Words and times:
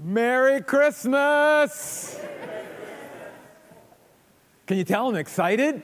Merry 0.00 0.62
Christmas! 0.62 2.20
Can 4.68 4.76
you 4.76 4.84
tell 4.84 5.08
I'm 5.08 5.16
excited? 5.16 5.82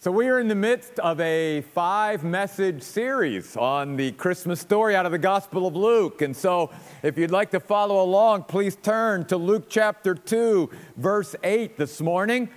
So, 0.00 0.10
we 0.10 0.26
are 0.26 0.40
in 0.40 0.48
the 0.48 0.56
midst 0.56 0.98
of 0.98 1.20
a 1.20 1.60
five 1.60 2.24
message 2.24 2.82
series 2.82 3.56
on 3.56 3.96
the 3.96 4.10
Christmas 4.12 4.58
story 4.58 4.96
out 4.96 5.06
of 5.06 5.12
the 5.12 5.18
Gospel 5.18 5.68
of 5.68 5.76
Luke. 5.76 6.20
And 6.20 6.36
so, 6.36 6.72
if 7.04 7.16
you'd 7.16 7.30
like 7.30 7.52
to 7.52 7.60
follow 7.60 8.02
along, 8.02 8.44
please 8.44 8.74
turn 8.74 9.26
to 9.26 9.36
Luke 9.36 9.66
chapter 9.68 10.16
2, 10.16 10.70
verse 10.96 11.36
8 11.44 11.76
this 11.76 12.00
morning. 12.00 12.48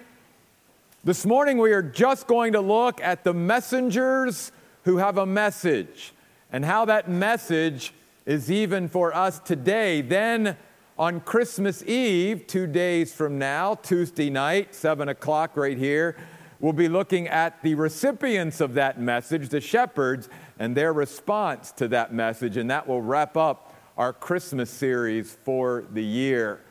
This 1.03 1.23
morning, 1.23 1.59
we 1.59 1.71
are 1.71 1.83
just 1.83 2.25
going 2.25 2.53
to 2.53 2.61
look 2.61 2.99
at 2.99 3.23
the 3.23 3.33
messengers 3.33 4.51
who 4.85 4.97
have 4.97 5.19
a 5.19 5.25
message 5.27 6.13
and 6.51 6.65
how 6.65 6.85
that 6.85 7.09
message 7.09 7.93
is 8.25 8.51
even 8.51 8.87
for 8.87 9.15
us 9.15 9.39
today. 9.39 10.01
Then, 10.01 10.57
on 10.97 11.21
Christmas 11.21 11.81
Eve, 11.83 12.45
two 12.45 12.67
days 12.67 13.13
from 13.13 13.39
now, 13.39 13.75
Tuesday 13.75 14.29
night, 14.29 14.75
7 14.75 15.09
o'clock, 15.09 15.57
right 15.57 15.77
here, 15.77 16.15
we'll 16.59 16.73
be 16.73 16.89
looking 16.89 17.27
at 17.27 17.61
the 17.63 17.73
recipients 17.75 18.61
of 18.61 18.75
that 18.75 18.99
message, 18.99 19.49
the 19.49 19.61
shepherds, 19.61 20.29
and 20.59 20.77
their 20.77 20.93
response 20.93 21.71
to 21.71 21.87
that 21.87 22.13
message. 22.13 22.57
And 22.57 22.69
that 22.69 22.87
will 22.87 23.01
wrap 23.01 23.35
up 23.35 23.73
our 23.97 24.13
Christmas 24.13 24.69
series 24.69 25.37
for 25.43 25.85
the 25.91 26.03
year. 26.03 26.61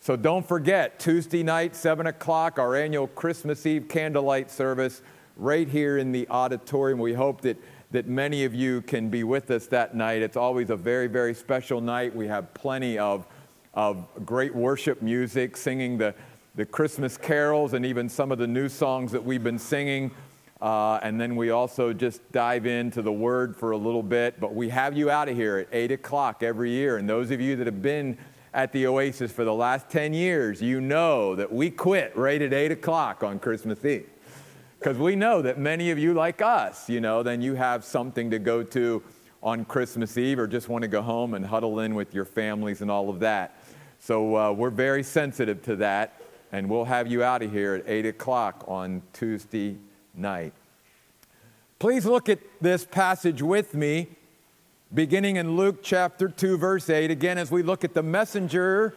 So 0.00 0.16
don't 0.16 0.46
forget, 0.46 0.98
Tuesday 0.98 1.42
night, 1.42 1.76
7 1.76 2.08
o'clock, 2.08 2.58
our 2.58 2.74
annual 2.74 3.06
Christmas 3.06 3.64
Eve 3.64 3.86
candlelight 3.88 4.50
service 4.50 5.00
right 5.36 5.68
here 5.68 5.96
in 5.96 6.12
the 6.12 6.28
auditorium. 6.28 6.98
We 6.98 7.14
hope 7.14 7.40
that, 7.42 7.56
that 7.92 8.08
many 8.08 8.44
of 8.44 8.54
you 8.54 8.80
can 8.82 9.10
be 9.10 9.22
with 9.22 9.50
us 9.50 9.66
that 9.66 9.94
night. 9.94 10.22
It's 10.22 10.36
always 10.36 10.70
a 10.70 10.76
very, 10.76 11.06
very 11.06 11.34
special 11.34 11.80
night. 11.80 12.16
We 12.16 12.26
have 12.26 12.52
plenty 12.54 12.98
of, 12.98 13.26
of 13.74 14.06
great 14.24 14.54
worship 14.54 15.02
music, 15.02 15.58
singing 15.58 15.98
the, 15.98 16.14
the 16.54 16.64
Christmas 16.64 17.18
carols 17.18 17.74
and 17.74 17.84
even 17.84 18.08
some 18.08 18.32
of 18.32 18.38
the 18.38 18.46
new 18.46 18.70
songs 18.70 19.12
that 19.12 19.22
we've 19.22 19.44
been 19.44 19.58
singing. 19.58 20.10
Uh, 20.62 21.00
and 21.02 21.20
then 21.20 21.36
we 21.36 21.50
also 21.50 21.92
just 21.92 22.20
dive 22.32 22.64
into 22.64 23.02
the 23.02 23.12
word 23.12 23.54
for 23.54 23.72
a 23.72 23.76
little 23.76 24.02
bit. 24.02 24.40
But 24.40 24.54
we 24.54 24.70
have 24.70 24.96
you 24.96 25.10
out 25.10 25.28
of 25.28 25.36
here 25.36 25.58
at 25.58 25.68
8 25.70 25.92
o'clock 25.92 26.42
every 26.42 26.70
year. 26.70 26.96
And 26.96 27.06
those 27.06 27.30
of 27.30 27.42
you 27.42 27.56
that 27.56 27.66
have 27.66 27.82
been 27.82 28.16
at 28.54 28.72
the 28.72 28.86
Oasis 28.86 29.32
for 29.32 29.44
the 29.44 29.52
last 29.52 29.90
10 29.90 30.14
years, 30.14 30.62
you 30.62 30.80
know 30.80 31.34
that 31.34 31.52
we 31.52 31.70
quit 31.70 32.16
right 32.16 32.40
at 32.40 32.54
8 32.54 32.72
o'clock 32.72 33.22
on 33.22 33.38
Christmas 33.38 33.84
Eve. 33.84 34.08
Because 34.82 34.98
we 34.98 35.14
know 35.14 35.42
that 35.42 35.60
many 35.60 35.92
of 35.92 35.98
you, 36.00 36.12
like 36.12 36.42
us, 36.42 36.88
you 36.90 37.00
know, 37.00 37.22
then 37.22 37.40
you 37.40 37.54
have 37.54 37.84
something 37.84 38.32
to 38.32 38.40
go 38.40 38.64
to 38.64 39.00
on 39.40 39.64
Christmas 39.64 40.18
Eve 40.18 40.40
or 40.40 40.48
just 40.48 40.68
want 40.68 40.82
to 40.82 40.88
go 40.88 41.00
home 41.00 41.34
and 41.34 41.46
huddle 41.46 41.78
in 41.78 41.94
with 41.94 42.12
your 42.12 42.24
families 42.24 42.82
and 42.82 42.90
all 42.90 43.08
of 43.08 43.20
that. 43.20 43.62
So 44.00 44.36
uh, 44.36 44.50
we're 44.50 44.70
very 44.70 45.04
sensitive 45.04 45.62
to 45.66 45.76
that, 45.76 46.20
and 46.50 46.68
we'll 46.68 46.86
have 46.86 47.06
you 47.06 47.22
out 47.22 47.44
of 47.44 47.52
here 47.52 47.74
at 47.76 47.88
8 47.88 48.06
o'clock 48.06 48.64
on 48.66 49.02
Tuesday 49.12 49.76
night. 50.16 50.52
Please 51.78 52.04
look 52.04 52.28
at 52.28 52.40
this 52.60 52.84
passage 52.84 53.40
with 53.40 53.74
me 53.74 54.08
beginning 54.92 55.36
in 55.36 55.56
Luke 55.56 55.84
chapter 55.84 56.28
2, 56.28 56.58
verse 56.58 56.90
8. 56.90 57.08
Again, 57.08 57.38
as 57.38 57.52
we 57.52 57.62
look 57.62 57.84
at 57.84 57.94
the 57.94 58.02
messenger 58.02 58.96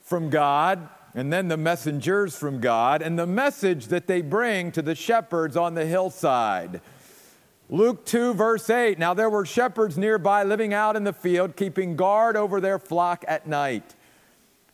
from 0.00 0.30
God, 0.30 0.88
and 1.14 1.32
then 1.32 1.48
the 1.48 1.56
messengers 1.56 2.36
from 2.36 2.60
God, 2.60 3.02
and 3.02 3.18
the 3.18 3.26
message 3.26 3.86
that 3.88 4.06
they 4.06 4.22
bring 4.22 4.72
to 4.72 4.82
the 4.82 4.94
shepherds 4.94 5.56
on 5.56 5.74
the 5.74 5.84
hillside. 5.84 6.80
Luke 7.68 8.04
2, 8.04 8.34
verse 8.34 8.68
8. 8.68 8.98
Now 8.98 9.14
there 9.14 9.30
were 9.30 9.46
shepherds 9.46 9.96
nearby 9.96 10.42
living 10.42 10.74
out 10.74 10.96
in 10.96 11.04
the 11.04 11.12
field, 11.12 11.56
keeping 11.56 11.96
guard 11.96 12.36
over 12.36 12.60
their 12.60 12.78
flock 12.78 13.24
at 13.28 13.46
night. 13.46 13.94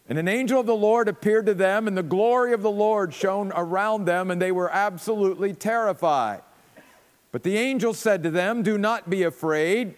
And 0.08 0.19
an 0.19 0.27
angel 0.27 0.61
of 0.61 0.67
the 0.67 0.75
Lord 0.75 1.06
appeared 1.06 1.47
to 1.47 1.55
them, 1.55 1.86
and 1.86 1.96
the 1.96 2.02
glory 2.02 2.52
of 2.52 2.62
the 2.62 2.70
Lord 2.70 3.12
shone 3.12 3.52
around 3.55 4.07
them, 4.07 4.30
and 4.30 4.41
they 4.41 4.52
were 4.52 4.70
absolutely 4.70 5.52
terrified. 5.52 6.42
But 7.30 7.42
the 7.42 7.58
angel 7.58 7.92
said 7.92 8.23
to 8.23 8.30
them, 8.30 8.62
Do 8.62 8.79
not 8.79 9.11
be 9.11 9.23
afraid. 9.23 9.95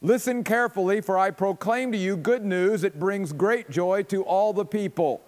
Listen 0.00 0.44
carefully, 0.44 1.00
for 1.00 1.18
I 1.18 1.30
proclaim 1.30 1.92
to 1.92 1.98
you 1.98 2.16
good 2.16 2.44
news 2.44 2.82
that 2.82 2.98
brings 2.98 3.32
great 3.32 3.70
joy 3.70 4.02
to 4.04 4.22
all 4.22 4.52
the 4.52 4.64
people. 4.64 5.20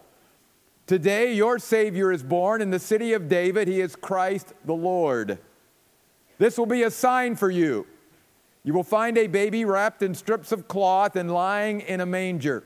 Today, 0.86 1.32
your 1.32 1.58
Savior 1.58 2.12
is 2.12 2.22
born 2.22 2.62
in 2.62 2.70
the 2.70 2.78
city 2.78 3.12
of 3.12 3.28
David. 3.28 3.66
He 3.66 3.80
is 3.80 3.96
Christ 3.96 4.54
the 4.64 4.74
Lord. 4.74 5.38
This 6.38 6.56
will 6.56 6.66
be 6.66 6.84
a 6.84 6.92
sign 6.92 7.34
for 7.34 7.50
you. 7.50 7.86
You 8.62 8.72
will 8.72 8.84
find 8.84 9.18
a 9.18 9.26
baby 9.26 9.64
wrapped 9.64 10.02
in 10.02 10.14
strips 10.14 10.52
of 10.52 10.68
cloth 10.68 11.16
and 11.16 11.32
lying 11.32 11.80
in 11.80 12.00
a 12.00 12.06
manger. 12.06 12.62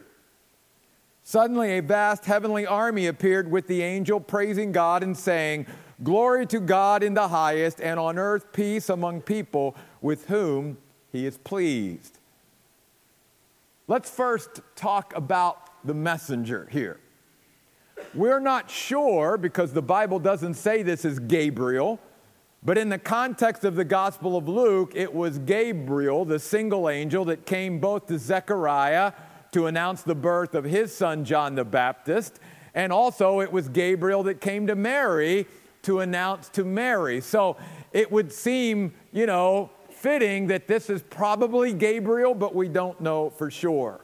Suddenly, 1.23 1.79
a 1.79 1.83
vast 1.83 2.27
heavenly 2.27 2.67
army 2.67 3.07
appeared 3.07 3.51
with 3.51 3.67
the 3.69 3.83
angel, 3.83 4.21
praising 4.21 4.71
God 4.71 5.03
and 5.03 5.17
saying, 5.17 5.67
Glory 6.03 6.47
to 6.47 6.61
God 6.61 7.03
in 7.03 7.15
the 7.15 7.29
highest, 7.29 7.81
and 7.81 7.99
on 7.99 8.19
earth 8.19 8.53
peace 8.53 8.91
among 8.91 9.23
people 9.23 9.77
with 10.03 10.27
whom 10.27 10.77
he 11.11 11.25
is 11.25 11.39
pleased. 11.39 12.19
Let's 13.87 14.11
first 14.11 14.61
talk 14.77 15.15
about 15.17 15.87
the 15.87 15.95
messenger 15.95 16.69
here. 16.71 17.01
We're 18.13 18.41
not 18.41 18.69
sure 18.69 19.37
because 19.37 19.73
the 19.73 19.83
Bible 19.83 20.19
doesn't 20.19 20.55
say 20.55 20.83
this 20.83 21.05
is 21.05 21.21
Gabriel, 21.21 22.01
but 22.61 22.77
in 22.77 22.89
the 22.89 22.99
context 22.99 23.65
of 23.65 23.77
the 23.77 23.85
Gospel 23.85 24.37
of 24.37 24.49
Luke, 24.49 24.93
it 24.97 25.15
was 25.15 25.39
Gabriel, 25.39 26.25
the 26.25 26.41
single 26.41 26.89
angel 26.89 27.25
that 27.27 27.47
came 27.47 27.79
both 27.79 28.09
to 28.09 28.19
Zechariah 28.19 29.13
to 29.53 29.67
announce 29.67 30.03
the 30.03 30.17
birth 30.17 30.57
of 30.57 30.65
his 30.65 30.93
son 30.93 31.25
John 31.25 31.55
the 31.55 31.65
Baptist, 31.65 32.41
and 32.75 32.93
also 32.93 33.41
it 33.41 33.53
was 33.53 33.69
Gabriel 33.69 34.25
that 34.25 34.41
came 34.41 34.67
to 34.67 34.75
Mary 34.75 35.47
to 35.83 36.01
announce 36.01 36.49
to 36.51 36.65
Mary. 36.65 37.21
So 37.21 37.57
it 37.93 38.11
would 38.11 38.33
seem, 38.33 38.93
you 39.13 39.27
know, 39.27 39.71
fitting 39.89 40.49
that 40.49 40.67
this 40.67 40.91
is 40.91 41.03
probably 41.03 41.73
Gabriel, 41.73 42.35
but 42.35 42.57
we 42.57 42.69
don't 42.69 43.01
know 43.01 43.31
for 43.31 43.53
sure. 43.53 44.01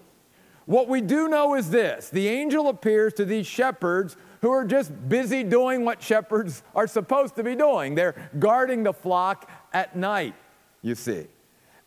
What 0.66 0.88
we 0.88 1.00
do 1.00 1.28
know 1.28 1.54
is 1.54 1.70
this 1.70 2.10
the 2.10 2.28
angel 2.28 2.68
appears 2.68 3.14
to 3.14 3.24
these 3.24 3.46
shepherds 3.46 4.16
who 4.42 4.50
are 4.50 4.64
just 4.64 4.92
busy 5.08 5.42
doing 5.42 5.84
what 5.84 6.02
shepherds 6.02 6.62
are 6.74 6.86
supposed 6.86 7.36
to 7.36 7.42
be 7.42 7.54
doing. 7.54 7.94
They're 7.94 8.30
guarding 8.38 8.82
the 8.82 8.92
flock 8.92 9.50
at 9.72 9.96
night, 9.96 10.34
you 10.82 10.94
see. 10.94 11.26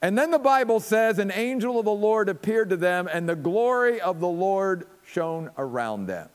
And 0.01 0.17
then 0.17 0.31
the 0.31 0.39
Bible 0.39 0.79
says, 0.79 1.19
An 1.19 1.31
angel 1.31 1.77
of 1.77 1.85
the 1.85 1.91
Lord 1.91 2.29
appeared 2.29 2.69
to 2.69 2.77
them, 2.77 3.09
and 3.11 3.27
the 3.27 3.35
glory 3.35 3.99
of 3.99 4.21
the 4.21 4.27
Lord 4.27 4.87
shone 5.03 5.51
around 5.57 6.05
them. 6.07 6.29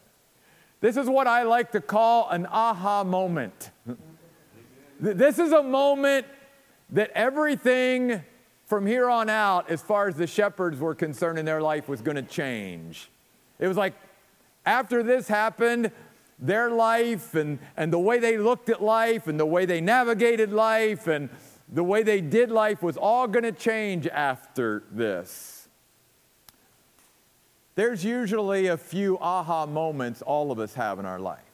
This 0.81 0.99
is 0.99 1.09
what 1.09 1.27
I 1.27 1.45
like 1.45 1.73
to 1.73 1.81
call 1.81 2.29
an 2.29 2.47
aha 2.47 3.05
moment. 3.05 3.71
This 5.01 5.39
is 5.39 5.53
a 5.53 5.63
moment 5.63 6.27
that 6.91 7.11
everything 7.15 8.23
from 8.75 8.87
here 8.87 9.09
on 9.09 9.31
out, 9.31 9.71
as 9.71 9.81
far 9.81 10.09
as 10.09 10.17
the 10.17 10.27
shepherds 10.27 10.81
were 10.81 10.97
concerned 10.97 11.39
in 11.39 11.45
their 11.45 11.63
life, 11.63 11.89
was 11.89 12.01
going 12.01 12.17
to 12.17 12.23
change. 12.23 13.09
It 13.61 13.69
was 13.69 13.77
like 13.77 13.95
after 14.67 15.05
this 15.05 15.29
happened, 15.29 15.93
their 16.41 16.71
life 16.71 17.37
and, 17.37 17.61
and 17.77 17.93
the 17.93 18.01
way 18.01 18.19
they 18.19 18.37
looked 18.37 18.69
at 18.69 18.83
life 18.83 19.29
and 19.29 19.39
the 19.39 19.47
way 19.47 19.65
they 19.65 19.81
navigated 19.81 20.53
life 20.53 21.07
and 21.07 21.29
the 21.69 21.85
way 21.85 22.03
they 22.03 22.21
did 22.21 22.51
life 22.51 22.83
was 22.83 22.97
all 22.97 23.29
going 23.29 23.45
to 23.45 23.53
change 23.53 24.09
after 24.09 24.83
this. 24.91 25.69
There's 27.77 28.05
usually 28.05 28.67
a 28.67 28.77
few 28.77 29.21
aha 29.21 29.67
moments 29.67 30.21
all 30.21 30.51
of 30.51 30.59
us 30.59 30.75
have 30.75 30.99
in 30.99 31.07
our 31.07 31.21
life 31.21 31.54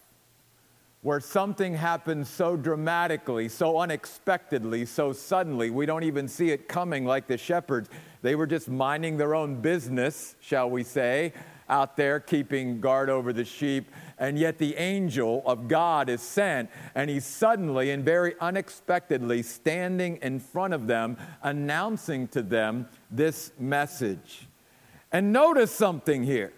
where 1.03 1.21
something 1.21 1.75
happens 1.75 2.29
so 2.29 2.57
dramatically, 2.57 3.49
so 3.49 3.79
unexpectedly, 3.79 4.85
so 4.85 5.13
suddenly, 5.13 5.71
we 5.71 5.87
don't 5.87 6.05
even 6.05 6.29
see 6.29 6.51
it 6.51 6.69
coming 6.69 7.07
like 7.07 7.27
the 7.27 7.39
shepherds. 7.39 7.89
They 8.21 8.35
were 8.35 8.47
just 8.47 8.69
minding 8.69 9.17
their 9.17 9.35
own 9.35 9.63
business, 9.63 10.37
shall 10.41 10.69
we 10.69 10.85
say, 10.85 11.33
out 11.71 11.97
there 11.97 12.21
keeping 12.21 12.81
guard 12.81 13.09
over 13.09 13.33
the 13.33 13.47
sheep. 13.47 13.91
And 14.19 14.39
yet 14.39 14.59
the 14.59 14.77
angel 14.77 15.43
of 15.47 15.69
God 15.69 16.11
is 16.11 16.21
sent, 16.21 16.69
and 16.95 17.09
he's 17.09 17.25
suddenly 17.25 17.93
and 17.93 18.05
very 18.05 18.35
unexpectedly 18.39 19.43
standing 19.43 20.19
in 20.21 20.39
front 20.39 20.75
of 20.75 20.87
them, 20.87 21.17
announcing 21.43 22.29
to 22.29 22.43
them 22.43 22.87
this 23.11 23.53
message. 23.59 24.49
And 25.11 25.33
notice 25.33 25.71
something 25.73 26.25
here. 26.25 26.53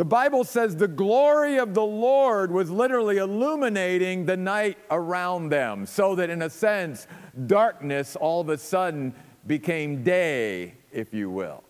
The 0.00 0.06
Bible 0.06 0.44
says 0.44 0.76
the 0.76 0.88
glory 0.88 1.58
of 1.58 1.74
the 1.74 1.84
Lord 1.84 2.50
was 2.50 2.70
literally 2.70 3.18
illuminating 3.18 4.24
the 4.24 4.34
night 4.34 4.78
around 4.90 5.50
them, 5.50 5.84
so 5.84 6.14
that 6.14 6.30
in 6.30 6.40
a 6.40 6.48
sense, 6.48 7.06
darkness 7.46 8.16
all 8.16 8.40
of 8.40 8.48
a 8.48 8.56
sudden 8.56 9.14
became 9.46 10.02
day, 10.02 10.72
if 10.90 11.12
you 11.12 11.28
will. 11.28 11.62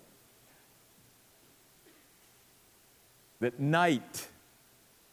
That 3.41 3.59
night 3.59 4.29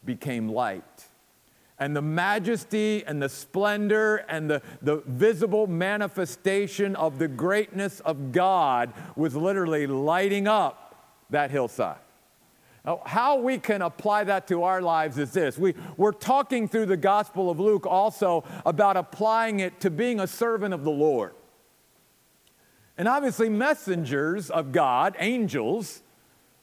became 0.04 0.48
light. 0.48 1.08
and 1.80 1.96
the 1.96 2.02
majesty 2.02 3.02
and 3.04 3.20
the 3.20 3.28
splendor 3.28 4.18
and 4.28 4.48
the, 4.48 4.62
the 4.80 5.02
visible 5.08 5.66
manifestation 5.66 6.94
of 6.94 7.18
the 7.18 7.26
greatness 7.26 7.98
of 7.98 8.30
God 8.30 8.92
was 9.16 9.34
literally 9.34 9.88
lighting 9.88 10.46
up 10.46 11.16
that 11.30 11.50
hillside. 11.50 11.98
Now, 12.88 13.02
how 13.04 13.38
we 13.38 13.58
can 13.58 13.82
apply 13.82 14.24
that 14.24 14.48
to 14.48 14.62
our 14.62 14.80
lives 14.80 15.18
is 15.18 15.32
this 15.32 15.58
we, 15.58 15.74
we're 15.98 16.10
talking 16.10 16.66
through 16.66 16.86
the 16.86 16.96
Gospel 16.96 17.50
of 17.50 17.60
Luke 17.60 17.84
also 17.84 18.44
about 18.64 18.96
applying 18.96 19.60
it 19.60 19.78
to 19.80 19.90
being 19.90 20.20
a 20.20 20.26
servant 20.26 20.72
of 20.72 20.84
the 20.84 20.90
Lord. 20.90 21.34
And 22.96 23.06
obviously, 23.06 23.50
messengers 23.50 24.48
of 24.48 24.72
God, 24.72 25.16
angels, 25.18 26.00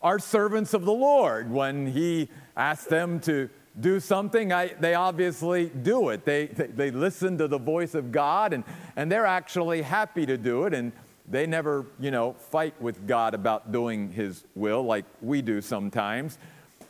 are 0.01 0.17
servants 0.17 0.73
of 0.73 0.83
the 0.83 0.93
Lord. 0.93 1.51
When 1.51 1.85
He 1.85 2.29
asks 2.57 2.87
them 2.87 3.19
to 3.19 3.47
do 3.79 3.99
something, 3.99 4.51
I, 4.51 4.69
they 4.79 4.95
obviously 4.95 5.69
do 5.69 6.09
it. 6.09 6.25
They, 6.25 6.47
they, 6.47 6.67
they, 6.67 6.89
listen 6.89 7.37
to 7.37 7.47
the 7.47 7.59
voice 7.59 7.93
of 7.93 8.11
God 8.11 8.51
and, 8.51 8.63
and 8.95 9.11
they're 9.11 9.27
actually 9.27 9.83
happy 9.83 10.25
to 10.25 10.37
do 10.39 10.63
it. 10.63 10.73
And 10.73 10.91
they 11.29 11.47
never, 11.47 11.85
you 11.99 12.11
know, 12.11 12.33
fight 12.33 12.79
with 12.81 13.07
God 13.07 13.33
about 13.33 13.71
doing 13.71 14.11
His 14.11 14.43
will 14.55 14.83
like 14.83 15.05
we 15.21 15.41
do 15.41 15.61
sometimes. 15.61 16.37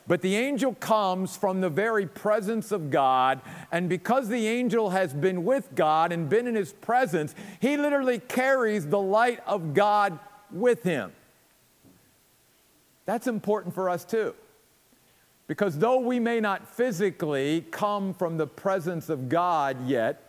But 0.08 0.22
the 0.22 0.36
angel 0.36 0.74
comes 0.74 1.36
from 1.36 1.60
the 1.60 1.70
very 1.70 2.06
presence 2.06 2.70
of 2.70 2.90
God, 2.90 3.40
and 3.72 3.88
because 3.88 4.28
the 4.28 4.46
angel 4.46 4.90
has 4.90 5.12
been 5.12 5.44
with 5.44 5.74
God 5.74 6.12
and 6.12 6.28
been 6.28 6.46
in 6.46 6.54
His 6.54 6.72
presence, 6.72 7.34
he 7.60 7.76
literally 7.76 8.20
carries 8.20 8.86
the 8.86 9.00
light 9.00 9.40
of 9.46 9.74
God 9.74 10.18
with 10.50 10.82
him. 10.82 11.12
That's 13.04 13.26
important 13.26 13.74
for 13.74 13.88
us 13.88 14.04
too. 14.04 14.34
Because 15.46 15.78
though 15.78 16.00
we 16.00 16.18
may 16.18 16.40
not 16.40 16.68
physically 16.68 17.64
come 17.70 18.12
from 18.14 18.36
the 18.36 18.46
presence 18.46 19.08
of 19.08 19.28
God 19.28 19.86
yet, 19.86 20.25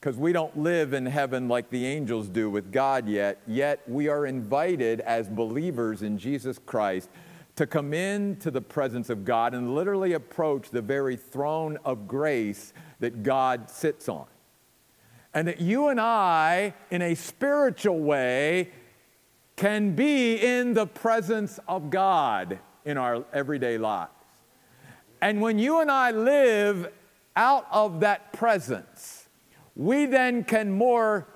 because 0.00 0.16
we 0.16 0.32
don't 0.32 0.56
live 0.56 0.92
in 0.92 1.06
heaven 1.06 1.48
like 1.48 1.70
the 1.70 1.84
angels 1.84 2.28
do 2.28 2.48
with 2.48 2.70
God 2.70 3.08
yet, 3.08 3.40
yet 3.46 3.80
we 3.88 4.08
are 4.08 4.26
invited 4.26 5.00
as 5.00 5.28
believers 5.28 6.02
in 6.02 6.18
Jesus 6.18 6.58
Christ 6.64 7.08
to 7.56 7.66
come 7.66 7.92
into 7.92 8.52
the 8.52 8.60
presence 8.60 9.10
of 9.10 9.24
God 9.24 9.54
and 9.54 9.74
literally 9.74 10.12
approach 10.12 10.70
the 10.70 10.80
very 10.80 11.16
throne 11.16 11.76
of 11.84 12.06
grace 12.06 12.72
that 13.00 13.24
God 13.24 13.68
sits 13.68 14.08
on. 14.08 14.26
And 15.34 15.48
that 15.48 15.60
you 15.60 15.88
and 15.88 16.00
I, 16.00 16.74
in 16.90 17.02
a 17.02 17.16
spiritual 17.16 17.98
way, 17.98 18.70
can 19.56 19.96
be 19.96 20.36
in 20.36 20.74
the 20.74 20.86
presence 20.86 21.58
of 21.66 21.90
God 21.90 22.60
in 22.84 22.96
our 22.96 23.24
everyday 23.32 23.76
lives. 23.76 24.12
And 25.20 25.40
when 25.40 25.58
you 25.58 25.80
and 25.80 25.90
I 25.90 26.12
live 26.12 26.92
out 27.34 27.66
of 27.72 28.00
that 28.00 28.32
presence, 28.32 29.17
we 29.78 30.04
then 30.04 30.44
can 30.44 30.70
more 30.70 31.26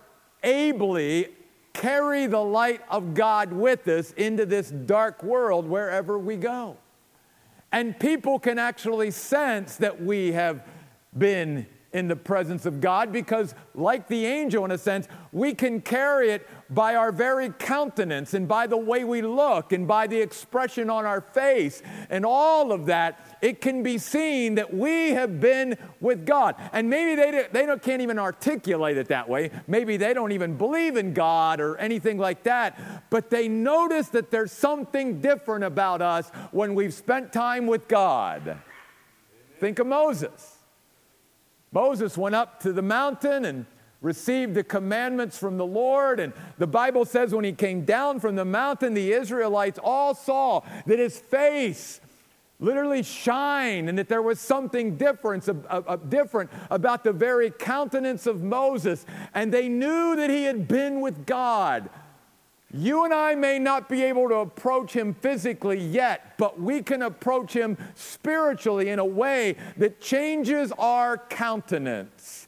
ably 0.42 1.28
carry 1.72 2.26
the 2.26 2.40
light 2.40 2.82
of 2.90 3.14
God 3.14 3.52
with 3.52 3.88
us 3.88 4.12
into 4.12 4.44
this 4.44 4.70
dark 4.70 5.22
world 5.22 5.66
wherever 5.66 6.18
we 6.18 6.36
go. 6.36 6.76
And 7.70 7.98
people 7.98 8.38
can 8.38 8.58
actually 8.58 9.12
sense 9.12 9.76
that 9.76 10.02
we 10.02 10.32
have 10.32 10.66
been 11.16 11.66
in 11.92 12.08
the 12.08 12.16
presence 12.16 12.66
of 12.66 12.80
God 12.80 13.12
because, 13.12 13.54
like 13.74 14.08
the 14.08 14.26
angel 14.26 14.64
in 14.64 14.70
a 14.70 14.78
sense, 14.78 15.06
we 15.30 15.54
can 15.54 15.80
carry 15.80 16.30
it 16.30 16.46
by 16.74 16.94
our 16.94 17.12
very 17.12 17.50
countenance 17.50 18.34
and 18.34 18.48
by 18.48 18.66
the 18.66 18.76
way 18.76 19.04
we 19.04 19.22
look 19.22 19.72
and 19.72 19.86
by 19.86 20.06
the 20.06 20.20
expression 20.20 20.88
on 20.88 21.04
our 21.04 21.20
face 21.20 21.82
and 22.10 22.24
all 22.24 22.72
of 22.72 22.86
that. 22.86 23.38
It 23.42 23.60
can 23.60 23.82
be 23.82 23.98
seen 23.98 24.54
that 24.54 24.72
we 24.72 25.10
have 25.10 25.40
been 25.40 25.76
with 26.00 26.24
God. 26.24 26.54
And 26.72 26.88
maybe 26.88 27.14
they, 27.14 27.46
they 27.50 27.66
don't, 27.66 27.82
can't 27.82 28.00
even 28.00 28.18
articulate 28.18 28.96
it 28.96 29.08
that 29.08 29.28
way. 29.28 29.50
Maybe 29.66 29.96
they 29.96 30.14
don't 30.14 30.32
even 30.32 30.56
believe 30.56 30.96
in 30.96 31.12
God 31.12 31.60
or 31.60 31.76
anything 31.76 32.18
like 32.18 32.44
that. 32.44 33.10
But 33.10 33.30
they 33.30 33.48
notice 33.48 34.08
that 34.10 34.30
there's 34.30 34.52
something 34.52 35.20
different 35.20 35.64
about 35.64 36.00
us 36.00 36.30
when 36.52 36.74
we've 36.74 36.94
spent 36.94 37.32
time 37.32 37.66
with 37.66 37.88
God. 37.88 38.58
Think 39.58 39.78
of 39.78 39.86
Moses. 39.86 40.58
Moses 41.72 42.16
went 42.18 42.34
up 42.34 42.60
to 42.60 42.72
the 42.72 42.82
mountain 42.82 43.44
and 43.44 43.66
received 44.02 44.54
the 44.54 44.64
commandments 44.64 45.38
from 45.38 45.56
the 45.56 45.64
Lord. 45.64 46.20
And 46.20 46.32
the 46.58 46.66
Bible 46.66 47.04
says 47.04 47.32
when 47.34 47.44
he 47.44 47.52
came 47.52 47.84
down 47.84 48.20
from 48.20 48.36
the 48.36 48.44
mountain, 48.44 48.94
the 48.94 49.12
Israelites 49.12 49.78
all 49.82 50.14
saw 50.14 50.62
that 50.86 50.98
his 50.98 51.18
face 51.18 52.00
literally 52.60 53.02
shined 53.02 53.88
and 53.88 53.98
that 53.98 54.08
there 54.08 54.22
was 54.22 54.38
something 54.38 54.96
different, 54.96 55.48
uh, 55.48 55.54
uh, 55.68 55.96
different 55.96 56.50
about 56.70 57.02
the 57.02 57.12
very 57.12 57.50
countenance 57.50 58.26
of 58.26 58.42
Moses. 58.42 59.04
And 59.34 59.52
they 59.52 59.68
knew 59.68 60.16
that 60.16 60.30
he 60.30 60.44
had 60.44 60.68
been 60.68 61.00
with 61.00 61.26
God. 61.26 61.88
You 62.74 63.04
and 63.04 63.12
I 63.12 63.34
may 63.34 63.58
not 63.58 63.88
be 63.88 64.02
able 64.02 64.28
to 64.28 64.36
approach 64.36 64.94
him 64.94 65.12
physically 65.12 65.78
yet, 65.78 66.38
but 66.38 66.58
we 66.58 66.82
can 66.82 67.02
approach 67.02 67.52
him 67.52 67.76
spiritually 67.94 68.88
in 68.88 68.98
a 68.98 69.04
way 69.04 69.56
that 69.76 70.00
changes 70.00 70.72
our 70.78 71.18
countenance. 71.18 72.41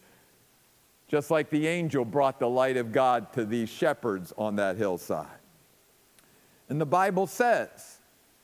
Just 1.14 1.30
like 1.30 1.48
the 1.48 1.68
angel 1.68 2.04
brought 2.04 2.40
the 2.40 2.48
light 2.48 2.76
of 2.76 2.90
God 2.90 3.32
to 3.34 3.44
these 3.44 3.68
shepherds 3.68 4.32
on 4.36 4.56
that 4.56 4.76
hillside. 4.76 5.28
And 6.68 6.80
the 6.80 6.86
Bible 6.86 7.28
says 7.28 7.98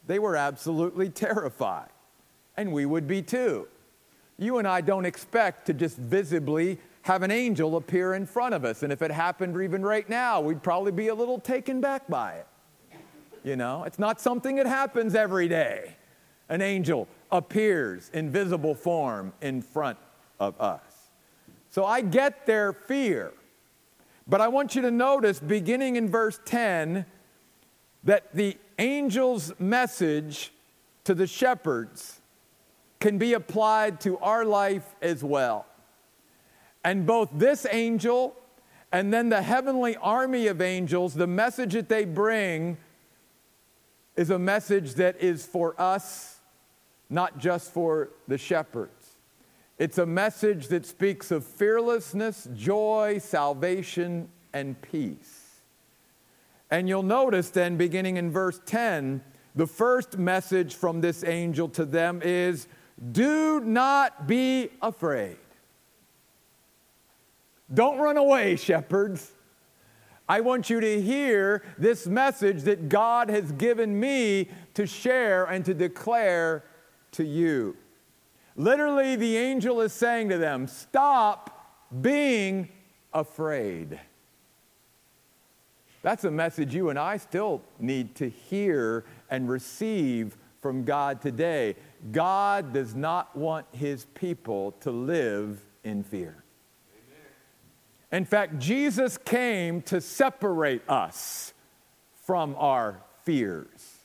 they 0.07 0.21
were 0.21 0.37
absolutely 0.37 1.09
terrified, 1.09 1.89
and 2.57 2.73
we 2.73 2.87
would 2.87 3.09
be 3.09 3.23
too. 3.23 3.67
You 4.39 4.59
and 4.59 4.69
I 4.69 4.83
don't 4.83 5.05
expect 5.05 5.67
to 5.67 5.75
just 5.75 5.97
visibly 5.97 6.79
have 7.03 7.25
an 7.25 7.33
angel 7.33 7.75
appear 7.75 8.15
in 8.15 8.25
front 8.25 8.55
of 8.55 8.65
us. 8.65 8.85
And 8.85 8.93
if 8.93 9.03
it 9.03 9.11
happened 9.11 9.61
even 9.61 9.83
right 9.83 10.09
now, 10.09 10.41
we'd 10.41 10.63
probably 10.63 10.93
be 10.93 11.09
a 11.09 11.15
little 11.17 11.41
taken 11.41 11.81
back 11.81 12.07
by 12.07 12.35
it. 12.35 12.47
You 13.43 13.57
know, 13.57 13.83
it's 13.83 13.99
not 13.99 14.21
something 14.21 14.55
that 14.55 14.67
happens 14.67 15.17
every 15.17 15.49
day. 15.49 15.97
An 16.49 16.63
angel 16.63 17.09
appears 17.33 18.13
in 18.15 18.31
visible 18.31 18.77
form 18.77 19.33
in 19.43 19.61
front 19.61 19.99
of 20.39 20.55
us. 20.61 20.90
So 21.71 21.85
I 21.85 22.01
get 22.01 22.47
their 22.47 22.73
fear. 22.73 23.33
But 24.27 24.41
I 24.41 24.49
want 24.49 24.75
you 24.75 24.83
to 24.83 24.91
notice, 24.91 25.41
beginning 25.41 25.97
in 25.97 26.09
verse 26.09 26.39
10, 26.45 27.07
that 28.05 28.35
the 28.35 28.57
angel's 28.79 29.53
message 29.59 30.53
to 31.05 31.15
the 31.15 31.27
shepherds 31.27 32.21
can 32.99 33.19
be 33.19 33.33
applied 33.33 34.01
to 34.01 34.19
our 34.19 34.45
life 34.45 34.95
as 35.01 35.25
well. 35.25 35.67
And 36.85 37.07
both 37.07 37.31
this 37.33 37.67
angel 37.71 38.37
and 38.93 39.13
then 39.13 39.29
the 39.29 39.43
heavenly 39.43 39.97
army 39.97 40.49
of 40.49 40.61
angels, 40.61 41.15
the 41.15 41.27
message 41.27 41.75
that 41.75 41.89
they 41.89 42.05
bring 42.05 42.77
is 44.17 44.31
a 44.31 44.39
message 44.39 44.95
that 44.95 45.21
is 45.21 45.47
for 45.47 45.81
us, 45.81 46.41
not 47.09 47.39
just 47.39 47.73
for 47.73 48.11
the 48.27 48.37
shepherds. 48.37 49.00
It's 49.81 49.97
a 49.97 50.05
message 50.05 50.69
that 50.69 50.85
speaks 50.85 51.31
of 51.31 51.43
fearlessness, 51.43 52.47
joy, 52.55 53.17
salvation, 53.19 54.29
and 54.53 54.79
peace. 54.83 55.63
And 56.71 56.87
you'll 56.87 57.03
notice 57.03 57.49
then, 57.49 57.79
beginning 57.79 58.19
in 58.19 58.31
verse 58.31 58.61
10, 58.67 59.23
the 59.55 59.67
first 59.67 60.19
message 60.19 60.75
from 60.75 61.01
this 61.01 61.25
angel 61.25 61.67
to 61.71 61.87
them 61.87 62.21
is 62.23 62.69
do 63.13 63.61
not 63.61 64.27
be 64.27 64.69
afraid. 64.83 65.39
Don't 67.73 67.99
run 67.99 68.19
away, 68.19 68.57
shepherds. 68.57 69.33
I 70.29 70.43
want 70.43 70.69
you 70.69 70.81
to 70.81 71.01
hear 71.01 71.65
this 71.79 72.07
message 72.07 72.65
that 72.65 72.91
God 72.91 73.31
has 73.31 73.51
given 73.53 73.99
me 73.99 74.51
to 74.75 74.87
share 74.87 75.47
and 75.47 75.65
to 75.65 75.73
declare 75.73 76.65
to 77.13 77.25
you. 77.25 77.79
Literally, 78.57 79.17
the 79.17 79.37
angel 79.37 79.81
is 79.81 79.93
saying 79.93 80.29
to 80.31 80.39
them, 80.39 80.67
Stop 80.67 81.87
being 82.01 82.69
afraid. 83.13 83.99
That's 86.03 86.25
a 86.25 86.31
message 86.31 86.75
you 86.75 86.89
and 86.89 86.99
I 86.99 87.19
still 87.19 87.63
need 87.79 88.15
to 88.17 88.29
hear 88.29 89.05
and 89.29 89.49
receive 89.49 90.37
from 90.61 90.85
God 90.85 91.21
today. 91.21 91.77
God 92.13 92.73
does 92.73 92.95
not 92.95 93.37
want 93.37 93.67
his 93.73 94.07
people 94.15 94.73
to 94.81 94.91
live 94.91 95.61
in 95.85 96.03
fear. 96.03 96.43
In 98.13 98.25
fact, 98.25 98.59
Jesus 98.59 99.19
came 99.19 99.83
to 99.83 100.01
separate 100.01 100.83
us 100.89 101.53
from 102.25 102.57
our 102.59 103.03
fears 103.25 104.01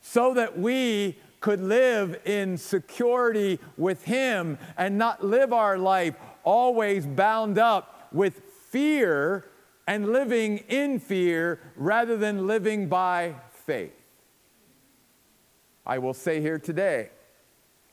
so 0.00 0.34
that 0.34 0.58
we 0.58 1.18
could 1.46 1.60
live 1.60 2.20
in 2.24 2.58
security 2.58 3.60
with 3.76 4.02
Him 4.02 4.58
and 4.76 4.98
not 4.98 5.24
live 5.24 5.52
our 5.52 5.78
life 5.78 6.16
always 6.42 7.06
bound 7.06 7.56
up 7.56 8.08
with 8.10 8.42
fear 8.68 9.44
and 9.86 10.08
living 10.08 10.58
in 10.68 10.98
fear 10.98 11.60
rather 11.76 12.16
than 12.16 12.48
living 12.48 12.88
by 12.88 13.32
faith. 13.64 13.94
I 15.86 15.98
will 15.98 16.14
say 16.14 16.40
here 16.40 16.58
today 16.58 17.10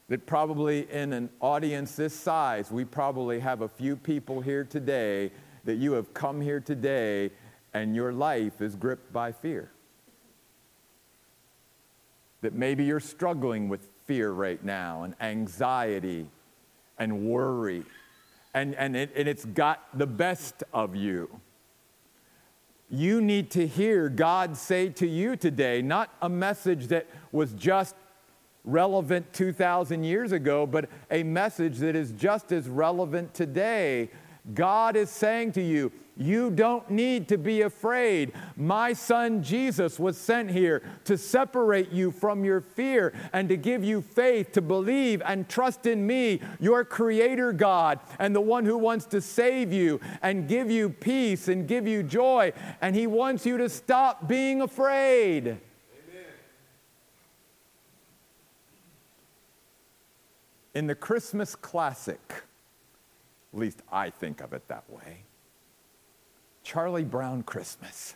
that 0.09 0.25
probably 0.25 0.91
in 0.91 1.13
an 1.13 1.29
audience 1.39 1.95
this 1.95 2.15
size, 2.15 2.71
we 2.71 2.83
probably 2.83 3.39
have 3.39 3.61
a 3.61 3.69
few 3.69 3.95
people 3.95 4.41
here 4.41 4.63
today 4.63 5.31
that 5.65 5.75
you 5.75 5.91
have 5.91 6.11
come 6.15 6.41
here 6.41 6.59
today 6.59 7.29
and 7.75 7.95
your 7.95 8.13
life 8.13 8.63
is 8.63 8.75
gripped 8.75 9.13
by 9.13 9.31
fear. 9.31 9.69
That 12.43 12.53
maybe 12.53 12.83
you're 12.83 12.99
struggling 12.99 13.69
with 13.69 13.87
fear 14.05 14.31
right 14.31 14.61
now 14.63 15.03
and 15.03 15.15
anxiety 15.21 16.27
and 16.99 17.25
worry, 17.25 17.83
and, 18.53 18.75
and, 18.75 18.97
it, 18.97 19.11
and 19.15 19.29
it's 19.29 19.45
got 19.45 19.97
the 19.97 20.05
best 20.05 20.61
of 20.73 20.93
you. 20.93 21.39
You 22.89 23.21
need 23.21 23.49
to 23.51 23.65
hear 23.65 24.09
God 24.09 24.57
say 24.57 24.89
to 24.89 25.07
you 25.07 25.37
today, 25.37 25.81
not 25.81 26.13
a 26.21 26.27
message 26.27 26.87
that 26.87 27.07
was 27.31 27.53
just 27.53 27.95
relevant 28.65 29.31
2,000 29.31 30.03
years 30.03 30.33
ago, 30.33 30.67
but 30.67 30.89
a 31.11 31.23
message 31.23 31.77
that 31.77 31.95
is 31.95 32.11
just 32.11 32.51
as 32.51 32.67
relevant 32.67 33.33
today. 33.33 34.09
God 34.53 34.97
is 34.97 35.09
saying 35.09 35.53
to 35.53 35.61
you, 35.61 35.93
you 36.15 36.51
don't 36.51 36.89
need 36.91 37.27
to 37.29 37.37
be 37.37 37.61
afraid. 37.61 38.33
My 38.55 38.93
son 38.93 39.41
Jesus 39.41 39.99
was 39.99 40.17
sent 40.17 40.51
here 40.51 40.83
to 41.05 41.17
separate 41.17 41.91
you 41.91 42.11
from 42.11 42.45
your 42.45 42.61
fear 42.61 43.13
and 43.33 43.49
to 43.49 43.57
give 43.57 43.83
you 43.83 44.01
faith, 44.01 44.51
to 44.51 44.61
believe 44.61 45.23
and 45.25 45.49
trust 45.49 45.87
in 45.87 46.05
me, 46.05 46.39
your 46.59 46.85
creator 46.85 47.51
God, 47.51 47.99
and 48.19 48.35
the 48.35 48.41
one 48.41 48.65
who 48.65 48.77
wants 48.77 49.05
to 49.07 49.21
save 49.21 49.73
you 49.73 49.99
and 50.21 50.47
give 50.47 50.69
you 50.69 50.89
peace 50.89 51.47
and 51.47 51.67
give 51.67 51.87
you 51.87 52.03
joy. 52.03 52.53
And 52.81 52.95
he 52.95 53.07
wants 53.07 53.45
you 53.45 53.57
to 53.57 53.67
stop 53.67 54.27
being 54.27 54.61
afraid. 54.61 55.47
Amen. 55.47 55.59
In 60.75 60.85
the 60.85 60.95
Christmas 60.95 61.55
classic, 61.55 62.43
at 63.51 63.59
least 63.59 63.81
I 63.91 64.11
think 64.11 64.41
of 64.41 64.53
it 64.53 64.67
that 64.67 64.83
way 64.91 65.23
Charlie 66.63 67.03
Brown 67.03 67.43
Christmas. 67.43 68.15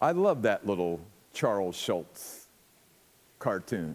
I 0.00 0.12
love 0.12 0.42
that 0.42 0.66
little 0.66 1.00
Charles 1.32 1.76
Schulz 1.76 2.48
cartoon. 3.38 3.94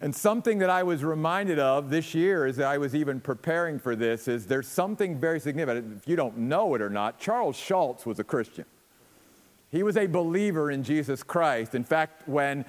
And 0.00 0.14
something 0.14 0.58
that 0.58 0.70
I 0.70 0.84
was 0.84 1.02
reminded 1.02 1.58
of 1.58 1.90
this 1.90 2.14
year 2.14 2.46
as 2.46 2.60
I 2.60 2.78
was 2.78 2.94
even 2.94 3.20
preparing 3.20 3.80
for 3.80 3.96
this 3.96 4.28
is 4.28 4.46
there's 4.46 4.68
something 4.68 5.18
very 5.18 5.40
significant. 5.40 5.96
If 5.96 6.06
you 6.06 6.14
don't 6.14 6.38
know 6.38 6.74
it 6.74 6.82
or 6.82 6.90
not, 6.90 7.18
Charles 7.18 7.56
Schulz 7.56 8.06
was 8.06 8.20
a 8.20 8.24
Christian. 8.24 8.64
He 9.70 9.82
was 9.82 9.96
a 9.96 10.06
believer 10.06 10.70
in 10.70 10.84
Jesus 10.84 11.22
Christ. 11.22 11.74
In 11.74 11.82
fact, 11.84 12.28
when 12.28 12.64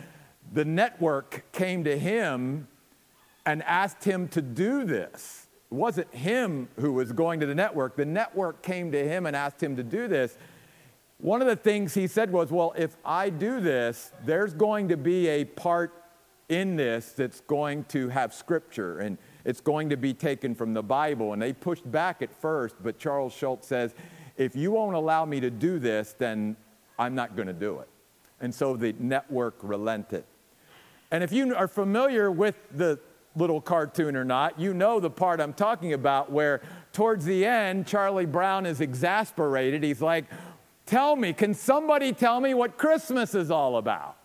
the 0.52 0.66
network 0.66 1.44
came 1.52 1.84
to 1.84 1.98
him 1.98 2.68
and 3.46 3.64
asked 3.64 4.04
him 4.04 4.28
to 4.30 4.42
do 4.42 4.86
this. 4.86 5.48
It 5.72 5.76
wasn't 5.76 6.14
him 6.14 6.68
who 6.80 6.94
was 6.94 7.12
going 7.12 7.40
to 7.40 7.46
the 7.46 7.56
network. 7.56 7.96
The 7.96 8.06
network 8.06 8.62
came 8.62 8.92
to 8.92 9.08
him 9.08 9.26
and 9.26 9.36
asked 9.36 9.62
him 9.62 9.76
to 9.76 9.84
do 9.84 10.08
this. 10.08 10.38
One 11.20 11.42
of 11.42 11.48
the 11.48 11.56
things 11.56 11.94
he 11.94 12.08
said 12.08 12.32
was, 12.32 12.52
Well, 12.52 12.74
if 12.78 12.96
I 13.06 13.30
do 13.30 13.60
this, 13.60 14.12
there's 14.26 14.54
going 14.54 14.90
to 14.90 14.98
be 14.98 15.28
a 15.28 15.46
part 15.46 15.94
in 16.48 16.76
this 16.76 17.12
that's 17.12 17.42
going 17.42 17.84
to 17.86 18.10
have 18.10 18.34
scripture 18.34 19.00
and 19.00 19.18
it's 19.46 19.62
going 19.62 19.90
to 19.90 19.98
be 19.98 20.14
taken 20.14 20.54
from 20.54 20.74
the 20.74 20.84
Bible. 20.84 21.34
And 21.34 21.42
they 21.42 21.54
pushed 21.54 21.90
back 21.90 22.22
at 22.22 22.34
first, 22.34 22.76
but 22.82 22.98
Charles 22.98 23.34
Schulz 23.34 23.68
says, 23.68 23.94
If 24.38 24.56
you 24.56 24.72
won't 24.72 24.96
allow 24.96 25.26
me 25.26 25.40
to 25.40 25.50
do 25.50 25.80
this, 25.80 26.14
then 26.18 26.56
I'm 26.98 27.16
not 27.16 27.36
going 27.36 27.48
to 27.48 27.54
do 27.54 27.80
it. 27.80 27.90
And 28.42 28.54
so 28.54 28.76
the 28.76 28.94
network 29.00 29.56
relented. 29.62 30.24
And 31.12 31.24
if 31.24 31.32
you 31.32 31.56
are 31.56 31.68
familiar 31.68 32.32
with 32.32 32.56
the 32.72 33.00
little 33.40 33.62
cartoon 33.62 34.16
or 34.16 34.26
not, 34.26 34.60
you 34.60 34.74
know 34.74 35.00
the 35.00 35.10
part 35.10 35.40
I'm 35.40 35.54
talking 35.54 35.94
about 35.94 36.32
where 36.32 36.62
towards 36.94 37.26
the 37.26 37.46
end, 37.46 37.88
Charlie 37.88 38.26
Brown 38.26 38.66
is 38.66 38.82
exasperated. 38.82 39.84
He's 39.84 40.02
like, 40.02 40.26
Tell 40.86 41.16
me, 41.16 41.34
can 41.34 41.54
somebody 41.54 42.14
tell 42.14 42.42
me 42.42 42.56
what 42.56 42.80
Christmas 42.80 43.36
is 43.36 43.52
all 43.52 43.78
about? 43.78 44.18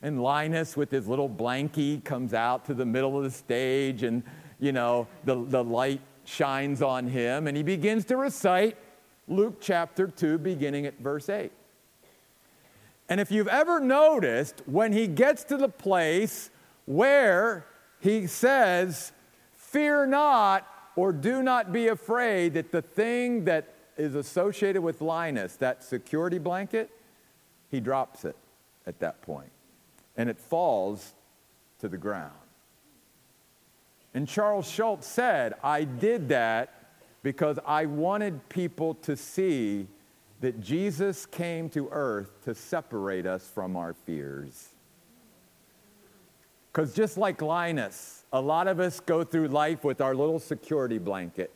And 0.00 0.22
Linus, 0.22 0.76
with 0.76 0.92
his 0.92 1.08
little 1.08 1.28
blankie, 1.28 2.04
comes 2.04 2.32
out 2.32 2.66
to 2.66 2.74
the 2.74 2.86
middle 2.86 3.18
of 3.18 3.24
the 3.24 3.32
stage, 3.32 4.04
and, 4.04 4.22
you 4.60 4.70
know, 4.70 5.08
the, 5.24 5.34
the 5.34 5.64
light 5.64 6.00
shines 6.24 6.82
on 6.82 7.08
him, 7.08 7.48
and 7.48 7.56
he 7.56 7.64
begins 7.64 8.04
to 8.04 8.16
recite 8.16 8.76
Luke 9.26 9.56
chapter 9.60 10.06
2, 10.06 10.38
beginning 10.38 10.86
at 10.86 11.00
verse 11.00 11.28
8. 11.28 11.50
And 13.08 13.20
if 13.20 13.32
you've 13.32 13.48
ever 13.48 13.80
noticed, 13.80 14.62
when 14.66 14.92
he 14.92 15.08
gets 15.08 15.42
to 15.44 15.56
the 15.56 15.68
place 15.68 16.50
where 16.84 17.66
he 18.06 18.28
says, 18.28 19.12
Fear 19.52 20.06
not, 20.06 20.66
or 20.94 21.12
do 21.12 21.42
not 21.42 21.72
be 21.72 21.88
afraid 21.88 22.54
that 22.54 22.70
the 22.70 22.80
thing 22.80 23.44
that 23.46 23.74
is 23.96 24.14
associated 24.14 24.80
with 24.80 25.00
Linus, 25.00 25.56
that 25.56 25.82
security 25.82 26.38
blanket, 26.38 26.88
he 27.68 27.80
drops 27.80 28.24
it 28.24 28.36
at 28.86 29.00
that 29.00 29.20
point, 29.22 29.50
and 30.16 30.30
it 30.30 30.38
falls 30.38 31.14
to 31.80 31.88
the 31.88 31.98
ground. 31.98 32.32
And 34.14 34.28
Charles 34.28 34.70
Schulz 34.70 35.06
said, 35.06 35.54
I 35.64 35.82
did 35.82 36.28
that 36.28 36.72
because 37.24 37.58
I 37.66 37.86
wanted 37.86 38.48
people 38.48 38.94
to 39.02 39.16
see 39.16 39.88
that 40.40 40.60
Jesus 40.60 41.26
came 41.26 41.68
to 41.70 41.88
earth 41.90 42.30
to 42.44 42.54
separate 42.54 43.26
us 43.26 43.50
from 43.52 43.74
our 43.76 43.94
fears. 43.94 44.75
Because 46.76 46.92
just 46.92 47.16
like 47.16 47.40
Linus, 47.40 48.26
a 48.34 48.38
lot 48.38 48.68
of 48.68 48.80
us 48.80 49.00
go 49.00 49.24
through 49.24 49.48
life 49.48 49.82
with 49.82 50.02
our 50.02 50.14
little 50.14 50.38
security 50.38 50.98
blanket. 50.98 51.50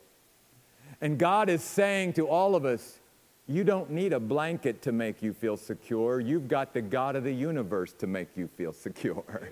And 1.03 1.19
God 1.19 1.50
is 1.50 1.62
saying 1.62 2.15
to 2.15 2.27
all 2.27 2.57
of 2.57 2.65
us, 2.65 3.00
you 3.47 3.62
don't 3.62 3.91
need 3.91 4.15
a 4.15 4.19
blanket 4.19 4.81
to 4.81 4.93
make 4.93 5.23
you 5.23 5.35
feel 5.35 5.59
secure. 5.59 6.21
You've 6.21 6.49
got 6.49 6.73
the 6.73 6.81
God 6.81 7.17
of 7.17 7.25
the 7.25 7.35
universe 7.35 7.93
to 7.99 8.07
make 8.07 8.29
you 8.35 8.49
feel 8.49 8.73
secure. 8.73 9.50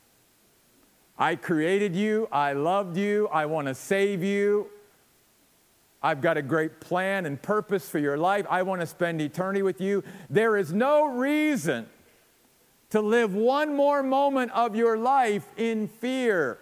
I 1.18 1.36
created 1.36 1.94
you. 1.94 2.26
I 2.32 2.54
loved 2.54 2.96
you. 2.96 3.28
I 3.28 3.44
want 3.44 3.68
to 3.68 3.74
save 3.74 4.22
you. 4.24 4.70
I've 6.02 6.22
got 6.22 6.38
a 6.38 6.42
great 6.42 6.80
plan 6.80 7.26
and 7.26 7.40
purpose 7.42 7.86
for 7.90 7.98
your 7.98 8.16
life. 8.16 8.46
I 8.48 8.62
want 8.62 8.80
to 8.80 8.86
spend 8.86 9.20
eternity 9.20 9.60
with 9.60 9.82
you. 9.82 10.02
There 10.30 10.56
is 10.56 10.72
no 10.72 11.04
reason 11.04 11.86
to 12.94 13.00
live 13.00 13.34
one 13.34 13.74
more 13.74 14.04
moment 14.04 14.52
of 14.52 14.76
your 14.76 14.96
life 14.96 15.44
in 15.56 15.88
fear. 15.88 16.60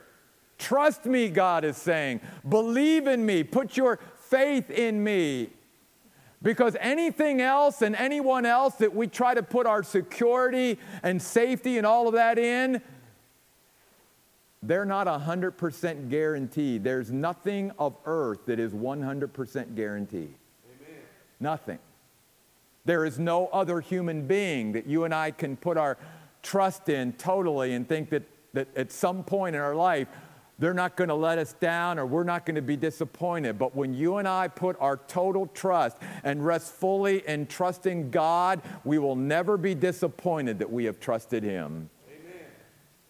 Trust 0.56 1.04
me, 1.04 1.28
God 1.28 1.62
is 1.62 1.76
saying. 1.76 2.22
Believe 2.48 3.06
in 3.06 3.26
me. 3.26 3.44
Put 3.44 3.76
your 3.76 3.98
faith 4.30 4.70
in 4.70 5.04
me. 5.04 5.50
Because 6.40 6.74
anything 6.80 7.42
else 7.42 7.82
and 7.82 7.94
anyone 7.94 8.46
else 8.46 8.76
that 8.76 8.94
we 8.94 9.08
try 9.08 9.34
to 9.34 9.42
put 9.42 9.66
our 9.66 9.82
security 9.82 10.78
and 11.02 11.20
safety 11.20 11.76
and 11.76 11.86
all 11.86 12.08
of 12.08 12.14
that 12.14 12.38
in, 12.38 12.80
they're 14.62 14.86
not 14.86 15.06
100% 15.06 16.08
guaranteed. 16.08 16.82
There's 16.82 17.12
nothing 17.12 17.72
of 17.78 17.94
earth 18.06 18.46
that 18.46 18.58
is 18.58 18.72
100% 18.72 19.76
guaranteed. 19.76 20.32
Amen. 20.64 21.00
Nothing. 21.40 21.78
There 22.86 23.04
is 23.04 23.18
no 23.18 23.48
other 23.48 23.80
human 23.80 24.26
being 24.26 24.72
that 24.72 24.86
you 24.86 25.04
and 25.04 25.14
I 25.14 25.30
can 25.30 25.56
put 25.56 25.76
our 25.76 25.98
trust 26.42 26.88
in 26.88 27.12
totally 27.14 27.74
and 27.74 27.88
think 27.88 28.10
that, 28.10 28.22
that 28.52 28.68
at 28.76 28.92
some 28.92 29.24
point 29.24 29.56
in 29.56 29.62
our 29.62 29.74
life, 29.74 30.08
they're 30.58 30.74
not 30.74 30.96
going 30.96 31.08
to 31.08 31.14
let 31.14 31.38
us 31.38 31.54
down 31.54 31.98
or 31.98 32.06
we're 32.06 32.24
not 32.24 32.46
going 32.46 32.54
to 32.54 32.62
be 32.62 32.76
disappointed. 32.76 33.58
But 33.58 33.74
when 33.74 33.94
you 33.94 34.18
and 34.18 34.28
I 34.28 34.48
put 34.48 34.76
our 34.78 34.96
total 34.96 35.46
trust 35.48 35.96
and 36.22 36.44
rest 36.44 36.72
fully 36.72 37.26
in 37.26 37.46
trusting 37.46 38.10
God, 38.10 38.62
we 38.84 38.98
will 38.98 39.16
never 39.16 39.56
be 39.56 39.74
disappointed 39.74 40.60
that 40.60 40.70
we 40.70 40.84
have 40.84 41.00
trusted 41.00 41.42
Him. 41.42 41.90
Amen. 42.06 42.46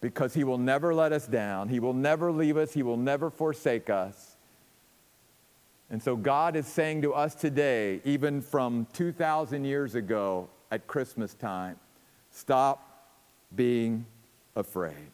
Because 0.01 0.33
He 0.33 0.43
will 0.43 0.57
never 0.57 0.95
let 0.95 1.11
us 1.11 1.27
down, 1.27 1.69
He 1.69 1.79
will 1.79 1.93
never 1.93 2.31
leave 2.31 2.57
us, 2.57 2.73
He 2.73 2.81
will 2.81 2.97
never 2.97 3.29
forsake 3.29 3.89
us. 3.89 4.37
And 5.91 6.01
so 6.01 6.15
God 6.15 6.55
is 6.55 6.65
saying 6.65 7.03
to 7.03 7.13
us 7.13 7.35
today, 7.35 8.01
even 8.03 8.41
from 8.41 8.87
2,000 8.93 9.63
years 9.63 9.93
ago 9.93 10.49
at 10.71 10.87
Christmas 10.87 11.35
time, 11.35 11.77
stop 12.31 12.92
being 13.55 14.05
afraid. 14.55 15.11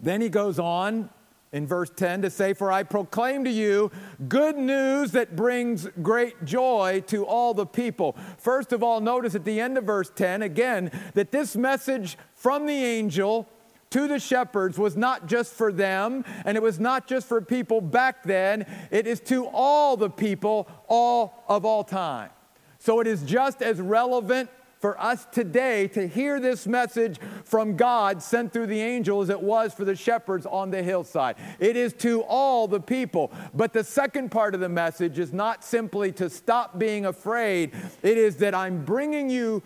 Then 0.00 0.20
he 0.20 0.28
goes 0.28 0.58
on 0.58 1.10
in 1.52 1.66
verse 1.66 1.90
10 1.94 2.22
to 2.22 2.30
say, 2.30 2.52
For 2.52 2.70
I 2.70 2.82
proclaim 2.82 3.44
to 3.44 3.50
you 3.50 3.90
good 4.28 4.56
news 4.56 5.12
that 5.12 5.36
brings 5.36 5.88
great 6.02 6.44
joy 6.44 7.02
to 7.06 7.24
all 7.24 7.54
the 7.54 7.66
people. 7.66 8.16
First 8.38 8.72
of 8.72 8.82
all, 8.82 9.00
notice 9.00 9.34
at 9.34 9.44
the 9.44 9.60
end 9.60 9.78
of 9.78 9.84
verse 9.84 10.10
10 10.14 10.42
again 10.42 10.90
that 11.14 11.32
this 11.32 11.56
message 11.56 12.18
from 12.34 12.66
the 12.66 12.74
angel 12.74 13.48
to 13.90 14.08
the 14.08 14.18
shepherds 14.18 14.78
was 14.78 14.96
not 14.96 15.26
just 15.26 15.52
for 15.52 15.72
them, 15.72 16.24
and 16.44 16.56
it 16.56 16.62
was 16.62 16.78
not 16.80 17.06
just 17.06 17.26
for 17.26 17.40
people 17.40 17.80
back 17.80 18.24
then, 18.24 18.66
it 18.90 19.06
is 19.06 19.20
to 19.20 19.46
all 19.46 19.96
the 19.96 20.10
people, 20.10 20.68
all 20.88 21.44
of 21.48 21.64
all 21.64 21.84
time. 21.84 22.30
So 22.78 23.00
it 23.00 23.06
is 23.06 23.22
just 23.22 23.62
as 23.62 23.80
relevant 23.80 24.50
for 24.78 25.00
us 25.00 25.26
today 25.32 25.88
to 25.88 26.06
hear 26.06 26.38
this 26.38 26.66
message 26.66 27.18
from 27.44 27.76
God 27.76 28.22
sent 28.22 28.52
through 28.52 28.66
the 28.66 28.80
angel 28.80 29.22
as 29.22 29.30
it 29.30 29.40
was 29.40 29.74
for 29.74 29.84
the 29.84 29.96
shepherds 29.96 30.46
on 30.46 30.70
the 30.70 30.82
hillside. 30.82 31.36
It 31.58 31.76
is 31.76 31.92
to 31.94 32.22
all 32.22 32.68
the 32.68 32.80
people. 32.80 33.32
But 33.54 33.72
the 33.72 33.84
second 33.84 34.30
part 34.30 34.54
of 34.54 34.60
the 34.60 34.68
message 34.68 35.18
is 35.18 35.32
not 35.32 35.64
simply 35.64 36.12
to 36.12 36.28
stop 36.28 36.78
being 36.78 37.06
afraid, 37.06 37.72
it 38.02 38.18
is 38.18 38.36
that 38.36 38.54
I'm 38.54 38.84
bringing 38.84 39.30
you 39.30 39.62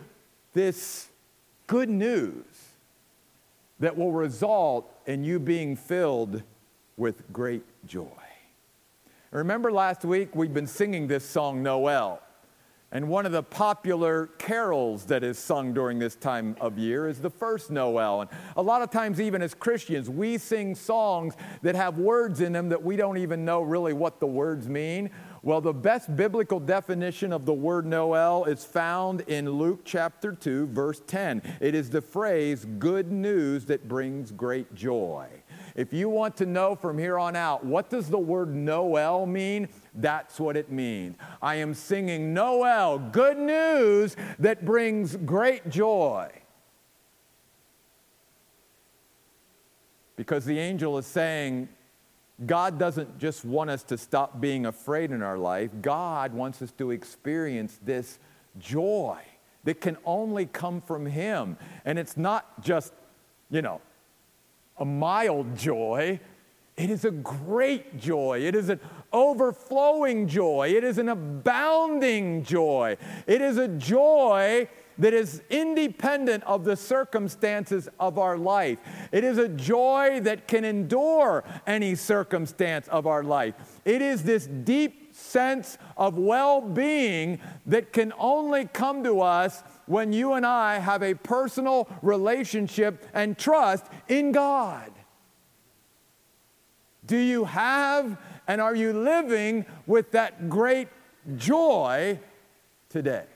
this 0.52 1.08
good 1.66 1.88
news 1.88 2.44
that 3.78 3.96
will 3.96 4.12
result 4.12 4.92
in 5.06 5.24
you 5.24 5.38
being 5.38 5.74
filled 5.74 6.42
with 6.96 7.32
great 7.32 7.64
joy. 7.86 8.06
Remember 9.30 9.70
last 9.72 10.04
week 10.04 10.34
we've 10.34 10.52
been 10.52 10.66
singing 10.66 11.06
this 11.06 11.24
song, 11.24 11.62
Noel. 11.62 12.20
And 12.92 13.08
one 13.08 13.24
of 13.24 13.30
the 13.30 13.44
popular 13.44 14.26
carols 14.38 15.04
that 15.04 15.22
is 15.22 15.38
sung 15.38 15.72
during 15.72 16.00
this 16.00 16.16
time 16.16 16.56
of 16.60 16.76
year 16.76 17.06
is 17.06 17.20
the 17.20 17.30
first 17.30 17.70
Noel. 17.70 18.22
And 18.22 18.30
a 18.56 18.62
lot 18.62 18.82
of 18.82 18.90
times, 18.90 19.20
even 19.20 19.42
as 19.42 19.54
Christians, 19.54 20.10
we 20.10 20.38
sing 20.38 20.74
songs 20.74 21.34
that 21.62 21.76
have 21.76 21.98
words 21.98 22.40
in 22.40 22.52
them 22.52 22.68
that 22.70 22.82
we 22.82 22.96
don't 22.96 23.18
even 23.18 23.44
know 23.44 23.62
really 23.62 23.92
what 23.92 24.18
the 24.18 24.26
words 24.26 24.68
mean. 24.68 25.10
Well, 25.42 25.60
the 25.60 25.72
best 25.72 26.14
biblical 26.16 26.58
definition 26.58 27.32
of 27.32 27.46
the 27.46 27.54
word 27.54 27.86
Noel 27.86 28.44
is 28.44 28.64
found 28.64 29.20
in 29.22 29.48
Luke 29.48 29.82
chapter 29.84 30.32
2, 30.32 30.66
verse 30.66 31.00
10. 31.06 31.42
It 31.60 31.76
is 31.76 31.90
the 31.90 32.02
phrase, 32.02 32.66
good 32.78 33.12
news 33.12 33.66
that 33.66 33.86
brings 33.86 34.32
great 34.32 34.74
joy. 34.74 35.28
If 35.74 35.92
you 35.92 36.08
want 36.08 36.36
to 36.38 36.46
know 36.46 36.74
from 36.74 36.98
here 36.98 37.18
on 37.18 37.36
out, 37.36 37.64
what 37.64 37.90
does 37.90 38.08
the 38.08 38.18
word 38.18 38.54
Noel 38.54 39.26
mean? 39.26 39.68
That's 39.94 40.38
what 40.40 40.56
it 40.56 40.70
means. 40.70 41.16
I 41.40 41.56
am 41.56 41.74
singing 41.74 42.34
Noel, 42.34 42.98
good 42.98 43.38
news 43.38 44.16
that 44.38 44.64
brings 44.64 45.16
great 45.16 45.68
joy. 45.68 46.30
Because 50.16 50.44
the 50.44 50.58
angel 50.58 50.98
is 50.98 51.06
saying, 51.06 51.68
God 52.44 52.78
doesn't 52.78 53.18
just 53.18 53.44
want 53.44 53.70
us 53.70 53.82
to 53.84 53.98
stop 53.98 54.40
being 54.40 54.66
afraid 54.66 55.10
in 55.10 55.22
our 55.22 55.38
life, 55.38 55.70
God 55.82 56.32
wants 56.32 56.62
us 56.62 56.72
to 56.72 56.90
experience 56.90 57.78
this 57.84 58.18
joy 58.58 59.18
that 59.64 59.80
can 59.80 59.96
only 60.04 60.46
come 60.46 60.80
from 60.80 61.06
Him. 61.06 61.56
And 61.84 61.98
it's 61.98 62.16
not 62.16 62.62
just, 62.62 62.92
you 63.50 63.62
know, 63.62 63.80
a 64.80 64.84
mild 64.84 65.56
joy, 65.56 66.18
it 66.76 66.90
is 66.90 67.04
a 67.04 67.10
great 67.10 67.98
joy. 67.98 68.40
It 68.40 68.54
is 68.54 68.70
an 68.70 68.80
overflowing 69.12 70.26
joy. 70.26 70.72
It 70.74 70.82
is 70.82 70.96
an 70.96 71.10
abounding 71.10 72.42
joy. 72.42 72.96
It 73.26 73.42
is 73.42 73.58
a 73.58 73.68
joy 73.68 74.66
that 74.96 75.14
is 75.14 75.42
independent 75.50 76.44
of 76.44 76.64
the 76.64 76.76
circumstances 76.76 77.88
of 77.98 78.18
our 78.18 78.38
life. 78.38 78.78
It 79.12 79.24
is 79.24 79.38
a 79.38 79.48
joy 79.48 80.20
that 80.20 80.48
can 80.48 80.64
endure 80.64 81.44
any 81.66 81.94
circumstance 81.94 82.88
of 82.88 83.06
our 83.06 83.22
life. 83.22 83.54
It 83.84 84.00
is 84.02 84.22
this 84.22 84.46
deep 84.46 85.14
sense 85.14 85.78
of 85.96 86.16
well 86.16 86.60
being 86.60 87.40
that 87.66 87.92
can 87.92 88.12
only 88.18 88.66
come 88.66 89.04
to 89.04 89.20
us 89.20 89.62
when 89.86 90.12
you 90.12 90.34
and 90.34 90.46
I 90.46 90.78
have 90.78 91.02
a 91.02 91.14
personal 91.14 91.88
relationship 92.02 93.06
and 93.12 93.36
trust 93.36 93.86
in 94.08 94.32
God. 94.32 94.90
Do 97.06 97.16
you 97.16 97.44
have 97.44 98.18
and 98.46 98.60
are 98.60 98.74
you 98.74 98.92
living 98.92 99.64
with 99.86 100.10
that 100.10 100.48
great 100.48 100.88
joy 101.36 102.18
today? 102.88 103.26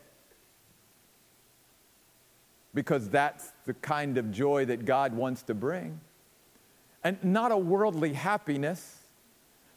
Because 2.75 3.09
that's 3.09 3.53
the 3.65 3.75
kind 3.75 4.19
of 4.19 4.33
joy 4.33 4.65
that 4.65 4.85
God 4.85 5.15
wants 5.15 5.43
to 5.45 5.55
bring. 5.55 6.01
And 7.05 7.23
not 7.23 7.53
a 7.53 7.57
worldly 7.57 8.15
happiness 8.15 9.04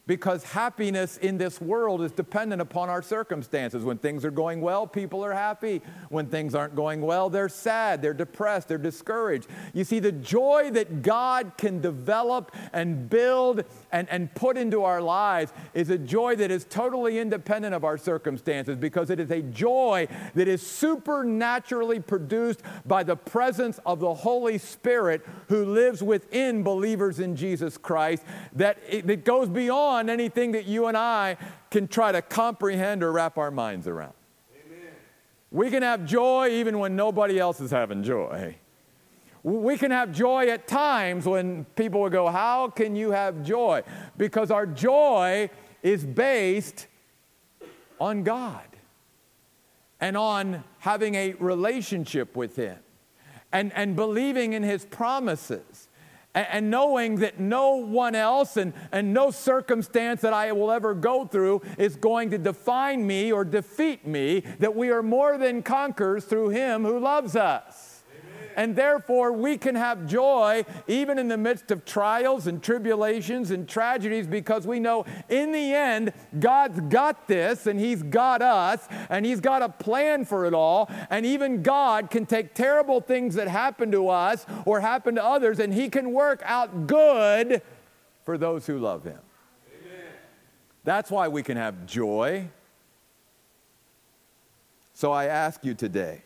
because 0.08 0.42
happiness 0.42 1.18
in 1.18 1.36
this 1.36 1.60
world 1.60 2.00
is 2.00 2.10
dependent 2.10 2.62
upon 2.62 2.88
our 2.88 3.02
circumstances. 3.02 3.84
When 3.84 3.98
things 3.98 4.24
are 4.24 4.30
going 4.30 4.62
well, 4.62 4.86
people 4.86 5.22
are 5.22 5.34
happy. 5.34 5.82
When 6.08 6.26
things 6.26 6.54
aren't 6.54 6.74
going 6.74 7.02
well, 7.02 7.28
they're 7.28 7.50
sad, 7.50 8.00
they're 8.00 8.14
depressed, 8.14 8.68
they're 8.68 8.78
discouraged. 8.78 9.48
You 9.74 9.84
see, 9.84 9.98
the 9.98 10.10
joy 10.10 10.70
that 10.72 11.02
God 11.02 11.52
can 11.58 11.82
develop 11.82 12.56
and 12.72 13.10
build 13.10 13.64
and, 13.92 14.08
and 14.08 14.34
put 14.34 14.56
into 14.56 14.82
our 14.82 15.02
lives 15.02 15.52
is 15.74 15.90
a 15.90 15.98
joy 15.98 16.36
that 16.36 16.50
is 16.50 16.64
totally 16.64 17.18
independent 17.18 17.74
of 17.74 17.84
our 17.84 17.98
circumstances 17.98 18.76
because 18.76 19.10
it 19.10 19.20
is 19.20 19.30
a 19.30 19.42
joy 19.42 20.08
that 20.34 20.48
is 20.48 20.66
supernaturally 20.66 22.00
produced 22.00 22.62
by 22.86 23.02
the 23.02 23.16
presence 23.16 23.78
of 23.84 24.00
the 24.00 24.14
Holy 24.14 24.56
Spirit 24.56 25.20
who 25.48 25.66
lives 25.66 26.02
within 26.02 26.62
believers 26.62 27.20
in 27.20 27.36
Jesus 27.36 27.76
Christ, 27.76 28.22
that, 28.54 28.78
it, 28.88 29.06
that 29.06 29.26
goes 29.26 29.50
beyond 29.50 29.97
beyond 29.98 30.10
anything 30.10 30.52
that 30.52 30.66
you 30.66 30.86
and 30.86 30.96
I 30.96 31.36
can 31.70 31.88
try 31.88 32.12
to 32.12 32.22
comprehend 32.22 33.02
or 33.02 33.10
wrap 33.10 33.36
our 33.36 33.50
minds 33.50 33.88
around. 33.88 34.12
Amen. 34.66 34.92
We 35.50 35.70
can 35.70 35.82
have 35.82 36.04
joy 36.04 36.50
even 36.50 36.78
when 36.78 36.94
nobody 36.94 37.38
else 37.38 37.60
is 37.60 37.72
having 37.72 38.04
joy. 38.04 38.56
We 39.42 39.76
can 39.76 39.90
have 39.90 40.12
joy 40.12 40.48
at 40.48 40.68
times 40.68 41.26
when 41.26 41.64
people 41.74 42.00
will 42.00 42.10
go, 42.10 42.28
How 42.28 42.68
can 42.68 42.94
you 42.94 43.10
have 43.10 43.42
joy? 43.42 43.82
Because 44.16 44.50
our 44.52 44.66
joy 44.66 45.50
is 45.82 46.04
based 46.04 46.86
on 48.00 48.22
God 48.22 48.66
and 50.00 50.16
on 50.16 50.62
having 50.78 51.14
a 51.16 51.32
relationship 51.34 52.36
with 52.36 52.54
Him 52.54 52.78
and, 53.52 53.72
and 53.74 53.96
believing 53.96 54.52
in 54.52 54.62
His 54.62 54.84
promises 54.84 55.87
and, 56.50 56.70
knowing 56.70 57.16
that 57.16 57.40
no 57.40 57.76
one 57.76 58.14
else 58.14 58.56
and, 58.56 58.72
and 58.92 59.12
no 59.14 59.30
circumstance 59.30 60.20
that 60.20 60.32
I 60.32 60.52
will 60.52 60.70
ever 60.70 60.94
go 60.94 61.26
through 61.26 61.62
is 61.78 61.96
going 61.96 62.30
to 62.30 62.38
define 62.38 63.06
me 63.06 63.32
or 63.32 63.44
defeat 63.44 64.06
me, 64.06 64.40
that 64.58 64.76
we 64.76 64.90
are 64.90 65.02
more 65.02 65.38
than 65.38 65.62
conquerors 65.62 66.24
through 66.24 66.50
Him 66.50 66.84
who 66.84 66.98
loves 66.98 67.36
us. 67.36 67.87
And 68.58 68.74
therefore, 68.74 69.30
we 69.30 69.56
can 69.56 69.76
have 69.76 70.04
joy 70.08 70.64
even 70.88 71.16
in 71.20 71.28
the 71.28 71.36
midst 71.36 71.70
of 71.70 71.84
trials 71.84 72.48
and 72.48 72.60
tribulations 72.60 73.52
and 73.52 73.68
tragedies 73.68 74.26
because 74.26 74.66
we 74.66 74.80
know 74.80 75.04
in 75.28 75.52
the 75.52 75.72
end, 75.72 76.12
God's 76.40 76.80
got 76.80 77.28
this 77.28 77.68
and 77.68 77.78
He's 77.78 78.02
got 78.02 78.42
us 78.42 78.88
and 79.10 79.24
He's 79.24 79.38
got 79.38 79.62
a 79.62 79.68
plan 79.68 80.24
for 80.24 80.44
it 80.44 80.54
all. 80.54 80.90
And 81.08 81.24
even 81.24 81.62
God 81.62 82.10
can 82.10 82.26
take 82.26 82.52
terrible 82.52 83.00
things 83.00 83.36
that 83.36 83.46
happen 83.46 83.92
to 83.92 84.08
us 84.08 84.44
or 84.66 84.80
happen 84.80 85.14
to 85.14 85.24
others 85.24 85.60
and 85.60 85.72
He 85.72 85.88
can 85.88 86.12
work 86.12 86.42
out 86.44 86.88
good 86.88 87.62
for 88.24 88.36
those 88.36 88.66
who 88.66 88.80
love 88.80 89.04
Him. 89.04 89.20
Amen. 89.72 90.06
That's 90.82 91.12
why 91.12 91.28
we 91.28 91.44
can 91.44 91.56
have 91.56 91.86
joy. 91.86 92.48
So 94.94 95.12
I 95.12 95.26
ask 95.26 95.64
you 95.64 95.74
today, 95.74 96.22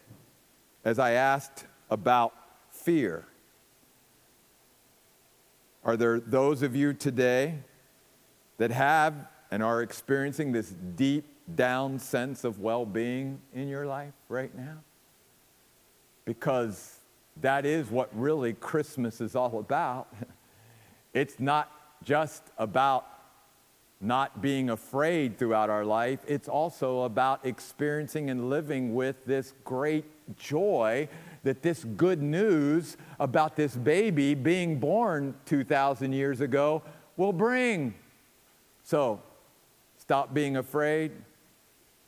as 0.83 0.99
I 0.99 1.11
asked 1.11 1.66
about 1.92 2.33
fear. 2.70 3.26
Are 5.85 5.96
there 5.96 6.18
those 6.18 6.62
of 6.62 6.74
you 6.74 6.94
today 6.94 7.59
that 8.57 8.70
have 8.70 9.14
and 9.50 9.62
are 9.62 9.83
experiencing 9.83 10.52
this 10.52 10.70
deep 10.96 11.26
down 11.55 11.98
sense 11.98 12.44
of 12.44 12.61
well 12.61 12.87
being 12.87 13.40
in 13.55 13.68
your 13.68 13.85
life 13.85 14.14
right 14.31 14.57
now? 14.57 14.78
Because 16.24 16.96
that 17.42 17.66
is 17.66 17.90
what 17.90 18.09
really 18.18 18.55
Christmas 18.55 19.20
is 19.20 19.37
all 19.37 19.59
about. 19.59 20.12
It's 21.14 21.38
not 21.38 21.70
just 22.02 22.42
about 22.57 23.07
not 24.00 24.40
being 24.40 24.70
afraid 24.70 25.37
throughout 25.37 25.68
our 25.68 25.85
life, 25.85 26.20
it's 26.26 26.48
also 26.48 27.02
about 27.02 27.44
experiencing 27.44 28.31
and 28.31 28.48
living 28.48 28.94
with 28.94 29.22
this 29.26 29.52
great 29.62 30.07
joy 30.38 31.07
that 31.42 31.62
this 31.62 31.85
good 31.85 32.22
news 32.22 32.96
about 33.18 33.57
this 33.57 33.74
baby 33.76 34.35
being 34.35 34.78
born 34.78 35.35
2,000 35.46 36.12
years 36.12 36.40
ago 36.40 36.83
will 37.16 37.33
bring. 37.33 37.94
So, 38.85 39.20
stop 39.98 40.33
being 40.33 40.57
afraid, 40.57 41.12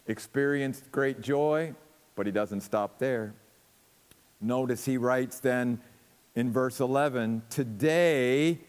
experience 0.06 0.82
great 0.92 1.20
joy, 1.20 1.74
but 2.14 2.26
he 2.26 2.32
doesn't 2.32 2.60
stop 2.60 2.98
there. 2.98 3.34
Notice 4.40 4.84
he 4.84 4.98
writes 4.98 5.40
then 5.40 5.80
in 6.34 6.52
verse 6.52 6.80
11 6.80 7.42
Today 7.50 8.60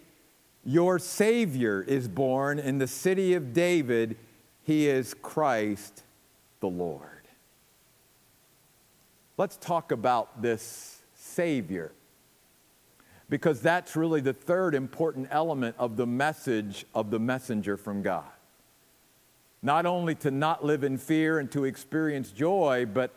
your 0.63 0.97
Savior 0.97 1.83
is 1.83 2.07
born 2.07 2.57
in 2.57 2.79
the 2.79 2.87
city 2.87 3.35
of 3.35 3.53
David. 3.53 4.17
He 4.63 4.87
is 4.87 5.13
Christ 5.13 6.03
the 6.59 6.67
Lord. 6.67 7.14
Let's 9.37 9.57
talk 9.57 9.91
about 9.91 10.41
this 10.41 11.01
Savior 11.13 11.91
because 13.29 13.59
that's 13.59 13.95
really 13.95 14.21
the 14.21 14.33
third 14.33 14.75
important 14.75 15.27
element 15.31 15.75
of 15.77 15.97
the 15.97 16.05
message 16.05 16.85
of 16.93 17.09
the 17.09 17.19
messenger 17.19 17.75
from 17.75 18.01
God. 18.01 18.23
Not 19.61 19.85
only 19.85 20.15
to 20.15 20.31
not 20.31 20.63
live 20.63 20.83
in 20.83 20.97
fear 20.97 21.39
and 21.39 21.51
to 21.51 21.65
experience 21.65 22.31
joy, 22.31 22.85
but 22.85 23.11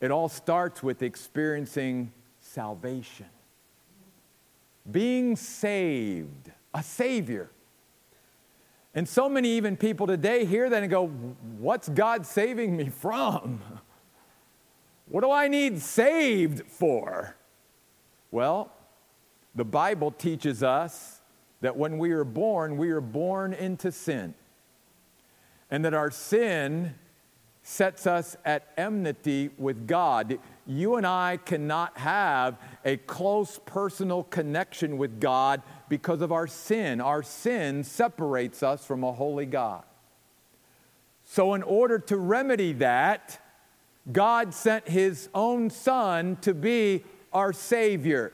it 0.00 0.10
all 0.10 0.28
starts 0.28 0.82
with 0.82 1.02
experiencing 1.02 2.12
salvation. 2.40 3.26
Being 4.90 5.36
saved, 5.36 6.50
a 6.72 6.82
Savior. 6.82 7.50
And 8.94 9.08
so 9.08 9.28
many 9.28 9.50
even 9.50 9.76
people 9.76 10.06
today 10.06 10.44
hear 10.44 10.70
that 10.70 10.82
and 10.82 10.90
go, 10.90 11.08
What's 11.58 11.88
God 11.88 12.24
saving 12.24 12.76
me 12.76 12.88
from? 12.88 13.60
What 15.12 15.20
do 15.20 15.30
I 15.30 15.46
need 15.46 15.78
saved 15.78 16.66
for? 16.66 17.36
Well, 18.30 18.72
the 19.54 19.64
Bible 19.64 20.10
teaches 20.10 20.62
us 20.62 21.20
that 21.60 21.76
when 21.76 21.98
we 21.98 22.12
are 22.12 22.24
born, 22.24 22.78
we 22.78 22.88
are 22.92 23.02
born 23.02 23.52
into 23.52 23.92
sin. 23.92 24.32
And 25.70 25.84
that 25.84 25.92
our 25.92 26.10
sin 26.10 26.94
sets 27.62 28.06
us 28.06 28.38
at 28.46 28.72
enmity 28.78 29.50
with 29.58 29.86
God. 29.86 30.38
You 30.66 30.96
and 30.96 31.06
I 31.06 31.36
cannot 31.44 31.98
have 31.98 32.56
a 32.82 32.96
close 32.96 33.60
personal 33.66 34.22
connection 34.22 34.96
with 34.96 35.20
God 35.20 35.60
because 35.90 36.22
of 36.22 36.32
our 36.32 36.46
sin. 36.46 37.02
Our 37.02 37.22
sin 37.22 37.84
separates 37.84 38.62
us 38.62 38.82
from 38.86 39.04
a 39.04 39.12
holy 39.12 39.44
God. 39.44 39.84
So, 41.26 41.52
in 41.52 41.62
order 41.62 41.98
to 41.98 42.16
remedy 42.16 42.72
that, 42.74 43.41
God 44.10 44.54
sent 44.54 44.88
His 44.88 45.28
own 45.34 45.70
Son 45.70 46.36
to 46.40 46.54
be 46.54 47.04
our 47.32 47.52
Savior, 47.52 48.32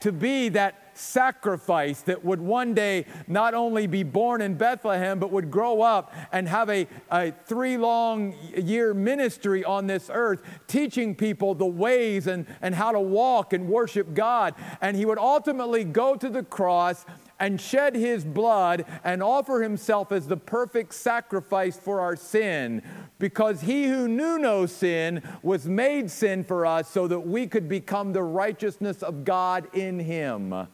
to 0.00 0.12
be 0.12 0.48
that 0.50 0.88
sacrifice 0.98 2.00
that 2.02 2.24
would 2.24 2.40
one 2.40 2.74
day 2.74 3.06
not 3.26 3.54
only 3.54 3.86
be 3.86 4.02
born 4.02 4.40
in 4.40 4.54
Bethlehem, 4.54 5.18
but 5.18 5.30
would 5.30 5.50
grow 5.50 5.80
up 5.80 6.12
and 6.32 6.48
have 6.48 6.68
a, 6.68 6.86
a 7.10 7.32
three 7.46 7.76
long 7.76 8.34
year 8.56 8.92
ministry 8.94 9.64
on 9.64 9.86
this 9.86 10.10
earth, 10.12 10.42
teaching 10.66 11.14
people 11.14 11.54
the 11.54 11.66
ways 11.66 12.26
and, 12.26 12.46
and 12.60 12.74
how 12.74 12.92
to 12.92 13.00
walk 13.00 13.52
and 13.52 13.68
worship 13.68 14.14
God. 14.14 14.54
And 14.80 14.96
he 14.96 15.04
would 15.04 15.18
ultimately 15.18 15.84
go 15.84 16.16
to 16.16 16.28
the 16.28 16.42
cross 16.42 17.04
and 17.40 17.60
shed 17.60 17.94
his 17.94 18.24
blood 18.24 18.84
and 19.04 19.22
offer 19.22 19.62
himself 19.62 20.10
as 20.10 20.26
the 20.26 20.36
perfect 20.36 20.94
sacrifice 20.94 21.78
for 21.78 22.00
our 22.00 22.16
sin, 22.16 22.82
because 23.18 23.60
he 23.62 23.86
who 23.86 24.08
knew 24.08 24.38
no 24.38 24.66
sin 24.66 25.22
was 25.42 25.66
made 25.66 26.10
sin 26.10 26.44
for 26.44 26.66
us 26.66 26.88
so 26.88 27.06
that 27.06 27.20
we 27.20 27.46
could 27.46 27.68
become 27.68 28.12
the 28.12 28.22
righteousness 28.22 29.02
of 29.02 29.24
God 29.24 29.68
in 29.74 30.00
him. 30.00 30.66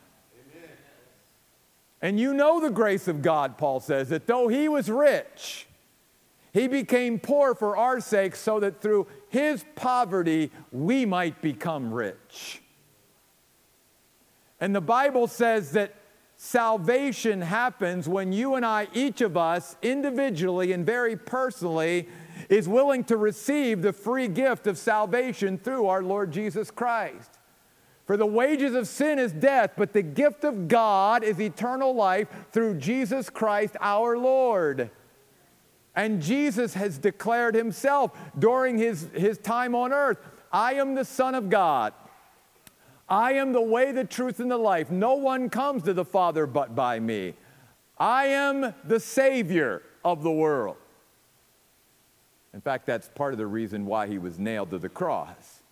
And 2.00 2.20
you 2.20 2.34
know 2.34 2.60
the 2.60 2.70
grace 2.70 3.08
of 3.08 3.22
God, 3.22 3.56
Paul 3.56 3.80
says, 3.80 4.10
that 4.10 4.26
though 4.26 4.48
he 4.48 4.68
was 4.68 4.90
rich, 4.90 5.66
he 6.52 6.68
became 6.68 7.18
poor 7.18 7.54
for 7.54 7.76
our 7.76 8.00
sake 8.00 8.36
so 8.36 8.60
that 8.60 8.80
through 8.80 9.06
his 9.28 9.64
poverty 9.74 10.50
we 10.70 11.04
might 11.06 11.40
become 11.40 11.92
rich. 11.92 12.62
And 14.60 14.74
the 14.74 14.80
Bible 14.80 15.26
says 15.26 15.72
that 15.72 15.94
salvation 16.36 17.40
happens 17.40 18.08
when 18.08 18.32
you 18.32 18.54
and 18.54 18.64
I, 18.64 18.88
each 18.92 19.20
of 19.20 19.36
us, 19.36 19.76
individually 19.82 20.72
and 20.72 20.84
very 20.84 21.16
personally, 21.16 22.08
is 22.48 22.68
willing 22.68 23.04
to 23.04 23.16
receive 23.16 23.82
the 23.82 23.92
free 23.92 24.28
gift 24.28 24.66
of 24.66 24.78
salvation 24.78 25.58
through 25.58 25.86
our 25.86 26.02
Lord 26.02 26.32
Jesus 26.32 26.70
Christ. 26.70 27.38
For 28.06 28.16
the 28.16 28.26
wages 28.26 28.74
of 28.74 28.86
sin 28.86 29.18
is 29.18 29.32
death, 29.32 29.72
but 29.76 29.92
the 29.92 30.02
gift 30.02 30.44
of 30.44 30.68
God 30.68 31.24
is 31.24 31.40
eternal 31.40 31.94
life 31.94 32.28
through 32.52 32.74
Jesus 32.74 33.30
Christ 33.30 33.76
our 33.80 34.18
Lord. 34.18 34.90
And 35.96 36.20
Jesus 36.20 36.74
has 36.74 36.98
declared 36.98 37.54
himself 37.54 38.12
during 38.38 38.76
his, 38.76 39.08
his 39.14 39.38
time 39.38 39.74
on 39.74 39.92
earth 39.92 40.18
I 40.52 40.74
am 40.74 40.94
the 40.94 41.04
Son 41.04 41.34
of 41.34 41.48
God. 41.48 41.94
I 43.08 43.34
am 43.34 43.52
the 43.52 43.60
way, 43.60 43.92
the 43.92 44.04
truth, 44.04 44.40
and 44.40 44.50
the 44.50 44.56
life. 44.56 44.90
No 44.90 45.14
one 45.14 45.50
comes 45.50 45.82
to 45.84 45.92
the 45.92 46.04
Father 46.04 46.46
but 46.46 46.74
by 46.74 46.98
me. 46.98 47.34
I 47.98 48.26
am 48.26 48.74
the 48.84 48.98
Savior 48.98 49.82
of 50.04 50.22
the 50.22 50.30
world. 50.30 50.76
In 52.52 52.60
fact, 52.60 52.86
that's 52.86 53.08
part 53.08 53.32
of 53.32 53.38
the 53.38 53.46
reason 53.46 53.84
why 53.84 54.06
he 54.06 54.18
was 54.18 54.38
nailed 54.38 54.70
to 54.70 54.78
the 54.78 54.88
cross. 54.88 55.62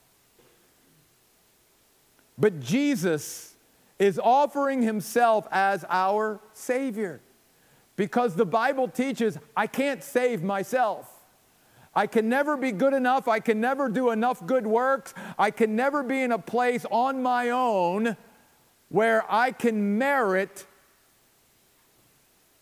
But 2.36 2.60
Jesus 2.60 3.54
is 3.98 4.18
offering 4.18 4.82
himself 4.82 5.46
as 5.52 5.84
our 5.88 6.40
Savior 6.52 7.20
because 7.96 8.34
the 8.34 8.46
Bible 8.46 8.88
teaches 8.88 9.38
I 9.56 9.66
can't 9.68 10.02
save 10.02 10.42
myself. 10.42 11.11
I 11.94 12.06
can 12.06 12.28
never 12.28 12.56
be 12.56 12.72
good 12.72 12.94
enough. 12.94 13.28
I 13.28 13.40
can 13.40 13.60
never 13.60 13.88
do 13.88 14.10
enough 14.10 14.44
good 14.46 14.66
works. 14.66 15.12
I 15.38 15.50
can 15.50 15.76
never 15.76 16.02
be 16.02 16.22
in 16.22 16.32
a 16.32 16.38
place 16.38 16.86
on 16.90 17.22
my 17.22 17.50
own 17.50 18.16
where 18.88 19.24
I 19.30 19.52
can 19.52 19.98
merit 19.98 20.66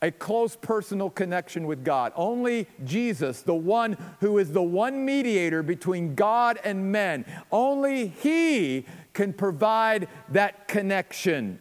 a 0.02 0.10
close 0.10 0.56
personal 0.56 1.10
connection 1.10 1.66
with 1.66 1.84
God. 1.84 2.12
Only 2.16 2.66
Jesus, 2.84 3.42
the 3.42 3.54
one 3.54 3.96
who 4.20 4.38
is 4.38 4.52
the 4.52 4.62
one 4.62 5.04
mediator 5.04 5.62
between 5.62 6.14
God 6.14 6.58
and 6.64 6.90
men, 6.90 7.24
only 7.52 8.08
He 8.08 8.86
can 9.12 9.32
provide 9.32 10.08
that 10.30 10.68
connection. 10.68 11.58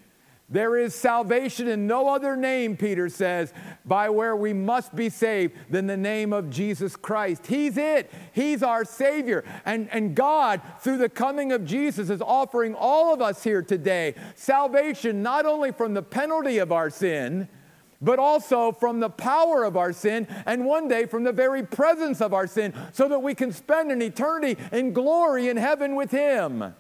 There 0.52 0.78
is 0.78 0.96
salvation 0.96 1.68
in 1.68 1.86
no 1.86 2.10
other 2.10 2.36
name, 2.36 2.76
Peter 2.76 3.08
says, 3.08 3.54
by 3.86 4.10
where 4.10 4.36
we 4.36 4.52
must 4.52 4.96
be 4.96 5.10
saved 5.10 5.56
than 5.70 5.86
the 5.86 5.98
name 5.98 6.34
of 6.34 6.50
Jesus 6.50 6.96
Christ. 6.96 7.46
He's 7.46 7.78
it. 7.78 8.12
He's 8.34 8.64
our 8.64 8.84
Savior. 8.84 9.44
And, 9.64 9.88
and 9.92 10.16
God, 10.16 10.62
through 10.80 10.98
the 10.98 11.10
coming 11.10 11.52
of 11.52 11.66
Jesus, 11.66 12.10
is 12.10 12.22
offering 12.22 12.74
all 12.74 13.14
of 13.14 13.22
us 13.22 13.44
here 13.44 13.62
today 13.62 14.16
salvation 14.34 15.22
not 15.22 15.46
only 15.46 15.72
from 15.72 15.94
the 15.94 16.02
penalty 16.02 16.58
of 16.58 16.72
our 16.72 16.90
sin, 16.90 17.48
but 18.02 18.18
also 18.18 18.72
from 18.72 19.00
the 19.00 19.10
power 19.10 19.64
of 19.64 19.78
our 19.78 19.94
sin, 19.94 20.26
and 20.46 20.66
one 20.66 20.88
day 20.88 21.06
from 21.06 21.24
the 21.24 21.34
very 21.34 21.62
presence 21.62 22.22
of 22.22 22.34
our 22.34 22.48
sin, 22.48 22.74
so 22.92 23.08
that 23.08 23.20
we 23.20 23.36
can 23.36 23.52
spend 23.52 23.92
an 23.92 24.02
eternity 24.02 24.60
in 24.72 24.94
glory 24.94 25.50
in 25.50 25.58
heaven 25.58 25.96
with 25.96 26.10
Him. 26.10 26.74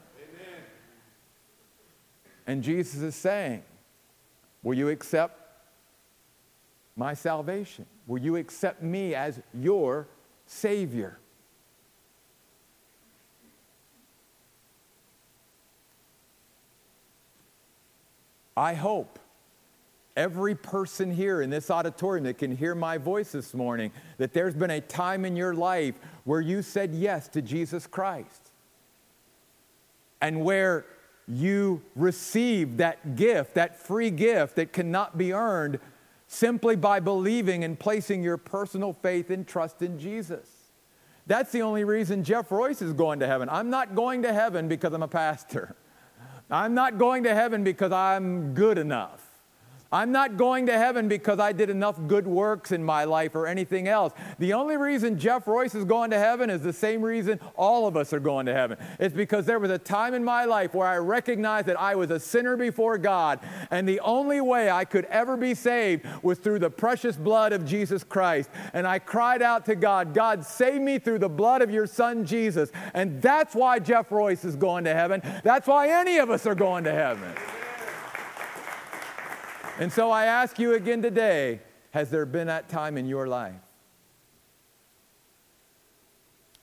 And 2.49 2.63
Jesus 2.63 3.03
is 3.03 3.13
saying, 3.13 3.61
Will 4.63 4.73
you 4.73 4.89
accept 4.89 5.39
my 6.95 7.13
salvation? 7.13 7.85
Will 8.07 8.17
you 8.17 8.37
accept 8.37 8.81
me 8.81 9.13
as 9.13 9.39
your 9.53 10.07
Savior? 10.47 11.19
I 18.57 18.73
hope 18.73 19.19
every 20.17 20.55
person 20.55 21.11
here 21.11 21.43
in 21.43 21.51
this 21.51 21.69
auditorium 21.69 22.23
that 22.23 22.39
can 22.39 22.55
hear 22.55 22.73
my 22.73 22.97
voice 22.97 23.31
this 23.31 23.53
morning 23.53 23.91
that 24.17 24.33
there's 24.33 24.55
been 24.55 24.71
a 24.71 24.81
time 24.81 25.23
in 25.23 25.35
your 25.35 25.53
life 25.53 25.99
where 26.23 26.41
you 26.41 26.63
said 26.63 26.95
yes 26.95 27.27
to 27.27 27.43
Jesus 27.43 27.85
Christ 27.85 28.49
and 30.19 30.43
where 30.43 30.87
you 31.29 31.81
receive 31.95 32.77
that 32.77 33.15
gift, 33.15 33.53
that 33.53 33.79
free 33.79 34.09
gift 34.09 34.55
that 34.55 34.73
cannot 34.73 35.17
be 35.17 35.31
earned 35.31 35.79
simply 36.27 36.75
by 36.75 36.99
believing 36.99 37.63
and 37.63 37.79
placing 37.79 38.23
your 38.23 38.37
personal 38.37 38.93
faith 38.93 39.29
and 39.29 39.47
trust 39.47 39.81
in 39.81 39.99
Jesus. 39.99 40.47
That's 41.27 41.51
the 41.51 41.61
only 41.61 41.83
reason 41.83 42.23
Jeff 42.23 42.51
Royce 42.51 42.81
is 42.81 42.93
going 42.93 43.19
to 43.19 43.27
heaven. 43.27 43.49
I'm 43.49 43.69
not 43.69 43.93
going 43.93 44.23
to 44.23 44.33
heaven 44.33 44.67
because 44.67 44.93
I'm 44.93 45.03
a 45.03 45.07
pastor. 45.07 45.75
I'm 46.49 46.73
not 46.73 46.97
going 46.97 47.23
to 47.23 47.35
heaven 47.35 47.63
because 47.63 47.91
I'm 47.91 48.55
good 48.55 48.79
enough. 48.79 49.28
I'm 49.91 50.11
not 50.11 50.37
going 50.37 50.67
to 50.67 50.77
heaven 50.77 51.07
because 51.07 51.39
I 51.39 51.51
did 51.51 51.69
enough 51.69 51.99
good 52.07 52.27
works 52.27 52.71
in 52.71 52.83
my 52.83 53.05
life 53.05 53.33
or 53.33 53.47
anything 53.47 53.87
else. 53.87 54.13
The 54.37 54.53
only 54.53 54.77
reason 54.77 55.17
Jeff 55.17 55.47
Royce 55.47 55.73
is 55.73 55.83
going 55.83 56.11
to 56.11 56.19
heaven 56.19 56.51
is 56.51 56.61
the 56.61 56.73
same 56.73 57.01
reason 57.01 57.39
all 57.55 57.87
of 57.87 57.97
us 57.97 58.13
are 58.13 58.19
going 58.19 58.45
to 58.45 58.53
heaven. 58.53 58.77
It's 58.99 59.15
because 59.15 59.45
there 59.45 59.57
was 59.57 59.71
a 59.71 59.79
time 59.79 60.13
in 60.13 60.23
my 60.23 60.45
life 60.45 60.75
where 60.75 60.87
I 60.87 60.97
recognized 60.97 61.67
that 61.67 61.79
I 61.79 61.95
was 61.95 62.11
a 62.11 62.19
sinner 62.19 62.55
before 62.55 62.97
God, 62.99 63.39
and 63.71 63.87
the 63.87 63.99
only 64.01 64.41
way 64.41 64.69
I 64.69 64.85
could 64.85 65.05
ever 65.05 65.35
be 65.35 65.55
saved 65.55 66.05
was 66.21 66.37
through 66.37 66.59
the 66.59 66.69
precious 66.69 67.15
blood 67.15 67.51
of 67.51 67.65
Jesus 67.65 68.03
Christ. 68.03 68.49
And 68.73 68.85
I 68.85 68.99
cried 68.99 69.41
out 69.41 69.65
to 69.65 69.75
God, 69.75 70.13
God, 70.13 70.45
save 70.45 70.81
me 70.81 70.99
through 70.99 71.19
the 71.19 71.29
blood 71.29 71.61
of 71.61 71.71
your 71.71 71.87
son 71.87 72.25
Jesus. 72.25 72.71
And 72.93 73.21
that's 73.21 73.55
why 73.55 73.79
Jeff 73.79 74.11
Royce 74.11 74.45
is 74.45 74.55
going 74.55 74.83
to 74.83 74.93
heaven. 74.93 75.21
That's 75.43 75.67
why 75.67 75.89
any 75.89 76.17
of 76.17 76.29
us 76.29 76.45
are 76.45 76.55
going 76.55 76.83
to 76.83 76.91
heaven. 76.91 77.33
And 79.79 79.93
so 79.93 80.11
I 80.11 80.25
ask 80.25 80.59
you 80.59 80.73
again 80.73 81.01
today 81.01 81.61
has 81.91 82.11
there 82.11 82.25
been 82.25 82.47
that 82.47 82.67
time 82.67 82.97
in 82.97 83.05
your 83.05 83.27
life? 83.27 83.55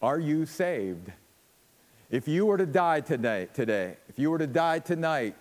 Are 0.03 0.21
you 0.21 0.45
saved? 0.45 1.11
If 2.11 2.29
you 2.29 2.45
were 2.45 2.59
to 2.59 2.67
die 2.67 3.01
today, 3.01 3.49
today, 3.55 3.97
if 4.11 4.19
you 4.19 4.31
were 4.31 4.39
to 4.39 4.47
die 4.47 4.81
tonight, 4.81 5.35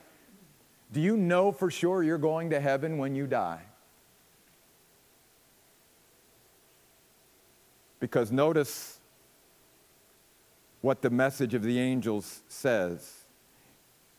do 0.93 1.01
you 1.01 1.17
know 1.17 1.51
for 1.51 1.69
sure 1.69 2.01
you're 2.01 2.17
going 2.17 2.49
to 2.51 2.61
heaven 2.61 2.97
when 2.97 3.13
you 3.13 3.27
die? 3.27 3.61
Because 7.99 8.31
notice 8.31 8.99
what 10.79 11.01
the 11.01 11.09
message 11.09 11.53
of 11.53 11.61
the 11.61 11.77
angels 11.77 12.41
says. 12.47 13.25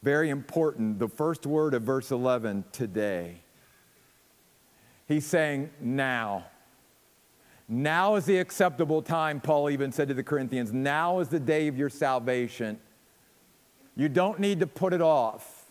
Very 0.03 0.29
important. 0.29 0.99
The 0.99 1.09
first 1.09 1.47
word 1.47 1.73
of 1.73 1.83
verse 1.83 2.11
11 2.11 2.67
today. 2.71 3.41
He's 5.07 5.25
saying 5.25 5.71
now. 5.81 6.47
Now 7.69 8.15
is 8.15 8.27
the 8.27 8.39
acceptable 8.39 9.03
time, 9.03 9.41
Paul 9.41 9.71
even 9.71 9.91
said 9.91 10.09
to 10.09 10.15
the 10.15 10.23
Corinthians. 10.23 10.73
Now 10.73 11.19
is 11.21 11.29
the 11.29 11.41
day 11.41 11.69
of 11.69 11.77
your 11.77 11.91
salvation. 11.91 12.79
You 13.97 14.09
don't 14.09 14.39
need 14.39 14.61
to 14.61 14.67
put 14.67 14.93
it 14.93 15.01
off. 15.01 15.65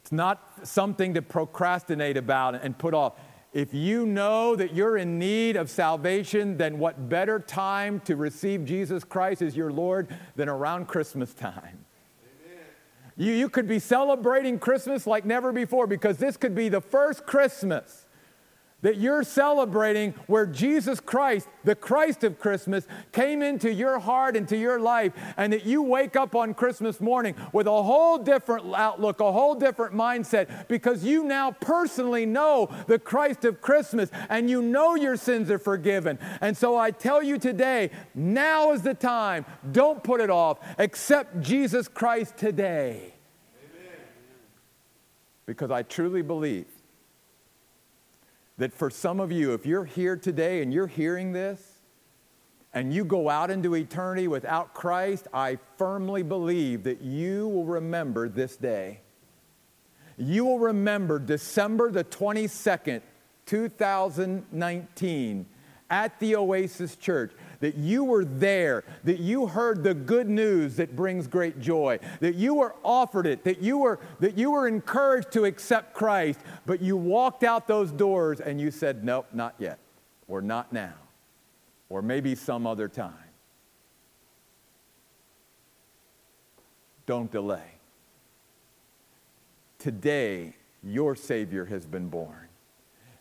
It's 0.00 0.12
not 0.12 0.66
something 0.66 1.14
to 1.14 1.22
procrastinate 1.22 2.16
about 2.16 2.62
and 2.62 2.76
put 2.76 2.94
off. 2.94 3.14
If 3.52 3.74
you 3.74 4.06
know 4.06 4.56
that 4.56 4.74
you're 4.74 4.96
in 4.96 5.18
need 5.18 5.56
of 5.56 5.68
salvation, 5.68 6.56
then 6.56 6.78
what 6.78 7.08
better 7.08 7.38
time 7.38 8.00
to 8.00 8.16
receive 8.16 8.64
Jesus 8.64 9.04
Christ 9.04 9.42
as 9.42 9.56
your 9.56 9.70
Lord 9.70 10.08
than 10.36 10.48
around 10.48 10.86
Christmas 10.86 11.34
time? 11.34 11.84
You, 13.16 13.32
you 13.32 13.48
could 13.48 13.68
be 13.68 13.78
celebrating 13.78 14.58
Christmas 14.58 15.06
like 15.06 15.24
never 15.24 15.52
before 15.52 15.86
because 15.86 16.18
this 16.18 16.36
could 16.36 16.54
be 16.54 16.68
the 16.68 16.80
first 16.80 17.26
Christmas 17.26 18.01
that 18.82 18.98
you're 18.98 19.22
celebrating 19.22 20.12
where 20.26 20.46
Jesus 20.46 21.00
Christ, 21.00 21.48
the 21.64 21.74
Christ 21.74 22.24
of 22.24 22.38
Christmas, 22.38 22.86
came 23.12 23.42
into 23.42 23.72
your 23.72 23.98
heart, 23.98 24.36
into 24.36 24.56
your 24.56 24.78
life, 24.78 25.12
and 25.36 25.52
that 25.52 25.64
you 25.64 25.82
wake 25.82 26.16
up 26.16 26.34
on 26.34 26.52
Christmas 26.54 27.00
morning 27.00 27.34
with 27.52 27.66
a 27.66 27.82
whole 27.82 28.18
different 28.18 28.74
outlook, 28.74 29.20
a 29.20 29.32
whole 29.32 29.54
different 29.54 29.94
mindset, 29.94 30.68
because 30.68 31.04
you 31.04 31.24
now 31.24 31.52
personally 31.52 32.26
know 32.26 32.68
the 32.88 32.98
Christ 32.98 33.44
of 33.44 33.60
Christmas 33.60 34.10
and 34.28 34.50
you 34.50 34.60
know 34.60 34.94
your 34.94 35.16
sins 35.16 35.50
are 35.50 35.58
forgiven. 35.58 36.18
And 36.40 36.56
so 36.56 36.76
I 36.76 36.90
tell 36.90 37.22
you 37.22 37.38
today, 37.38 37.90
now 38.14 38.72
is 38.72 38.82
the 38.82 38.94
time. 38.94 39.46
Don't 39.70 40.02
put 40.02 40.20
it 40.20 40.30
off. 40.30 40.58
Accept 40.78 41.40
Jesus 41.40 41.86
Christ 41.86 42.36
today. 42.36 43.14
Amen. 43.56 43.96
Because 45.46 45.70
I 45.70 45.82
truly 45.82 46.22
believe 46.22 46.66
that 48.58 48.72
for 48.72 48.90
some 48.90 49.20
of 49.20 49.32
you, 49.32 49.54
if 49.54 49.66
you're 49.66 49.84
here 49.84 50.16
today 50.16 50.62
and 50.62 50.72
you're 50.72 50.86
hearing 50.86 51.32
this, 51.32 51.72
and 52.74 52.92
you 52.92 53.04
go 53.04 53.28
out 53.28 53.50
into 53.50 53.74
eternity 53.74 54.28
without 54.28 54.72
Christ, 54.72 55.28
I 55.32 55.58
firmly 55.76 56.22
believe 56.22 56.84
that 56.84 57.02
you 57.02 57.48
will 57.48 57.66
remember 57.66 58.28
this 58.28 58.56
day. 58.56 59.00
You 60.16 60.44
will 60.44 60.58
remember 60.58 61.18
December 61.18 61.90
the 61.90 62.04
22nd, 62.04 63.02
2019, 63.46 65.46
at 65.90 66.18
the 66.18 66.36
Oasis 66.36 66.96
Church 66.96 67.32
that 67.62 67.76
you 67.76 68.02
were 68.02 68.24
there, 68.24 68.82
that 69.04 69.20
you 69.20 69.46
heard 69.46 69.84
the 69.84 69.94
good 69.94 70.28
news 70.28 70.74
that 70.76 70.96
brings 70.96 71.28
great 71.28 71.60
joy, 71.60 71.96
that 72.18 72.34
you 72.34 72.54
were 72.54 72.74
offered 72.82 73.24
it, 73.24 73.44
that 73.44 73.62
you 73.62 73.78
were, 73.78 74.00
that 74.18 74.36
you 74.36 74.50
were 74.50 74.66
encouraged 74.66 75.30
to 75.30 75.44
accept 75.44 75.94
Christ, 75.94 76.40
but 76.66 76.82
you 76.82 76.96
walked 76.96 77.44
out 77.44 77.68
those 77.68 77.92
doors 77.92 78.40
and 78.40 78.60
you 78.60 78.72
said, 78.72 79.04
Nope, 79.04 79.28
not 79.32 79.54
yet, 79.58 79.78
or 80.26 80.42
not 80.42 80.72
now, 80.72 80.94
or 81.88 82.02
maybe 82.02 82.34
some 82.34 82.66
other 82.66 82.88
time. 82.88 83.14
Don't 87.06 87.30
delay. 87.30 87.78
Today, 89.78 90.56
your 90.82 91.14
Savior 91.14 91.64
has 91.66 91.86
been 91.86 92.08
born. 92.08 92.41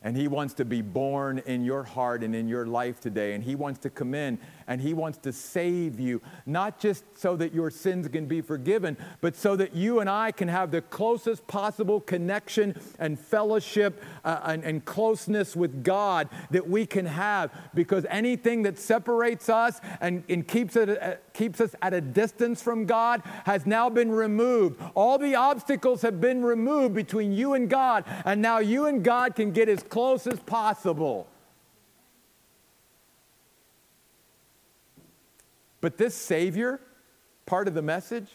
And 0.01 0.17
He 0.17 0.27
wants 0.27 0.53
to 0.55 0.65
be 0.65 0.81
born 0.81 1.39
in 1.45 1.63
your 1.63 1.83
heart 1.83 2.23
and 2.23 2.35
in 2.35 2.47
your 2.47 2.65
life 2.65 2.99
today. 2.99 3.33
And 3.33 3.43
He 3.43 3.55
wants 3.55 3.79
to 3.81 3.89
come 3.89 4.13
in 4.13 4.39
and 4.67 4.81
He 4.81 4.93
wants 4.93 5.17
to 5.19 5.33
save 5.33 5.99
you, 5.99 6.21
not 6.45 6.79
just 6.79 7.03
so 7.17 7.35
that 7.35 7.53
your 7.53 7.69
sins 7.69 8.07
can 8.07 8.25
be 8.25 8.41
forgiven, 8.41 8.97
but 9.21 9.35
so 9.35 9.55
that 9.55 9.75
you 9.75 9.99
and 9.99 10.09
I 10.09 10.31
can 10.31 10.47
have 10.47 10.71
the 10.71 10.81
closest 10.81 11.47
possible 11.47 11.99
connection 11.99 12.79
and 12.99 13.19
fellowship 13.19 14.03
uh, 14.23 14.41
and, 14.43 14.63
and 14.63 14.85
closeness 14.85 15.55
with 15.55 15.83
God 15.83 16.29
that 16.51 16.67
we 16.67 16.85
can 16.85 17.05
have. 17.05 17.51
Because 17.73 18.05
anything 18.09 18.63
that 18.63 18.77
separates 18.77 19.49
us 19.49 19.79
and, 19.99 20.23
and 20.29 20.47
keeps, 20.47 20.75
it, 20.75 21.01
uh, 21.01 21.15
keeps 21.33 21.61
us 21.61 21.75
at 21.81 21.93
a 21.93 22.01
distance 22.01 22.61
from 22.61 22.85
God 22.85 23.21
has 23.45 23.65
now 23.65 23.89
been 23.89 24.11
removed. 24.11 24.81
All 24.95 25.17
the 25.17 25.35
obstacles 25.35 26.01
have 26.01 26.19
been 26.19 26.43
removed 26.43 26.95
between 26.95 27.31
you 27.31 27.53
and 27.53 27.69
God, 27.69 28.03
and 28.25 28.41
now 28.41 28.59
you 28.59 28.85
and 28.85 29.03
God 29.03 29.35
can 29.35 29.51
get 29.51 29.69
as 29.69 29.83
close 29.83 30.27
as 30.27 30.39
possible. 30.39 31.27
But 35.81 35.97
this 35.97 36.15
Savior, 36.15 36.79
part 37.45 37.67
of 37.67 37.73
the 37.73 37.81
message, 37.81 38.27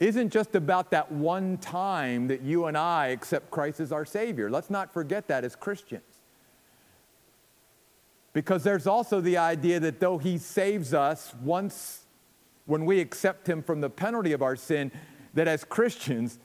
isn't 0.00 0.30
just 0.30 0.56
about 0.56 0.90
that 0.90 1.12
one 1.12 1.58
time 1.58 2.26
that 2.26 2.42
you 2.42 2.64
and 2.64 2.76
I 2.76 3.08
accept 3.08 3.50
Christ 3.50 3.78
as 3.78 3.92
our 3.92 4.04
Savior. 4.04 4.50
Let's 4.50 4.70
not 4.70 4.92
forget 4.92 5.28
that 5.28 5.44
as 5.44 5.54
Christians. 5.54 6.02
Because 8.32 8.64
there's 8.64 8.86
also 8.86 9.20
the 9.20 9.36
idea 9.36 9.78
that 9.78 10.00
though 10.00 10.18
He 10.18 10.38
saves 10.38 10.92
us 10.94 11.34
once 11.42 12.06
when 12.64 12.86
we 12.86 13.00
accept 13.00 13.48
Him 13.48 13.62
from 13.62 13.80
the 13.80 13.90
penalty 13.90 14.32
of 14.32 14.42
our 14.42 14.56
sin, 14.56 14.90
that 15.34 15.46
as 15.46 15.62
Christians, 15.62 16.38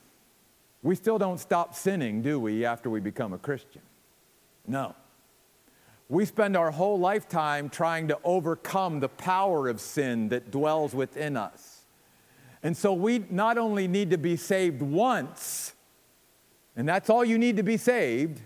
we 0.83 0.95
still 0.95 1.17
don't 1.17 1.39
stop 1.39 1.73
sinning, 1.73 2.21
do 2.21 2.39
we, 2.39 2.65
after 2.65 2.89
we 2.89 2.99
become 2.99 3.33
a 3.33 3.37
Christian? 3.37 3.81
No. 4.67 4.93
We 6.09 6.25
spend 6.25 6.55
our 6.55 6.71
whole 6.71 6.99
lifetime 6.99 7.69
trying 7.69 8.07
to 8.07 8.19
overcome 8.23 8.99
the 8.99 9.09
power 9.09 9.67
of 9.67 9.81
sin 9.81 10.29
that 10.29 10.51
dwells 10.51 10.93
within 10.93 11.35
us. 11.35 11.85
And 12.63 12.75
so 12.75 12.93
we 12.93 13.25
not 13.29 13.57
only 13.57 13.87
need 13.87 14.11
to 14.11 14.17
be 14.17 14.35
saved 14.35 14.81
once, 14.81 15.73
and 16.75 16.87
that's 16.87 17.09
all 17.09 17.25
you 17.25 17.37
need 17.37 17.57
to 17.57 17.63
be 17.63 17.77
saved 17.77 18.41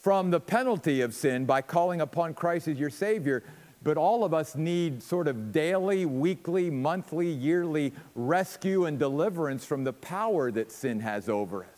from 0.00 0.30
the 0.30 0.40
penalty 0.40 1.00
of 1.00 1.14
sin 1.14 1.44
by 1.44 1.62
calling 1.62 2.00
upon 2.00 2.34
Christ 2.34 2.66
as 2.66 2.78
your 2.78 2.90
Savior, 2.90 3.44
but 3.84 3.96
all 3.96 4.24
of 4.24 4.34
us 4.34 4.56
need 4.56 5.02
sort 5.02 5.28
of 5.28 5.52
daily, 5.52 6.06
weekly, 6.06 6.70
monthly, 6.70 7.28
yearly 7.28 7.92
rescue 8.14 8.84
and 8.86 8.98
deliverance 8.98 9.64
from 9.64 9.84
the 9.84 9.92
power 9.92 10.50
that 10.50 10.72
sin 10.72 11.00
has 11.00 11.28
over 11.28 11.64
us. 11.64 11.71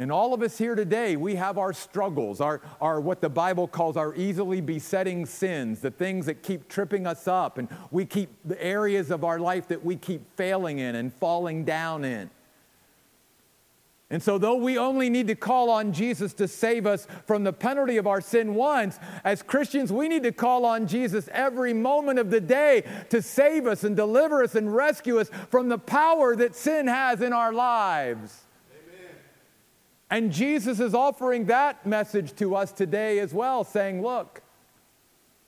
And 0.00 0.10
all 0.10 0.32
of 0.32 0.40
us 0.40 0.56
here 0.56 0.74
today, 0.74 1.16
we 1.16 1.34
have 1.34 1.58
our 1.58 1.74
struggles, 1.74 2.40
our, 2.40 2.62
our 2.80 3.02
what 3.02 3.20
the 3.20 3.28
Bible 3.28 3.68
calls 3.68 3.98
our 3.98 4.14
easily 4.14 4.62
besetting 4.62 5.26
sins, 5.26 5.80
the 5.80 5.90
things 5.90 6.24
that 6.24 6.42
keep 6.42 6.68
tripping 6.70 7.06
us 7.06 7.28
up, 7.28 7.58
and 7.58 7.68
we 7.90 8.06
keep 8.06 8.30
the 8.46 8.60
areas 8.64 9.10
of 9.10 9.24
our 9.24 9.38
life 9.38 9.68
that 9.68 9.84
we 9.84 9.96
keep 9.96 10.22
failing 10.38 10.78
in 10.78 10.94
and 10.94 11.12
falling 11.12 11.66
down 11.66 12.06
in. 12.06 12.30
And 14.08 14.22
so, 14.22 14.38
though 14.38 14.54
we 14.54 14.78
only 14.78 15.10
need 15.10 15.26
to 15.26 15.34
call 15.34 15.68
on 15.68 15.92
Jesus 15.92 16.32
to 16.34 16.48
save 16.48 16.86
us 16.86 17.06
from 17.26 17.44
the 17.44 17.52
penalty 17.52 17.98
of 17.98 18.06
our 18.06 18.22
sin 18.22 18.54
once, 18.54 18.98
as 19.22 19.42
Christians, 19.42 19.92
we 19.92 20.08
need 20.08 20.22
to 20.22 20.32
call 20.32 20.64
on 20.64 20.86
Jesus 20.86 21.28
every 21.30 21.74
moment 21.74 22.18
of 22.18 22.30
the 22.30 22.40
day 22.40 22.84
to 23.10 23.20
save 23.20 23.66
us 23.66 23.84
and 23.84 23.94
deliver 23.94 24.42
us 24.42 24.54
and 24.54 24.74
rescue 24.74 25.18
us 25.18 25.30
from 25.50 25.68
the 25.68 25.78
power 25.78 26.34
that 26.36 26.56
sin 26.56 26.86
has 26.86 27.20
in 27.20 27.34
our 27.34 27.52
lives. 27.52 28.46
And 30.10 30.32
Jesus 30.32 30.80
is 30.80 30.92
offering 30.92 31.46
that 31.46 31.86
message 31.86 32.34
to 32.36 32.56
us 32.56 32.72
today 32.72 33.20
as 33.20 33.32
well, 33.32 33.62
saying, 33.62 34.02
Look, 34.02 34.42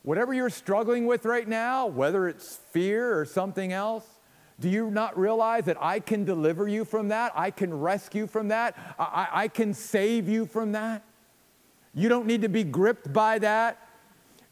whatever 0.03 0.33
you're 0.33 0.49
struggling 0.49 1.05
with 1.05 1.25
right 1.25 1.47
now, 1.47 1.87
whether 1.87 2.27
it's 2.27 2.55
fear 2.71 3.17
or 3.17 3.25
something 3.25 3.73
else, 3.73 4.05
do 4.59 4.69
you 4.69 4.89
not 4.89 5.17
realize 5.17 5.65
that 5.65 5.77
I 5.81 5.99
can 5.99 6.23
deliver 6.23 6.67
you 6.67 6.85
from 6.85 7.09
that? 7.09 7.33
I 7.35 7.51
can 7.51 7.77
rescue 7.77 8.27
from 8.27 8.47
that. 8.49 8.77
I, 8.97 9.27
I 9.31 9.47
can 9.49 9.73
save 9.73 10.29
you 10.29 10.45
from 10.45 10.71
that. 10.71 11.03
You 11.93 12.07
don't 12.07 12.25
need 12.25 12.43
to 12.43 12.49
be 12.49 12.63
gripped 12.63 13.11
by 13.11 13.39
that. 13.39 13.77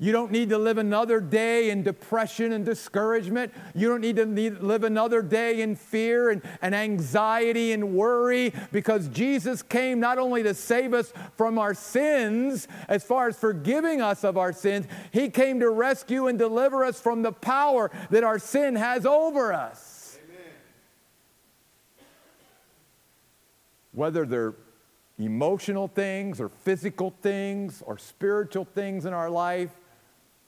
You 0.01 0.11
don't 0.11 0.31
need 0.31 0.49
to 0.49 0.57
live 0.57 0.79
another 0.79 1.21
day 1.21 1.69
in 1.69 1.83
depression 1.83 2.53
and 2.53 2.65
discouragement. 2.65 3.53
You 3.75 3.87
don't 3.87 4.01
need 4.01 4.15
to 4.15 4.25
need, 4.25 4.57
live 4.57 4.83
another 4.83 5.21
day 5.21 5.61
in 5.61 5.75
fear 5.75 6.31
and, 6.31 6.41
and 6.59 6.73
anxiety 6.73 7.71
and 7.71 7.93
worry 7.93 8.51
because 8.71 9.09
Jesus 9.09 9.61
came 9.61 9.99
not 9.99 10.17
only 10.17 10.41
to 10.41 10.55
save 10.55 10.95
us 10.95 11.13
from 11.37 11.59
our 11.59 11.75
sins, 11.75 12.67
as 12.87 13.03
far 13.03 13.27
as 13.27 13.37
forgiving 13.37 14.01
us 14.01 14.23
of 14.23 14.39
our 14.39 14.51
sins, 14.51 14.87
He 15.11 15.29
came 15.29 15.59
to 15.59 15.69
rescue 15.69 16.25
and 16.25 16.39
deliver 16.39 16.83
us 16.83 16.99
from 16.99 17.21
the 17.21 17.31
power 17.31 17.91
that 18.09 18.23
our 18.23 18.39
sin 18.39 18.75
has 18.77 19.05
over 19.05 19.53
us. 19.53 20.17
Amen. 20.27 20.53
Whether 23.91 24.25
they're 24.25 24.55
emotional 25.19 25.87
things 25.87 26.41
or 26.41 26.49
physical 26.49 27.13
things 27.21 27.83
or 27.85 27.99
spiritual 27.99 28.65
things 28.65 29.05
in 29.05 29.13
our 29.13 29.29
life, 29.29 29.69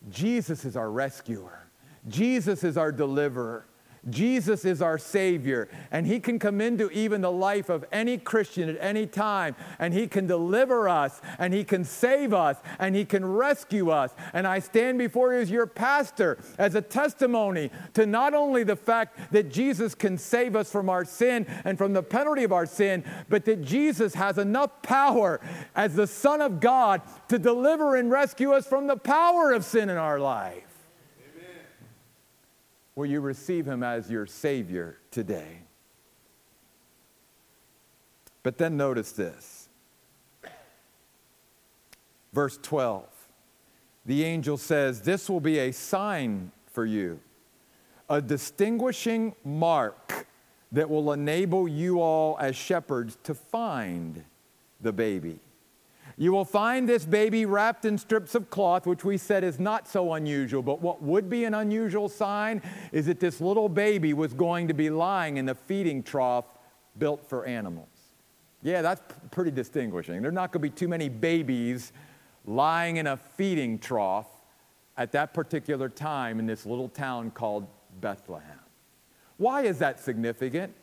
Jesus 0.09 0.65
is 0.65 0.75
our 0.75 0.91
rescuer. 0.91 1.67
Jesus 2.07 2.63
is 2.63 2.77
our 2.77 2.91
deliverer. 2.91 3.65
Jesus 4.09 4.65
is 4.65 4.81
our 4.81 4.97
Savior, 4.97 5.69
and 5.89 6.05
He 6.05 6.19
can 6.19 6.37
come 6.37 6.59
into 6.59 6.89
even 6.91 7.21
the 7.21 7.31
life 7.31 7.69
of 7.69 7.85
any 7.91 8.17
Christian 8.17 8.69
at 8.69 8.77
any 8.81 9.05
time, 9.05 9.55
and 9.79 9.93
He 9.93 10.07
can 10.07 10.27
deliver 10.27 10.89
us, 10.89 11.21
and 11.39 11.53
He 11.53 11.63
can 11.63 11.85
save 11.85 12.33
us, 12.33 12.57
and 12.79 12.95
He 12.95 13.05
can 13.05 13.25
rescue 13.25 13.89
us. 13.89 14.11
And 14.33 14.45
I 14.45 14.59
stand 14.59 14.97
before 14.97 15.33
you 15.33 15.39
as 15.39 15.49
your 15.49 15.67
pastor 15.67 16.37
as 16.57 16.75
a 16.75 16.81
testimony 16.81 17.71
to 17.93 18.05
not 18.05 18.33
only 18.33 18.63
the 18.63 18.75
fact 18.75 19.31
that 19.31 19.49
Jesus 19.49 19.95
can 19.95 20.17
save 20.17 20.55
us 20.55 20.69
from 20.69 20.89
our 20.89 21.05
sin 21.05 21.45
and 21.63 21.77
from 21.77 21.93
the 21.93 22.03
penalty 22.03 22.43
of 22.43 22.51
our 22.51 22.65
sin, 22.65 23.05
but 23.29 23.45
that 23.45 23.63
Jesus 23.63 24.15
has 24.15 24.37
enough 24.37 24.81
power 24.81 25.39
as 25.75 25.95
the 25.95 26.07
Son 26.07 26.41
of 26.41 26.59
God 26.59 27.01
to 27.29 27.39
deliver 27.39 27.95
and 27.95 28.11
rescue 28.11 28.51
us 28.51 28.67
from 28.67 28.87
the 28.87 28.97
power 28.97 29.53
of 29.53 29.63
sin 29.63 29.89
in 29.89 29.97
our 29.97 30.19
life. 30.19 30.72
Will 32.95 33.05
you 33.05 33.21
receive 33.21 33.65
him 33.65 33.83
as 33.83 34.09
your 34.09 34.25
Savior 34.25 34.97
today? 35.09 35.61
But 38.43 38.57
then 38.57 38.77
notice 38.77 39.13
this. 39.13 39.69
Verse 42.33 42.59
12. 42.61 43.05
The 44.05 44.23
angel 44.23 44.57
says, 44.57 45.01
This 45.01 45.29
will 45.29 45.39
be 45.39 45.59
a 45.59 45.71
sign 45.71 46.51
for 46.67 46.85
you, 46.85 47.19
a 48.09 48.21
distinguishing 48.21 49.33
mark 49.45 50.27
that 50.71 50.89
will 50.89 51.13
enable 51.13 51.67
you 51.67 52.01
all 52.01 52.37
as 52.39 52.55
shepherds 52.55 53.17
to 53.23 53.33
find 53.33 54.23
the 54.81 54.91
baby. 54.91 55.39
You 56.17 56.31
will 56.31 56.45
find 56.45 56.87
this 56.87 57.05
baby 57.05 57.45
wrapped 57.45 57.85
in 57.85 57.97
strips 57.97 58.35
of 58.35 58.49
cloth, 58.49 58.85
which 58.85 59.03
we 59.03 59.17
said 59.17 59.43
is 59.43 59.59
not 59.59 59.87
so 59.87 60.13
unusual. 60.13 60.61
But 60.61 60.81
what 60.81 61.01
would 61.01 61.29
be 61.29 61.45
an 61.45 61.53
unusual 61.53 62.07
sign 62.07 62.61
is 62.91 63.07
that 63.07 63.19
this 63.19 63.41
little 63.41 63.67
baby 63.67 64.13
was 64.13 64.33
going 64.33 64.67
to 64.67 64.73
be 64.73 64.89
lying 64.89 65.37
in 65.37 65.45
the 65.45 65.55
feeding 65.55 66.03
trough 66.03 66.45
built 66.97 67.27
for 67.27 67.45
animals. 67.45 67.87
Yeah, 68.61 68.81
that's 68.81 69.01
pretty 69.31 69.51
distinguishing. 69.51 70.21
There's 70.21 70.33
not 70.33 70.51
going 70.51 70.61
to 70.61 70.69
be 70.69 70.75
too 70.75 70.87
many 70.87 71.09
babies 71.09 71.91
lying 72.45 72.97
in 72.97 73.07
a 73.07 73.17
feeding 73.17 73.79
trough 73.79 74.27
at 74.97 75.11
that 75.13 75.33
particular 75.33 75.89
time 75.89 76.39
in 76.39 76.45
this 76.45 76.65
little 76.65 76.89
town 76.89 77.31
called 77.31 77.67
Bethlehem. 77.99 78.59
Why 79.37 79.63
is 79.63 79.79
that 79.79 79.99
significant? 79.99 80.73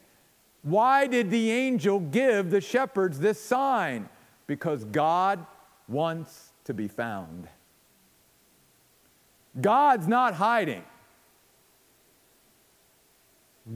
Why 0.62 1.07
did 1.07 1.31
the 1.31 1.51
angel 1.51 2.01
give 2.01 2.51
the 2.51 2.61
shepherds 2.61 3.19
this 3.19 3.40
sign? 3.40 4.09
Because 4.51 4.85
God 4.85 5.47
wants 5.87 6.51
to 6.65 6.75
be 6.75 6.89
found. 6.89 7.47
God's 9.61 10.09
not 10.09 10.35
hiding. 10.35 10.83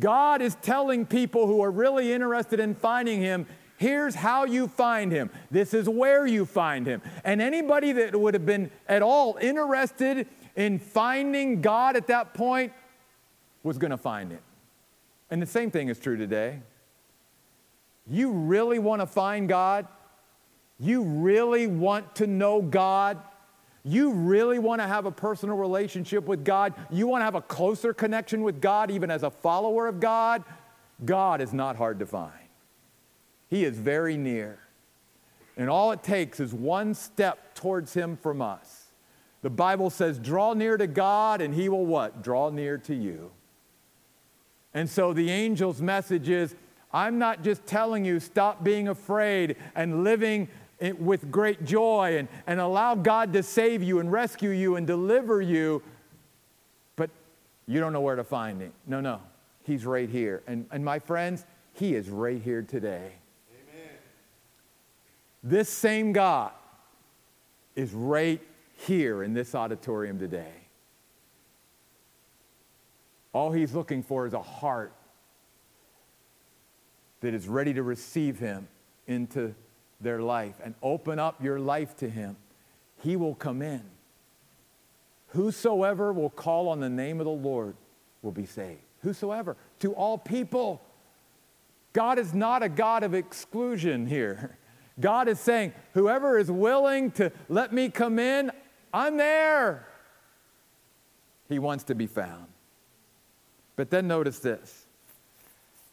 God 0.01 0.43
is 0.43 0.57
telling 0.63 1.07
people 1.07 1.47
who 1.47 1.63
are 1.63 1.71
really 1.71 2.13
interested 2.13 2.59
in 2.59 2.75
finding 2.75 3.21
Him, 3.21 3.47
here's 3.77 4.17
how 4.17 4.47
you 4.47 4.67
find 4.67 5.13
Him. 5.13 5.31
This 5.49 5.75
is 5.75 5.89
where 5.89 6.27
you 6.27 6.45
find 6.45 6.89
Him. 6.89 7.03
And 7.23 7.41
anybody 7.41 7.93
that 7.93 8.19
would 8.19 8.35
have 8.35 8.45
been 8.45 8.73
at 8.89 9.01
all 9.01 9.39
interested 9.41 10.27
in 10.57 10.81
finding 10.81 11.61
God 11.61 11.95
at 11.95 12.09
that 12.09 12.35
point 12.35 12.73
was 13.63 13.79
going 13.79 13.93
to 13.93 13.97
find 13.97 14.33
it. 14.33 14.43
And 15.31 15.41
the 15.41 15.47
same 15.47 15.71
thing 15.71 15.87
is 15.87 16.01
true 16.01 16.17
today. 16.17 16.63
You 18.11 18.33
really 18.33 18.81
want 18.81 19.03
to 19.03 19.07
find 19.07 19.49
God? 19.49 19.87
You 20.85 21.03
really 21.03 21.67
want 21.67 22.17
to 22.17 22.27
know 22.27 22.61
God? 22.61 23.19
You 23.85 24.13
really 24.13 24.59
want 24.59 24.83
to 24.83 24.87
have 24.87 25.07
a 25.07 25.11
personal 25.11 25.57
relationship 25.57 26.25
with 26.25 26.45
God? 26.45 26.75
You 26.91 27.07
want 27.07 27.23
to 27.23 27.25
have 27.25 27.35
a 27.35 27.41
closer 27.41 27.95
connection 27.95 28.43
with 28.43 28.61
God, 28.61 28.91
even 28.91 29.11
as 29.11 29.23
a 29.23 29.31
follower 29.31 29.87
of 29.87 29.99
God? 29.99 30.45
God 31.03 31.41
is 31.41 31.55
not 31.55 31.77
hard 31.77 31.99
to 32.01 32.07
find. 32.07 32.33
He 33.49 33.65
is 33.65 33.79
very 33.79 34.19
near. 34.19 34.59
And 35.57 35.71
all 35.71 35.91
it 35.93 36.03
takes 36.03 36.39
is 36.39 36.53
one 36.53 36.93
step 36.93 37.55
towards 37.55 37.95
Him 37.95 38.19
from 38.19 38.43
us. 38.43 38.89
The 39.41 39.51
Bible 39.51 39.89
says, 39.89 40.19
draw 40.19 40.53
near 40.53 40.77
to 40.77 40.87
God, 40.87 41.41
and 41.41 41.55
He 41.55 41.71
will 41.71 41.87
what? 41.87 42.23
Draw 42.23 42.51
near 42.51 42.77
to 42.79 42.95
you. 42.95 43.31
And 44.75 44.91
so 44.91 45.15
the 45.15 45.31
angel's 45.31 45.81
message 45.81 46.29
is 46.29 46.55
I'm 46.93 47.19
not 47.19 47.43
just 47.43 47.65
telling 47.67 48.05
you 48.05 48.21
stop 48.21 48.63
being 48.63 48.89
afraid 48.89 49.57
and 49.75 50.05
living 50.05 50.49
with 50.99 51.31
great 51.31 51.65
joy 51.65 52.19
and, 52.19 52.29
and 52.47 52.61
allow 52.61 52.95
God 52.95 53.33
to 53.33 53.43
save 53.43 53.83
you 53.83 54.01
and 54.01 54.11
rescue 54.11 54.51
you 54.51 54.77
and 54.77 54.87
deliver 54.87 55.41
you, 55.41 55.83
but 56.97 57.11
you 57.67 57.81
don't 57.81 57.93
know 57.93 58.01
where 58.01 58.17
to 58.17 58.25
find 58.25 58.61
him. 58.61 58.73
No, 58.87 59.01
no. 59.01 59.21
He's 59.63 59.87
right 59.87 60.09
here. 60.09 60.43
And, 60.47 60.67
and 60.71 60.85
my 60.85 60.99
friends, 60.99 61.47
he 61.73 61.95
is 61.95 62.11
right 62.11 62.41
here 62.41 62.63
today. 62.63 63.13
Amen. 63.51 63.91
This 65.43 65.69
same 65.69 66.13
God 66.13 66.53
is 67.75 67.93
right 67.93 68.41
here 68.77 69.23
in 69.23 69.35
this 69.35 69.55
auditorium 69.55 70.19
today. 70.19 70.53
All 73.33 73.51
he's 73.51 73.75
looking 73.75 74.03
for 74.03 74.27
is 74.27 74.33
a 74.33 74.43
heart 74.43 74.93
that 77.21 77.35
is 77.35 77.49
ready 77.49 77.75
to 77.75 77.83
receive 77.83 78.39
him 78.39 78.69
into 79.07 79.55
their 80.05 80.21
life 80.21 80.55
and 80.63 80.75
open 80.83 81.19
up 81.19 81.43
your 81.43 81.59
life 81.59 81.97
to 81.97 82.09
Him, 82.09 82.37
He 83.03 83.17
will 83.17 83.35
come 83.35 83.63
in. 83.63 83.83
Whosoever 85.29 86.13
will 86.13 86.31
call 86.31 86.69
on 86.69 86.79
the 86.79 86.89
name 86.89 87.19
of 87.21 87.25
the 87.25 87.33
Lord 87.33 87.75
will 88.23 88.33
be 88.33 88.47
saved. 88.47 88.81
Whosoever, 89.03 89.57
to 89.81 89.93
all 89.93 90.17
people. 90.17 90.81
God 91.93 92.19
is 92.19 92.35
not 92.35 92.63
a 92.63 92.69
God 92.69 93.03
of 93.03 93.15
exclusion 93.15 94.07
here. 94.07 94.59
God 95.01 95.29
is 95.29 95.41
saying, 95.41 95.73
whoever 95.93 96.39
is 96.39 96.51
willing 96.51 97.11
to 97.13 97.33
let 97.49 97.73
me 97.73 97.89
come 97.89 98.19
in, 98.19 98.51
I'm 98.93 99.17
there. 99.17 99.89
He 101.49 101.59
wants 101.59 101.85
to 101.85 101.95
be 101.95 102.07
found. 102.07 102.47
But 103.77 103.91
then 103.91 104.07
notice 104.07 104.39
this. 104.39 104.87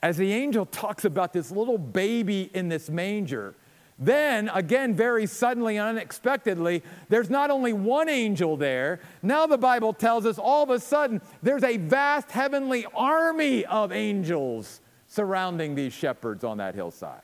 As 0.04 0.18
the 0.18 0.32
angel 0.34 0.66
talks 0.66 1.06
about 1.06 1.34
this 1.34 1.52
little 1.52 1.78
baby 1.78 2.50
in 2.54 2.70
this 2.70 2.90
manger, 2.90 3.56
then, 4.04 4.50
again, 4.50 4.96
very 4.96 5.28
suddenly 5.28 5.78
and 5.78 5.90
unexpectedly, 5.90 6.82
there's 7.08 7.30
not 7.30 7.52
only 7.52 7.72
one 7.72 8.10
angel 8.10 8.58
there, 8.58 9.00
now 9.22 9.46
the 9.46 9.60
Bible 9.60 9.94
tells 9.94 10.26
us 10.26 10.40
all 10.40 10.64
of 10.64 10.72
a 10.72 10.80
sudden 10.80 11.22
there's 11.44 11.64
a 11.64 11.78
vast 11.78 12.32
heavenly 12.32 12.88
army 12.96 13.64
of 13.64 13.92
angels 13.92 14.82
surrounding 15.08 15.76
these 15.76 15.94
shepherds 15.94 16.44
on 16.44 16.58
that 16.58 16.74
hillside. 16.74 17.22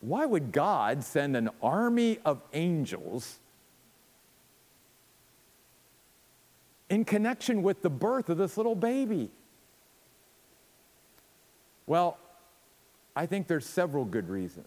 Why 0.00 0.26
would 0.26 0.50
God 0.50 1.04
send 1.04 1.36
an 1.36 1.48
army 1.62 2.18
of 2.24 2.42
angels 2.52 3.38
in 6.90 7.04
connection 7.04 7.62
with 7.62 7.80
the 7.82 7.90
birth 7.90 8.28
of 8.28 8.38
this 8.38 8.56
little 8.56 8.74
baby? 8.74 9.30
Well, 11.86 12.18
I 13.14 13.26
think 13.26 13.46
there's 13.46 13.66
several 13.66 14.04
good 14.04 14.28
reasons. 14.28 14.66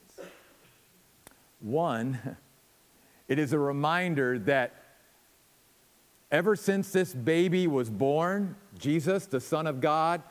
One, 1.60 2.38
it 3.28 3.40
is 3.40 3.54
a 3.54 3.60
reminder 3.60 4.38
that 4.40 4.74
ever 6.32 6.56
since 6.56 6.92
this 6.92 7.14
baby 7.14 7.68
was 7.68 7.90
born, 7.90 8.56
Jesus, 8.78 9.26
the 9.26 9.40
Son 9.40 9.68
of 9.68 9.82
God, 9.82 10.22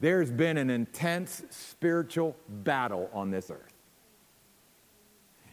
there's 0.00 0.30
been 0.30 0.58
an 0.58 0.70
intense 0.70 1.42
spiritual 1.50 2.36
battle 2.48 3.10
on 3.12 3.30
this 3.30 3.50
earth. 3.50 3.72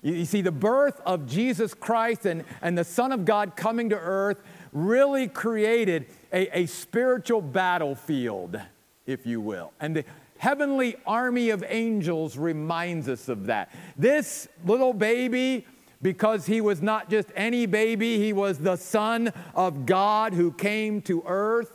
You, 0.01 0.25
see, 0.25 0.41
the 0.41 0.51
birth 0.51 0.99
of 1.05 1.27
Jesus 1.27 1.73
Christ 1.73 2.25
and, 2.25 2.43
and 2.61 2.77
the 2.77 2.83
Son 2.83 3.13
of 3.13 3.23
God 3.23 3.55
coming 3.55 3.89
to 3.89 3.97
earth 3.97 4.41
really 4.73 5.29
created 5.29 6.07
a, 6.33 6.59
a 6.59 6.65
spiritual 6.65 7.41
battlefield, 7.41 8.59
if 9.05 9.25
you 9.25 9.39
will. 9.39 9.71
And 9.79 9.95
the, 9.95 10.05
heavenly 10.43 10.97
army 11.07 11.51
of 11.51 11.63
angels 11.69 12.37
reminds 12.37 13.07
us 13.07 13.29
of 13.29 13.45
that. 13.45 13.71
This 13.97 14.49
little 14.65 14.93
baby, 14.93 15.65
because 16.01 16.45
he 16.45 16.59
was 16.59 16.81
not 16.81 17.09
just 17.09 17.29
any 17.33 17.65
baby, 17.65 18.17
he 18.17 18.33
was 18.33 18.59
the 18.59 18.75
Son 18.75 19.31
of 19.55 19.85
God 19.85 20.33
who 20.33 20.51
came 20.51 21.01
to 21.03 21.23
earth. 21.25 21.71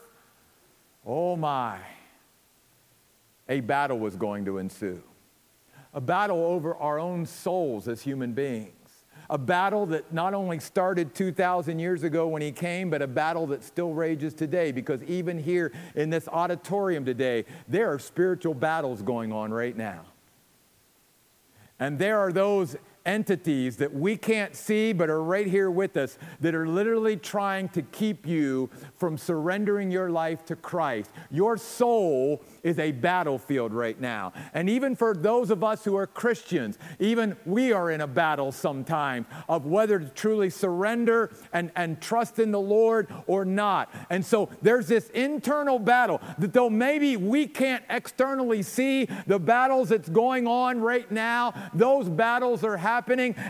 Oh 1.07 1.35
my, 1.35 1.79
a 3.49 3.61
battle 3.61 3.99
was 3.99 4.17
going 4.17 4.45
to 4.45 4.59
ensue. 4.59 5.03
A 5.95 6.01
battle 6.03 6.45
over 6.45 6.77
our 6.77 6.99
own 6.99 7.25
souls 7.25 7.89
as 7.89 8.03
human 8.03 8.35
beings 8.35 8.78
a 9.31 9.39
battle 9.39 9.87
that 9.87 10.13
not 10.13 10.35
only 10.35 10.59
started 10.59 11.15
2,000 11.15 11.79
years 11.79 12.03
ago 12.03 12.29
when 12.29 12.41
he 12.41 12.51
came, 12.51 12.89
but 12.89 13.03
a 13.03 13.07
battle 13.07 13.47
that 13.49 13.63
still 13.63 13.93
rages 13.93 14.33
today. 14.33 14.73
Because 14.73 15.03
even 15.05 15.39
here 15.39 15.73
in 15.95 16.11
this 16.11 16.29
auditorium 16.29 17.05
today, 17.05 17.45
there 17.69 17.93
are 17.93 17.99
spiritual 17.99 18.55
battles 18.55 19.03
going 19.03 19.33
on 19.33 19.53
right 19.53 19.77
now. 19.77 20.03
And 21.79 21.99
there 21.99 22.19
are 22.19 22.33
those 22.33 22.77
entities 23.09 23.79
that 23.79 23.93
we 23.93 24.17
can't 24.17 24.55
see 24.55 24.93
but 24.93 25.09
are 25.09 25.23
right 25.23 25.47
here 25.47 25.71
with 25.71 25.97
us 25.97 26.19
that 26.41 26.55
are 26.55 26.69
literally 26.69 27.17
trying 27.17 27.69
to 27.71 27.81
keep 27.81 28.27
you 28.27 28.69
from 28.97 29.17
surrendering 29.17 29.91
your 29.91 30.11
life 30.11 30.45
to 30.45 30.55
Christ. 30.55 31.11
Your 31.31 31.57
soul 31.57 32.43
is 32.63 32.79
a 32.79 32.93
battlefield 32.93 33.73
right 33.73 33.99
now. 33.99 34.35
And 34.53 34.69
even 34.69 34.95
for 34.95 35.15
those 35.15 35.51
of 35.51 35.65
us 35.65 35.85
who 35.85 35.97
are 35.97 36.07
Christians, 36.07 36.79
even 36.99 37.35
we 37.47 37.73
are 37.73 37.91
in 37.91 38.03
a 38.03 38.07
battle 38.07 38.53
sometimes 38.53 39.27
of 39.49 39.65
whether 39.65 39.99
to 39.99 40.09
truly 40.11 40.51
surrender 40.51 41.33
and, 41.55 41.73
and 41.77 42.01
trust 42.03 42.39
in 42.39 42.51
the 42.51 42.61
Lord 42.61 43.09
or 43.27 43.47
not. 43.47 43.93
And 44.11 44.25
so 44.25 44.51
there's 44.61 44.87
this 44.87 45.09
internal 45.11 45.79
battle 45.79 46.21
that 46.39 46.53
though 46.53 46.69
maybe 46.69 47.17
we 47.17 47.47
can't 47.47 47.85
externally 47.89 48.63
see 48.63 49.09
the 49.27 49.39
battles 49.39 49.89
that's 49.89 50.11
going 50.11 50.47
on 50.47 50.81
right 50.81 51.11
now, 51.11 51.55
those 51.73 52.11
battles 52.11 52.63
are 52.65 52.77
happening, 52.77 52.98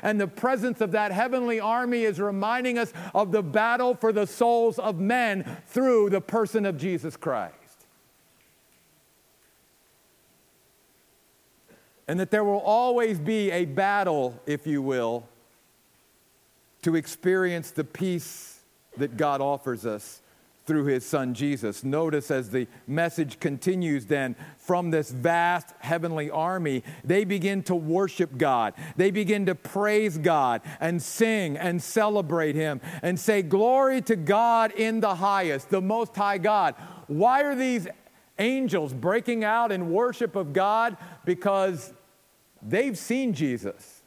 and 0.03 0.20
the 0.20 0.26
presence 0.26 0.80
of 0.80 0.92
that 0.92 1.12
heavenly 1.12 1.61
army 1.61 2.05
is 2.05 2.20
reminding 2.20 2.78
us 2.78 2.92
of 3.14 3.32
the 3.32 3.42
battle 3.42 3.94
for 3.94 4.12
the 4.12 4.26
souls 4.26 4.78
of 4.78 4.99
men 4.99 5.59
through 5.66 6.11
the 6.11 6.20
person 6.20 6.66
of 6.66 6.76
Jesus 6.76 7.16
Christ. 7.16 7.55
And 12.07 12.18
that 12.20 12.30
there 12.30 12.44
will 12.44 12.61
always 12.61 13.18
be 13.18 13.51
a 13.51 13.64
battle, 13.66 14.40
if 14.46 14.66
you 14.66 14.80
will, 14.80 15.28
to 16.82 16.96
experience 16.96 17.70
the 17.70 17.84
peace 17.84 18.61
that 18.96 19.16
God 19.16 19.40
offers 19.40 19.84
us 19.84 20.22
through 20.68 20.84
his 20.84 21.04
son 21.04 21.32
Jesus. 21.32 21.82
Notice 21.82 22.30
as 22.30 22.50
the 22.50 22.68
message 22.86 23.40
continues 23.40 24.04
then 24.04 24.36
from 24.58 24.90
this 24.90 25.10
vast 25.10 25.74
heavenly 25.78 26.30
army, 26.30 26.84
they 27.02 27.24
begin 27.24 27.62
to 27.62 27.74
worship 27.74 28.36
God. 28.36 28.74
They 28.94 29.10
begin 29.10 29.46
to 29.46 29.54
praise 29.54 30.18
God 30.18 30.60
and 30.78 31.02
sing 31.02 31.56
and 31.56 31.82
celebrate 31.82 32.54
him 32.54 32.82
and 33.02 33.18
say, 33.18 33.40
Glory 33.40 34.02
to 34.02 34.14
God 34.14 34.72
in 34.72 35.00
the 35.00 35.14
highest, 35.14 35.70
the 35.70 35.80
most 35.80 36.14
high 36.14 36.38
God. 36.38 36.74
Why 37.06 37.44
are 37.44 37.56
these 37.56 37.88
angels 38.38 38.92
breaking 38.92 39.44
out 39.44 39.72
in 39.72 39.90
worship 39.90 40.36
of 40.36 40.52
God? 40.52 40.98
Because 41.24 41.94
they've 42.60 42.96
seen 42.96 43.32
Jesus 43.32 44.02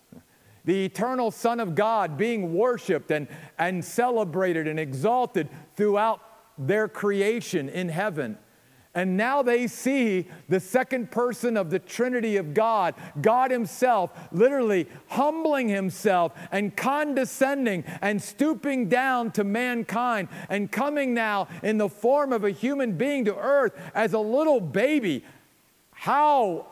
the 0.64 0.86
eternal 0.86 1.32
Son 1.32 1.60
of 1.60 1.74
God 1.74 2.18
being 2.18 2.54
worshiped 2.54 3.10
and, 3.10 3.28
and 3.58 3.84
celebrated 3.84 4.68
and 4.68 4.80
exalted 4.80 5.50
throughout 5.76 6.22
their 6.58 6.88
creation 6.88 7.70
in 7.70 7.90
heaven. 7.90 8.38
And 8.94 9.16
now 9.16 9.42
they 9.42 9.68
see 9.68 10.28
the 10.50 10.60
second 10.60 11.12
person 11.12 11.56
of 11.56 11.70
the 11.70 11.80
Trinity 11.80 12.36
of 12.36 12.54
God, 12.54 12.94
God 13.22 13.50
Himself, 13.50 14.12
literally 14.34 14.88
humbling 15.08 15.70
Himself 15.70 16.34
and 16.52 16.76
condescending 16.76 17.86
and 18.02 18.22
stooping 18.22 18.90
down 18.90 19.32
to 19.32 19.46
mankind 19.46 20.28
and 20.50 20.70
coming 20.70 21.14
now 21.14 21.48
in 21.64 21.78
the 21.78 21.88
form 21.88 22.34
of 22.34 22.44
a 22.44 22.52
human 22.52 22.98
being 22.98 23.24
to 23.26 23.38
earth 23.38 23.80
as 23.96 24.12
a 24.12 24.20
little 24.20 24.60
baby. 24.60 25.24
How 25.92 26.68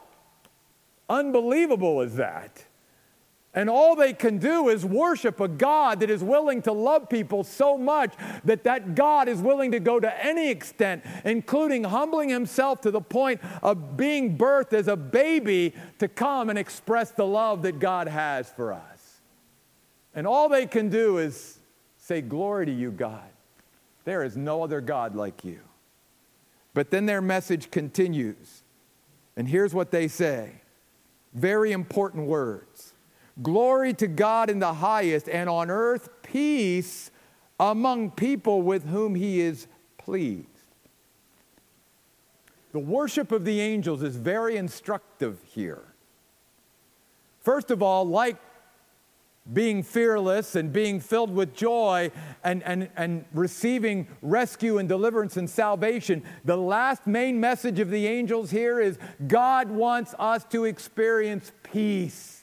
unbelievable 1.10 2.02
is 2.02 2.16
that? 2.16 2.66
And 3.54 3.68
all 3.68 3.96
they 3.96 4.14
can 4.14 4.38
do 4.38 4.70
is 4.70 4.86
worship 4.86 5.40
a 5.40 5.48
God 5.48 6.02
that 6.02 6.10
is 6.10 6.24
willing 6.24 6.62
to 6.64 6.72
love 6.72 7.10
people 7.10 7.44
so 7.44 7.78
much 7.78 8.14
that 8.44 8.64
that 8.66 8.94
God 8.94 9.28
is 9.28 9.42
willing 9.42 9.72
to 9.72 9.80
go 9.80 10.00
to 10.00 10.26
any 10.26 10.50
extent, 10.50 11.04
including 11.26 11.84
humbling 11.84 12.30
himself 12.30 12.80
to 12.82 12.92
the 12.92 13.02
point 13.02 13.42
of 13.64 13.98
being 13.98 14.38
birthed 14.38 14.74
as 14.74 14.88
a 14.88 14.96
baby 14.96 15.74
to 15.98 16.08
come 16.08 16.50
and 16.52 16.60
express 16.60 17.10
the 17.12 17.26
love 17.26 17.64
that 17.64 17.80
God 17.80 18.08
has 18.08 18.50
for 18.52 18.72
us. 18.72 19.22
And 20.14 20.28
all 20.28 20.48
they 20.48 20.68
can 20.68 20.90
do 20.90 21.18
is 21.18 21.58
say, 21.98 22.22
Glory 22.22 22.68
to 22.68 22.72
you, 22.72 22.92
God. 22.92 23.30
There 24.06 24.24
is 24.24 24.38
no 24.38 24.64
other 24.64 24.82
God 24.82 25.16
like 25.16 25.44
you. 25.44 25.60
But 26.76 26.92
then 26.92 27.08
their 27.08 27.22
message 27.22 27.72
continues. 27.72 28.64
And 29.36 29.48
here's 29.48 29.74
what 29.74 29.92
they 29.92 30.08
say 30.08 30.62
very 31.34 31.72
important 31.72 32.28
words. 32.28 32.69
Glory 33.42 33.94
to 33.94 34.08
God 34.08 34.50
in 34.50 34.60
the 34.60 34.74
highest, 34.74 35.30
and 35.30 35.50
on 35.50 35.70
earth 35.70 36.10
peace 36.24 37.12
among 37.60 38.12
people 38.12 38.62
with 38.62 38.88
whom 38.88 39.16
he 39.16 39.40
is 39.40 39.68
pleased. 39.98 40.48
The 42.72 42.80
worship 42.80 43.32
of 43.32 43.46
the 43.46 43.60
angels 43.62 44.04
is 44.04 44.16
very 44.16 44.58
instructive 44.58 45.40
here. 45.46 45.84
First 47.42 47.72
of 47.72 47.82
all, 47.82 48.06
like 48.06 48.38
being 49.52 49.82
fearless 49.82 50.56
and 50.56 50.72
being 50.72 51.00
filled 51.00 51.34
with 51.34 51.56
joy 51.56 52.12
and, 52.44 52.62
and, 52.64 52.90
and 52.96 53.26
receiving 53.34 54.08
rescue 54.22 54.78
and 54.78 54.88
deliverance 54.88 55.38
and 55.38 55.50
salvation, 55.50 56.24
the 56.46 56.58
last 56.58 57.08
main 57.08 57.40
message 57.40 57.80
of 57.80 57.90
the 57.90 58.06
angels 58.06 58.52
here 58.52 58.80
is 58.80 59.00
God 59.28 59.72
wants 59.72 60.14
us 60.20 60.44
to 60.46 60.66
experience 60.66 61.52
peace. 61.64 62.39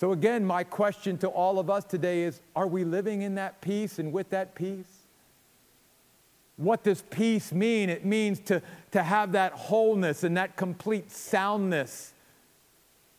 So, 0.00 0.12
again, 0.12 0.46
my 0.46 0.64
question 0.64 1.18
to 1.18 1.28
all 1.28 1.58
of 1.58 1.68
us 1.68 1.84
today 1.84 2.22
is 2.22 2.40
are 2.56 2.66
we 2.66 2.84
living 2.84 3.20
in 3.20 3.34
that 3.34 3.60
peace 3.60 3.98
and 3.98 4.14
with 4.14 4.30
that 4.30 4.54
peace? 4.54 5.00
What 6.56 6.82
does 6.82 7.02
peace 7.10 7.52
mean? 7.52 7.90
It 7.90 8.06
means 8.06 8.40
to, 8.40 8.62
to 8.92 9.02
have 9.02 9.32
that 9.32 9.52
wholeness 9.52 10.24
and 10.24 10.38
that 10.38 10.56
complete 10.56 11.12
soundness 11.12 12.14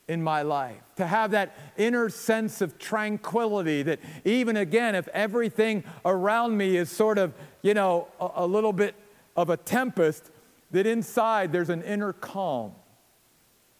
in 0.08 0.24
my 0.24 0.42
life, 0.42 0.82
to 0.96 1.06
have 1.06 1.30
that 1.32 1.56
inner 1.78 2.10
sense 2.10 2.62
of 2.62 2.80
tranquility 2.80 3.84
that 3.84 4.00
even 4.26 4.58
again, 4.58 4.96
if 4.96 5.08
everything 5.10 5.84
around 6.04 6.58
me 6.58 6.78
is 6.78 6.90
sort 6.90 7.20
of, 7.20 7.32
you 7.62 7.76
know, 7.76 8.08
a, 8.20 8.30
a 8.38 8.48
little 8.48 8.74
bit 8.74 8.96
of 9.38 9.52
a 9.52 9.58
tempest, 9.58 10.32
that 10.72 10.88
inside 10.88 11.52
there's 11.52 11.70
an 11.70 11.84
inner 11.84 12.12
calm 12.12 12.72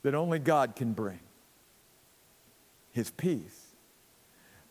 that 0.04 0.14
only 0.14 0.38
God 0.38 0.76
can 0.76 0.94
bring 0.94 1.20
his 2.92 3.12
peace. 3.12 3.68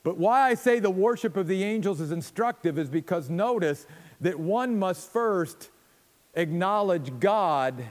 But 0.03 0.16
why 0.16 0.49
I 0.49 0.55
say 0.55 0.79
the 0.79 0.91
worship 0.91 1.37
of 1.37 1.47
the 1.47 1.62
angels 1.62 2.01
is 2.01 2.11
instructive 2.11 2.79
is 2.79 2.89
because 2.89 3.29
notice 3.29 3.87
that 4.21 4.39
one 4.39 4.79
must 4.79 5.11
first 5.12 5.71
acknowledge 6.35 7.18
God 7.21 7.85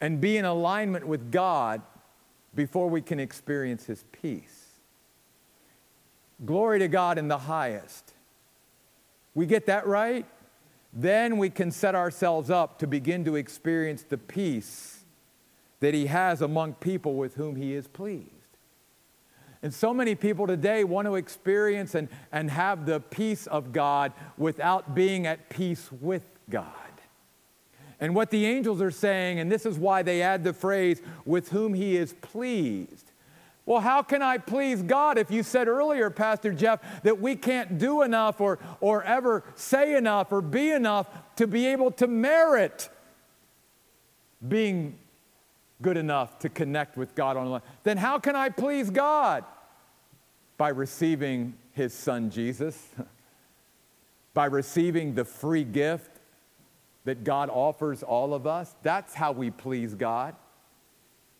and 0.00 0.20
be 0.20 0.36
in 0.36 0.44
alignment 0.44 1.06
with 1.06 1.30
God 1.30 1.82
before 2.54 2.88
we 2.88 3.00
can 3.00 3.20
experience 3.20 3.86
his 3.86 4.04
peace. 4.12 4.66
Glory 6.44 6.78
to 6.78 6.88
God 6.88 7.18
in 7.18 7.28
the 7.28 7.38
highest. 7.38 8.14
We 9.34 9.46
get 9.46 9.66
that 9.66 9.86
right? 9.86 10.26
Then 10.92 11.38
we 11.38 11.50
can 11.50 11.70
set 11.70 11.94
ourselves 11.94 12.50
up 12.50 12.78
to 12.80 12.86
begin 12.86 13.24
to 13.26 13.36
experience 13.36 14.02
the 14.02 14.18
peace 14.18 14.89
that 15.80 15.94
he 15.94 16.06
has 16.06 16.40
among 16.42 16.74
people 16.74 17.14
with 17.14 17.34
whom 17.34 17.56
he 17.56 17.74
is 17.74 17.88
pleased. 17.88 18.26
And 19.62 19.74
so 19.74 19.92
many 19.92 20.14
people 20.14 20.46
today 20.46 20.84
want 20.84 21.06
to 21.06 21.16
experience 21.16 21.94
and, 21.94 22.08
and 22.32 22.50
have 22.50 22.86
the 22.86 23.00
peace 23.00 23.46
of 23.46 23.72
God 23.72 24.12
without 24.38 24.94
being 24.94 25.26
at 25.26 25.50
peace 25.50 25.90
with 26.00 26.24
God. 26.48 26.64
And 27.98 28.14
what 28.14 28.30
the 28.30 28.46
angels 28.46 28.80
are 28.80 28.90
saying, 28.90 29.38
and 29.38 29.52
this 29.52 29.66
is 29.66 29.78
why 29.78 30.02
they 30.02 30.22
add 30.22 30.44
the 30.44 30.54
phrase, 30.54 31.02
with 31.26 31.50
whom 31.50 31.74
he 31.74 31.96
is 31.96 32.14
pleased. 32.22 33.12
Well, 33.66 33.80
how 33.80 34.02
can 34.02 34.22
I 34.22 34.38
please 34.38 34.82
God 34.82 35.18
if 35.18 35.30
you 35.30 35.42
said 35.42 35.68
earlier, 35.68 36.08
Pastor 36.08 36.52
Jeff, 36.52 37.02
that 37.02 37.20
we 37.20 37.36
can't 37.36 37.76
do 37.76 38.00
enough 38.00 38.40
or, 38.40 38.58
or 38.80 39.04
ever 39.04 39.44
say 39.54 39.94
enough 39.94 40.32
or 40.32 40.40
be 40.40 40.70
enough 40.70 41.06
to 41.36 41.46
be 41.46 41.66
able 41.66 41.90
to 41.92 42.06
merit 42.06 42.88
being 44.48 44.98
good 45.82 45.96
enough 45.96 46.38
to 46.40 46.48
connect 46.48 46.96
with 46.96 47.14
God 47.14 47.36
online, 47.36 47.62
then 47.82 47.96
how 47.96 48.18
can 48.18 48.36
I 48.36 48.48
please 48.48 48.90
God? 48.90 49.44
By 50.56 50.68
receiving 50.68 51.54
his 51.72 51.94
son 51.94 52.30
Jesus, 52.30 52.88
by 54.34 54.46
receiving 54.46 55.14
the 55.14 55.24
free 55.24 55.64
gift 55.64 56.10
that 57.04 57.24
God 57.24 57.48
offers 57.50 58.02
all 58.02 58.34
of 58.34 58.46
us. 58.46 58.74
That's 58.82 59.14
how 59.14 59.32
we 59.32 59.50
please 59.50 59.94
God. 59.94 60.34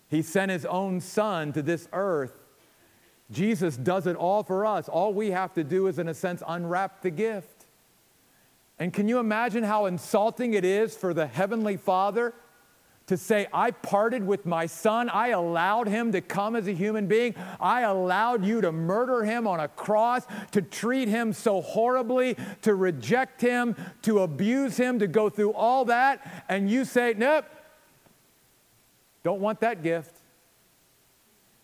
He 0.09 0.21
sent 0.21 0.51
his 0.51 0.65
own 0.65 0.99
son 0.99 1.53
to 1.53 1.61
this 1.61 1.87
earth. 1.93 2.33
Jesus 3.31 3.77
does 3.77 4.07
it 4.07 4.15
all 4.15 4.43
for 4.43 4.65
us. 4.65 4.89
All 4.89 5.13
we 5.13 5.31
have 5.31 5.53
to 5.53 5.63
do 5.63 5.87
is, 5.87 5.99
in 5.99 6.09
a 6.09 6.13
sense, 6.13 6.43
unwrap 6.45 7.01
the 7.01 7.11
gift. 7.11 7.65
And 8.77 8.91
can 8.91 9.07
you 9.07 9.19
imagine 9.19 9.63
how 9.63 9.85
insulting 9.85 10.53
it 10.53 10.65
is 10.65 10.97
for 10.97 11.13
the 11.13 11.27
Heavenly 11.27 11.77
Father 11.77 12.33
to 13.11 13.17
say, 13.17 13.45
I 13.51 13.71
parted 13.71 14.25
with 14.25 14.45
my 14.45 14.65
son. 14.67 15.09
I 15.09 15.29
allowed 15.31 15.89
him 15.89 16.13
to 16.13 16.21
come 16.21 16.55
as 16.55 16.65
a 16.69 16.71
human 16.71 17.07
being. 17.07 17.35
I 17.59 17.81
allowed 17.81 18.45
you 18.45 18.61
to 18.61 18.71
murder 18.71 19.25
him 19.25 19.45
on 19.47 19.59
a 19.59 19.67
cross, 19.67 20.25
to 20.51 20.61
treat 20.61 21.09
him 21.09 21.33
so 21.33 21.59
horribly, 21.59 22.37
to 22.61 22.73
reject 22.73 23.41
him, 23.41 23.75
to 24.03 24.19
abuse 24.19 24.77
him, 24.77 24.97
to 24.99 25.07
go 25.07 25.29
through 25.29 25.51
all 25.51 25.83
that. 25.85 26.45
And 26.47 26.69
you 26.69 26.85
say, 26.85 27.13
Nope, 27.17 27.43
don't 29.23 29.41
want 29.41 29.59
that 29.59 29.83
gift. 29.83 30.15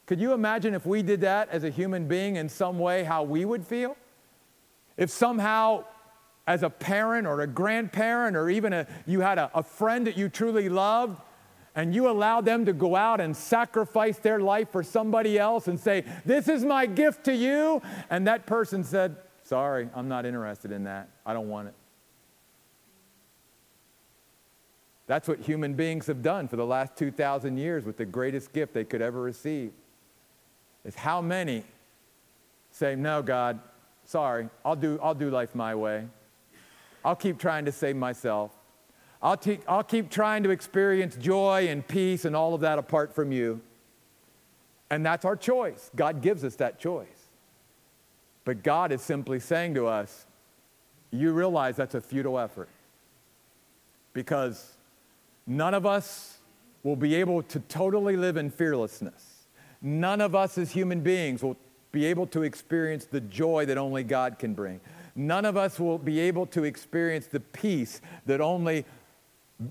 Could 0.06 0.20
you 0.20 0.34
imagine 0.34 0.74
if 0.74 0.86
we 0.86 1.02
did 1.02 1.22
that 1.22 1.48
as 1.48 1.64
a 1.64 1.70
human 1.70 2.10
being 2.10 2.36
in 2.36 2.50
some 2.50 2.78
way, 2.78 3.06
how 3.06 3.24
we 3.24 3.45
would 3.45 3.66
feel? 3.66 3.95
If 4.98 5.12
somehow, 5.12 5.86
as 6.45 6.62
a 6.62 6.70
parent 6.70 7.26
or 7.26 7.39
a 7.39 7.48
grandparent, 7.48 8.36
or 8.36 8.50
even 8.50 8.74
a, 8.74 8.86
you 9.06 9.22
had 9.22 9.38
a, 9.38 9.50
a 9.56 9.64
friend 9.64 10.08
that 10.08 10.18
you 10.18 10.28
truly 10.28 10.68
loved, 10.68 11.22
and 11.78 11.93
you 11.93 12.09
allow 12.09 12.41
them 12.41 12.65
to 12.65 12.73
go 12.73 12.95
out 12.95 13.21
and 13.21 13.38
sacrifice 13.38 14.17
their 14.17 14.39
life 14.39 14.71
for 14.71 14.82
somebody 14.82 15.38
else 15.38 15.67
and 15.67 15.80
say, 15.80 16.03
This 16.25 16.47
is 16.49 16.65
my 16.65 16.88
gift 16.88 17.23
to 17.25 17.36
you, 17.36 17.84
and 18.09 18.25
that 18.25 18.47
person 18.47 18.84
said, 18.84 19.15
Sorry, 19.43 19.88
I'm 19.93 20.09
not 20.09 20.25
interested 20.25 20.71
in 20.71 20.86
that. 20.86 21.07
I 21.23 21.34
don't 21.34 21.49
want 21.49 21.67
it. 21.67 21.75
That's 25.05 25.28
what 25.28 25.39
human 25.39 25.75
beings 25.75 26.07
have 26.07 26.23
done 26.23 26.47
for 26.47 26.55
the 26.55 26.65
last 26.65 26.97
2,000 26.97 27.57
years 27.57 27.86
with 27.86 27.97
the 27.97 28.05
greatest 28.05 28.51
gift 28.53 28.73
they 28.73 28.84
could 28.84 29.01
ever 29.01 29.21
receive 29.21 29.71
is 30.84 30.95
how 30.95 31.21
many 31.21 31.63
say, 32.71 32.95
No, 32.95 33.21
God, 33.21 33.59
sorry, 34.03 34.49
I'll 34.65 34.75
do, 34.75 34.99
I'll 35.01 35.13
do 35.13 35.30
life 35.30 35.53
my 35.53 35.75
way. 35.75 36.07
I'll 37.05 37.15
keep 37.15 37.38
trying 37.38 37.65
to 37.65 37.71
save 37.71 37.95
myself. 37.95 38.57
I'll, 39.22 39.38
te- 39.38 39.59
I'll 39.68 39.84
keep 39.84 40.09
trying 40.09 40.43
to 40.43 40.49
experience 40.49 41.15
joy 41.15 41.68
and 41.70 41.88
peace 41.88 42.26
and 42.26 42.36
all 42.36 42.53
of 42.53 42.61
that 42.61 42.78
apart 42.78 43.13
from 43.13 43.32
you. 43.32 43.61
And 44.89 45.05
that's 45.05 45.26
our 45.26 45.36
choice. 45.36 45.91
God 45.95 46.22
gives 46.22 46.43
us 46.43 46.55
that 46.55 46.80
choice. 46.80 47.07
But 48.45 48.63
God 48.63 48.91
is 48.91 49.01
simply 49.01 49.39
saying 49.39 49.74
to 49.74 49.88
us, 49.88 50.26
you 51.11 51.32
realize 51.34 51.76
that's 51.76 51.95
a 51.95 52.01
futile 52.01 52.39
effort. 52.39 52.70
Because 54.13 54.74
none 55.45 55.74
of 55.74 55.86
us 55.86 56.38
will 56.84 56.95
be 56.95 57.15
able 57.15 57.43
to 57.43 57.59
totally 57.61 58.15
live 58.15 58.38
in 58.38 58.49
fearlessness. 58.49 59.47
None 59.82 60.22
of 60.22 60.36
us 60.36 60.57
as 60.57 60.72
human 60.72 61.01
beings 61.01 61.43
will 61.43 61.57
be 61.91 62.05
able 62.05 62.28
to 62.28 62.43
experience 62.43 63.05
the 63.05 63.22
joy 63.22 63.65
that 63.65 63.78
only 63.78 64.03
God 64.03 64.39
can 64.39 64.53
bring. 64.53 64.80
None 65.15 65.45
of 65.45 65.57
us 65.57 65.80
will 65.80 65.97
be 65.97 66.20
able 66.20 66.45
to 66.47 66.63
experience 66.63 67.28
the 67.28 67.39
peace 67.39 68.01
that 68.26 68.39
only 68.39 68.86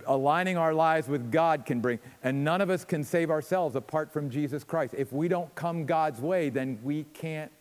aligning 0.06 0.56
our 0.56 0.74
lives 0.74 1.08
with 1.08 1.30
God 1.30 1.64
can 1.64 1.80
bring. 1.80 1.98
And 2.22 2.44
none 2.44 2.60
of 2.60 2.70
us 2.70 2.84
can 2.84 3.04
save 3.04 3.30
ourselves 3.30 3.76
apart 3.76 4.12
from 4.12 4.30
Jesus 4.30 4.64
Christ. 4.64 4.94
If 4.96 5.12
we 5.12 5.28
don't 5.28 5.54
come 5.54 5.86
God's 5.86 6.20
way, 6.20 6.48
then 6.48 6.78
we 6.82 7.04
can't 7.14 7.52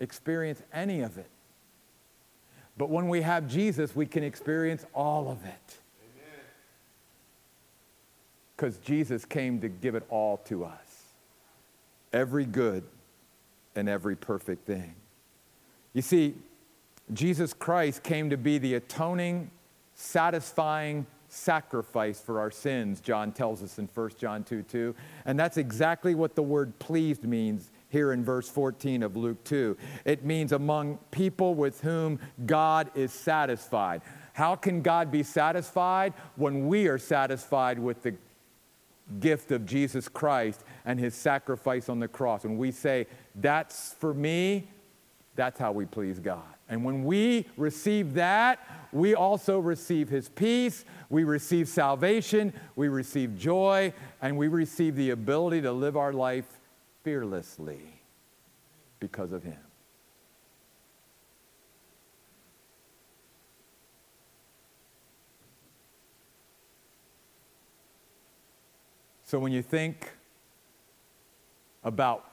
experience 0.00 0.62
any 0.72 1.00
of 1.00 1.18
it. 1.18 1.30
But 2.76 2.90
when 2.90 3.08
we 3.08 3.22
have 3.22 3.48
Jesus, 3.48 3.94
we 3.94 4.06
can 4.06 4.22
experience 4.22 4.84
all 4.94 5.30
of 5.30 5.44
it. 5.44 5.78
Because 8.56 8.78
Jesus 8.78 9.24
came 9.24 9.60
to 9.60 9.68
give 9.68 9.94
it 9.94 10.04
all 10.10 10.38
to 10.46 10.64
us 10.64 11.04
every 12.12 12.44
good 12.44 12.82
and 13.76 13.88
every 13.88 14.16
perfect 14.16 14.66
thing. 14.66 14.94
You 15.92 16.02
see, 16.02 16.34
Jesus 17.12 17.52
Christ 17.52 18.02
came 18.02 18.30
to 18.30 18.36
be 18.36 18.58
the 18.58 18.74
atoning, 18.74 19.50
satisfying 19.98 21.06
sacrifice 21.28 22.20
for 22.20 22.38
our 22.40 22.50
sins, 22.50 23.00
John 23.00 23.32
tells 23.32 23.62
us 23.62 23.78
in 23.78 23.88
1 23.92 24.10
John 24.18 24.44
2 24.44 24.62
2. 24.62 24.94
And 25.26 25.38
that's 25.38 25.56
exactly 25.56 26.14
what 26.14 26.36
the 26.36 26.42
word 26.42 26.78
pleased 26.78 27.24
means 27.24 27.70
here 27.90 28.12
in 28.12 28.24
verse 28.24 28.48
14 28.48 29.02
of 29.02 29.16
Luke 29.16 29.42
2. 29.44 29.76
It 30.04 30.24
means 30.24 30.52
among 30.52 30.98
people 31.10 31.54
with 31.54 31.80
whom 31.80 32.20
God 32.46 32.90
is 32.94 33.12
satisfied. 33.12 34.02
How 34.34 34.54
can 34.54 34.82
God 34.82 35.10
be 35.10 35.22
satisfied? 35.22 36.14
When 36.36 36.68
we 36.68 36.86
are 36.86 36.98
satisfied 36.98 37.78
with 37.78 38.02
the 38.02 38.14
gift 39.20 39.50
of 39.50 39.66
Jesus 39.66 40.06
Christ 40.06 40.62
and 40.84 41.00
his 41.00 41.14
sacrifice 41.14 41.88
on 41.88 41.98
the 41.98 42.08
cross. 42.08 42.44
When 42.44 42.58
we 42.58 42.70
say, 42.70 43.06
that's 43.34 43.94
for 43.94 44.14
me, 44.14 44.68
that's 45.34 45.58
how 45.58 45.72
we 45.72 45.86
please 45.86 46.20
God. 46.20 46.57
And 46.68 46.84
when 46.84 47.04
we 47.04 47.46
receive 47.56 48.14
that, 48.14 48.58
we 48.92 49.14
also 49.14 49.58
receive 49.58 50.08
his 50.08 50.28
peace, 50.28 50.84
we 51.08 51.24
receive 51.24 51.68
salvation, 51.68 52.52
we 52.76 52.88
receive 52.88 53.38
joy, 53.38 53.92
and 54.20 54.36
we 54.36 54.48
receive 54.48 54.96
the 54.96 55.10
ability 55.10 55.62
to 55.62 55.72
live 55.72 55.96
our 55.96 56.12
life 56.12 56.60
fearlessly 57.04 58.02
because 59.00 59.32
of 59.32 59.42
him. 59.42 59.58
So 69.24 69.38
when 69.38 69.52
you 69.52 69.62
think 69.62 70.10
about 71.84 72.24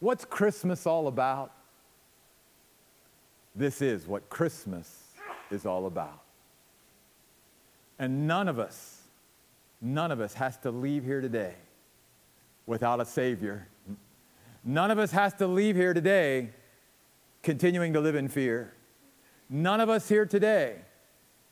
what's 0.00 0.24
Christmas 0.24 0.86
all 0.86 1.06
about, 1.06 1.53
this 3.54 3.80
is 3.80 4.06
what 4.06 4.28
Christmas 4.28 5.04
is 5.50 5.64
all 5.64 5.86
about. 5.86 6.22
And 7.98 8.26
none 8.26 8.48
of 8.48 8.58
us, 8.58 9.02
none 9.80 10.10
of 10.10 10.20
us 10.20 10.34
has 10.34 10.56
to 10.58 10.70
leave 10.70 11.04
here 11.04 11.20
today 11.20 11.54
without 12.66 13.00
a 13.00 13.04
Savior. 13.04 13.68
None 14.64 14.90
of 14.90 14.98
us 14.98 15.12
has 15.12 15.34
to 15.34 15.46
leave 15.46 15.76
here 15.76 15.94
today 15.94 16.50
continuing 17.42 17.92
to 17.92 18.00
live 18.00 18.16
in 18.16 18.28
fear. 18.28 18.74
None 19.48 19.80
of 19.80 19.88
us 19.88 20.08
here 20.08 20.26
today 20.26 20.78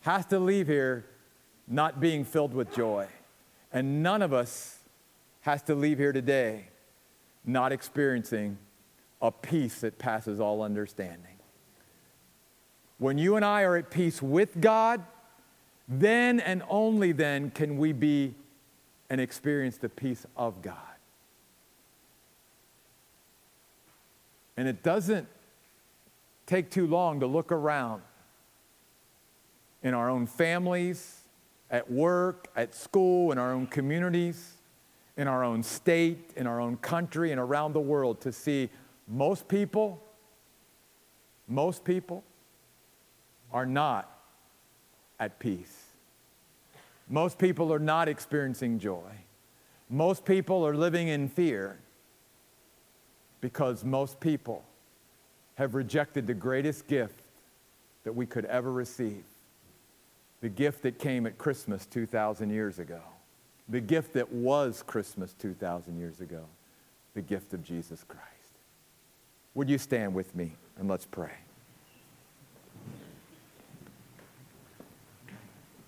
has 0.01 0.27
to 0.27 0.39
leave 0.39 0.67
here 0.67 1.07
not 1.69 2.01
being 2.01 2.25
filled 2.25 2.55
with 2.55 2.75
joy. 2.75 3.07
And 3.73 4.03
none 4.03 4.23
of 4.23 4.33
us 4.33 4.79
has 5.43 5.63
to 5.63 5.75
leave 5.75 5.99
here 5.99 6.13
today 6.13 6.69
not 7.45 7.73
experiencing 7.73 8.59
a 9.21 9.31
peace 9.31 9.81
that 9.81 9.99
passes 9.99 10.41
all 10.41 10.63
understanding. 10.63 11.32
When 13.03 13.19
you 13.19 13.35
and 13.35 13.45
I 13.45 13.63
are 13.63 13.77
at 13.77 13.91
peace 13.91 14.23
with 14.23 14.61
God, 14.61 15.03
then 15.89 16.39
and 16.39 16.63
only 16.69 17.11
then 17.11 17.51
can 17.51 17.77
we 17.77 17.91
be 17.91 18.37
and 19.11 19.21
experience 19.21 19.77
the 19.77 19.89
peace 19.89 20.25
of 20.37 20.63
God. 20.63 20.77
And 24.57 24.69
it 24.69 24.85
doesn't 24.85 25.27
take 26.47 26.71
too 26.71 26.87
long 26.87 27.19
to 27.19 27.27
look 27.27 27.51
around 27.51 28.03
in 29.83 29.95
our 29.95 30.09
own 30.09 30.25
families, 30.25 31.23
at 31.73 31.91
work, 31.91 32.47
at 32.55 32.73
school, 32.73 33.33
in 33.33 33.39
our 33.39 33.53
own 33.53 33.67
communities, 33.67 34.59
in 35.17 35.27
our 35.27 35.43
own 35.43 35.65
state, 35.65 36.31
in 36.37 36.47
our 36.47 36.61
own 36.61 36.77
country, 36.77 37.33
and 37.33 37.41
around 37.41 37.73
the 37.73 37.81
world 37.81 38.21
to 38.21 38.31
see 38.31 38.71
most 39.09 39.49
people, 39.49 40.01
most 41.49 41.83
people 41.83 42.23
are 43.53 43.67
not 43.67 44.11
at 45.21 45.39
peace. 45.39 45.87
Most 47.09 47.39
people 47.39 47.73
are 47.73 47.79
not 47.79 48.09
experiencing 48.09 48.79
joy. 48.79 49.11
Most 49.91 50.25
people 50.25 50.67
are 50.67 50.75
living 50.75 51.09
in 51.09 51.29
fear 51.29 51.79
because 53.41 53.85
most 53.85 54.19
people 54.21 54.65
have 55.57 55.75
rejected 55.75 56.27
the 56.27 56.35
greatest 56.35 56.87
gift 56.87 57.23
that 58.05 58.15
we 58.15 58.25
could 58.25 58.45
ever 58.47 58.73
receive 58.73 59.25
the 60.43 60.49
gift 60.49 60.83
that 60.83 60.99
came 60.99 61.25
at 61.25 61.39
Christmas 61.39 61.87
2,000 61.87 62.51
years 62.51 62.81
ago, 62.81 63.01
the 63.69 63.81
gift 63.81 64.13
that 64.15 64.31
was 64.31 64.83
Christmas 64.83 65.35
2,000 65.35 65.97
years 65.99 66.21
ago, 66.21 66.45
the 67.15 67.23
gift 67.23 67.55
of 67.55 67.63
Jesus 67.63 68.05
Christ. 68.07 68.27
Would 69.55 69.71
you 69.71 69.79
stand 69.79 70.15
with 70.15 70.35
me 70.35 70.53
and 70.79 70.89
let's 70.89 71.07
pray? 71.07 71.31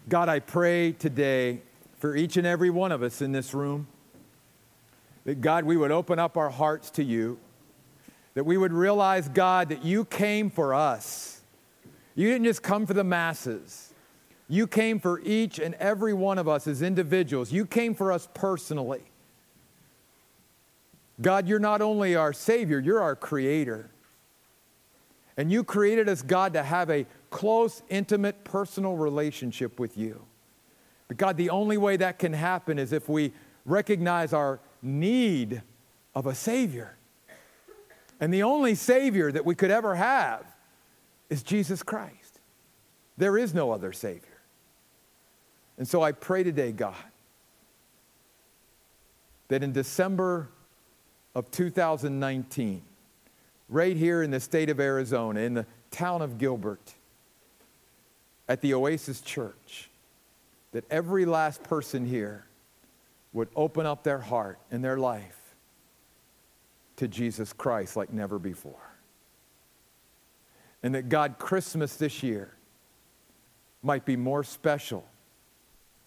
God, 0.07 0.29
I 0.29 0.41
pray 0.41 0.93
today 0.93 1.63
for 1.99 2.15
each 2.15 2.37
and 2.37 2.47
every 2.47 2.69
one 2.69 2.93
of 2.93 3.03
us 3.03 3.23
in 3.23 3.33
this 3.33 3.55
room 3.55 3.87
that 5.25 5.41
God, 5.41 5.65
we 5.65 5.79
would 5.79 5.91
open 5.91 6.19
up 6.19 6.37
our 6.37 6.51
hearts 6.51 6.91
to 6.91 7.03
you, 7.03 7.39
that 8.35 8.45
we 8.45 8.59
would 8.59 8.73
realize, 8.73 9.29
God, 9.29 9.71
that 9.71 9.83
you 9.83 10.05
came 10.05 10.51
for 10.51 10.75
us. 10.75 11.41
You 12.15 12.29
didn't 12.29 12.45
just 12.45 12.63
come 12.63 12.85
for 12.85 12.93
the 12.93 13.03
masses. 13.05 13.95
You 14.47 14.67
came 14.67 15.01
for 15.01 15.21
each 15.21 15.59
and 15.59 15.75
every 15.77 16.13
one 16.13 16.37
of 16.39 16.47
us 16.47 16.67
as 16.67 16.83
individuals. 16.83 17.51
You 17.51 17.65
came 17.65 17.95
for 17.95 18.13
us 18.13 18.29
personally. 18.35 19.05
God, 21.23 21.49
you're 21.49 21.59
not 21.59 21.81
only 21.81 22.15
our 22.15 22.35
Savior, 22.35 22.79
you're 22.79 23.01
our 23.01 23.17
Creator. 23.17 23.89
And 25.39 25.51
you 25.51 25.65
created 25.65 26.11
us, 26.11 26.21
God, 26.21 26.53
to 26.53 26.63
have 26.63 26.91
a 26.91 27.07
close, 27.35 27.83
intimate, 27.89 28.45
personal 28.45 28.97
relationship 28.97 29.81
with 29.81 29.99
you. 29.99 30.25
But 31.09 31.17
God, 31.17 31.37
the 31.37 31.51
only 31.51 31.77
way 31.77 31.97
that 31.97 32.21
can 32.21 32.33
happen 32.33 32.79
is 32.79 32.93
if 32.93 33.09
we 33.09 33.33
recognize 33.65 34.33
our 34.33 34.61
need 34.81 35.61
of 36.15 36.27
a 36.27 36.35
Savior. 36.37 36.97
And 38.21 38.33
the 38.33 38.45
only 38.45 38.77
Savior 38.77 39.33
that 39.33 39.45
we 39.45 39.57
could 39.57 39.73
ever 39.73 39.97
have 39.97 40.47
is 41.29 41.43
Jesus 41.43 41.83
Christ. 41.83 42.39
There 43.17 43.37
is 43.37 43.53
no 43.53 43.73
other 43.73 43.93
Savior. 43.93 44.41
And 45.77 45.89
so 45.89 46.03
I 46.03 46.13
pray 46.13 46.45
today, 46.45 46.71
God, 46.71 46.95
that 49.49 49.65
in 49.65 49.73
December 49.73 50.51
of 51.35 51.51
2019, 51.51 52.81
right 53.69 53.97
here 53.97 54.23
in 54.23 54.31
the 54.31 54.39
state 54.39 54.71
of 54.71 54.79
Arizona, 54.79 55.41
in 55.41 55.55
the 55.55 55.67
town 55.91 56.23
of 56.23 56.39
Gilbert, 56.39 56.95
at 58.49 58.61
the 58.61 58.75
Oasis 58.75 59.21
Church, 59.21 59.91
that 60.73 60.85
every 60.91 61.25
last 61.25 61.63
person 61.63 62.07
here 62.07 62.45
would 63.33 63.49
open 63.57 63.87
up 63.87 64.05
their 64.05 64.19
heart 64.19 64.59
and 64.71 64.85
their 64.85 64.99
life 64.99 65.55
to 66.97 67.09
Jesus 67.09 67.53
Christ 67.53 67.97
like 67.97 68.13
never 68.13 68.39
before. 68.39 68.75
And 70.83 70.95
that 70.95 71.09
God, 71.09 71.39
Christmas 71.39 71.97
this 71.97 72.23
year 72.23 72.55
might 73.83 74.05
be 74.05 74.17
more 74.17 74.45
special 74.45 75.05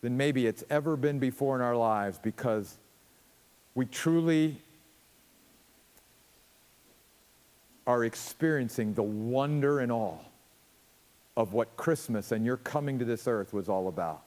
than 0.01 0.15
maybe 0.15 0.45
it's 0.45 0.63
ever 0.69 0.95
been 0.95 1.19
before 1.19 1.55
in 1.55 1.61
our 1.61 1.75
lives 1.75 2.19
because 2.19 2.77
we 3.75 3.85
truly 3.85 4.57
are 7.85 8.03
experiencing 8.03 8.93
the 8.93 9.03
wonder 9.03 9.79
and 9.79 9.91
awe 9.91 10.17
of 11.37 11.53
what 11.53 11.77
Christmas 11.77 12.31
and 12.31 12.43
your 12.43 12.57
coming 12.57 12.97
to 12.97 13.05
this 13.05 13.27
earth 13.27 13.53
was 13.53 13.69
all 13.69 13.87
about. 13.87 14.23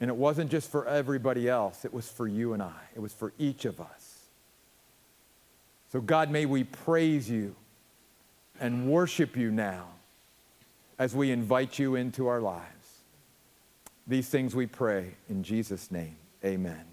And 0.00 0.08
it 0.08 0.16
wasn't 0.16 0.50
just 0.50 0.70
for 0.70 0.86
everybody 0.86 1.48
else, 1.48 1.84
it 1.84 1.92
was 1.92 2.08
for 2.08 2.26
you 2.26 2.54
and 2.54 2.62
I, 2.62 2.80
it 2.94 3.00
was 3.00 3.12
for 3.12 3.34
each 3.38 3.64
of 3.64 3.80
us. 3.80 4.20
So, 5.90 6.00
God, 6.00 6.30
may 6.30 6.46
we 6.46 6.64
praise 6.64 7.28
you 7.28 7.54
and 8.60 8.88
worship 8.88 9.36
you 9.36 9.50
now 9.50 9.88
as 10.98 11.14
we 11.14 11.30
invite 11.30 11.78
you 11.78 11.96
into 11.96 12.28
our 12.28 12.40
lives. 12.40 13.00
These 14.06 14.28
things 14.28 14.54
we 14.54 14.66
pray 14.66 15.14
in 15.28 15.42
Jesus' 15.42 15.90
name. 15.90 16.16
Amen. 16.44 16.91